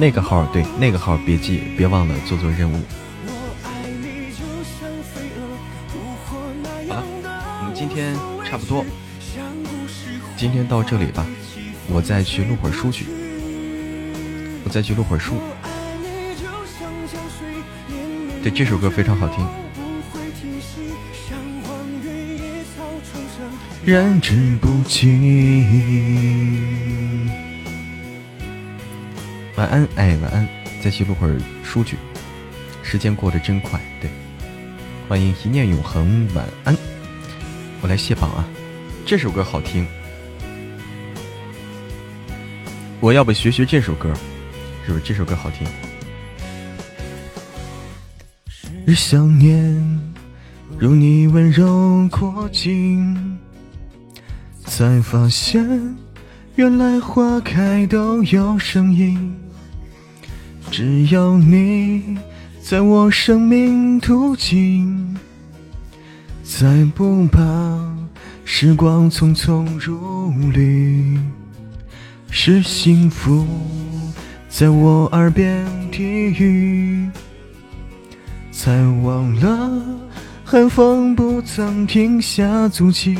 [0.00, 2.80] 那个号对，那个号别记，别忘了做做任务。
[6.24, 6.36] 好
[6.86, 7.02] 了，
[7.60, 8.14] 我们今天
[8.44, 8.84] 差不多，
[10.36, 11.26] 今天到这里吧。
[11.90, 13.06] 我再去录会儿书去，
[14.64, 15.34] 我再去录会儿书。
[18.40, 19.44] 对，这首歌非常好听。
[23.84, 25.08] 燃之不尽。
[29.58, 30.48] 晚安，哎，晚安，
[30.80, 31.96] 再去录会儿书去。
[32.84, 34.08] 时间过得真快，对。
[35.08, 36.76] 欢迎一念永恒，晚安。
[37.80, 38.46] 我来卸榜啊，
[39.04, 39.84] 这首歌好听，
[43.00, 44.14] 我要不学学这首歌，
[44.86, 45.66] 是不是这首歌好听？
[48.86, 50.00] 日想念，
[50.78, 53.36] 如你温柔过境，
[54.64, 55.96] 才发现
[56.54, 59.34] 原来花开都有声音。
[60.70, 62.18] 只要你
[62.62, 65.16] 在我生命途径，
[66.44, 67.40] 再不怕
[68.44, 71.18] 时光匆匆如旅，
[72.30, 73.46] 是幸福
[74.48, 77.08] 在我耳边低语，
[78.52, 78.70] 才
[79.02, 79.70] 忘了
[80.44, 83.16] 寒风不曾停下足迹，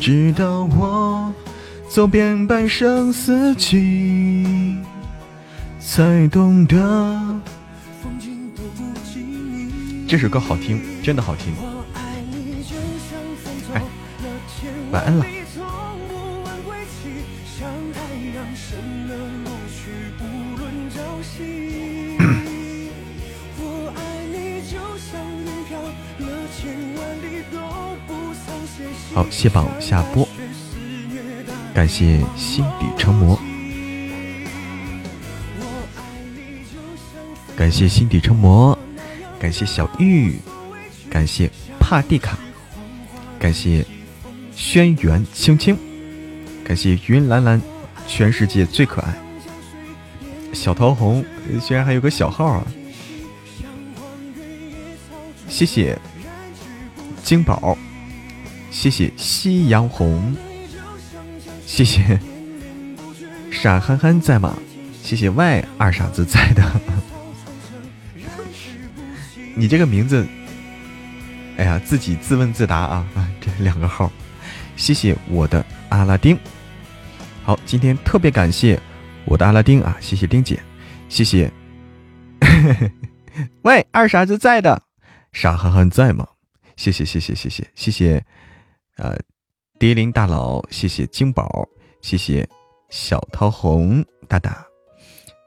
[0.00, 1.32] 直到我
[1.88, 4.76] 走遍半生四季。
[5.90, 7.40] 才懂得。
[10.06, 11.54] 这首歌好听，真的好听。
[13.72, 13.82] 哎，
[14.92, 15.24] 晚安了。
[29.14, 30.28] 好，谢榜下播，
[31.72, 33.40] 感谢心底成魔。
[37.58, 38.78] 感谢心底成魔，
[39.40, 40.38] 感谢小玉，
[41.10, 42.38] 感谢帕蒂卡，
[43.36, 43.84] 感谢
[44.54, 45.76] 轩辕青青，
[46.62, 47.60] 感谢云兰兰，
[48.06, 49.12] 全世界最可爱
[50.52, 51.24] 小桃红，
[51.66, 52.64] 居然还有个小号啊！
[55.48, 55.98] 谢谢
[57.24, 57.76] 金宝，
[58.70, 60.36] 谢谢夕阳红，
[61.66, 62.20] 谢谢
[63.50, 64.56] 傻憨憨在吗？
[65.02, 66.62] 谢谢 Y 二傻子在的。
[69.58, 70.24] 你这个名字，
[71.56, 73.28] 哎呀，自己自问自答啊啊！
[73.40, 74.08] 这两个号，
[74.76, 76.38] 谢谢我的阿拉丁。
[77.42, 78.80] 好，今天特别感谢
[79.24, 80.62] 我的阿拉丁啊，谢谢丁姐，
[81.08, 81.52] 谢谢。
[83.62, 84.80] 喂，二傻子在的，
[85.32, 86.24] 傻憨憨在吗？
[86.76, 88.24] 谢谢谢谢谢谢谢谢，
[88.96, 89.18] 呃，
[89.80, 91.66] 蝶林大佬，谢谢金宝，
[92.00, 92.48] 谢谢
[92.90, 94.64] 小桃红大大，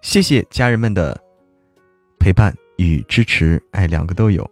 [0.02, 1.18] 谢谢家人们的
[2.20, 2.54] 陪伴。
[2.82, 4.49] 与支持，哎，两个都有，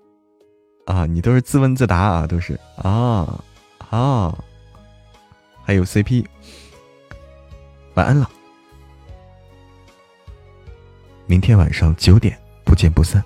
[0.86, 2.60] 啊，你都是自问自答啊，都是。
[2.78, 3.44] 啊
[3.90, 4.38] 啊，
[5.64, 6.26] 还有 CP，
[7.96, 8.30] 晚安了，
[11.26, 13.24] 明天晚上九点不见不散。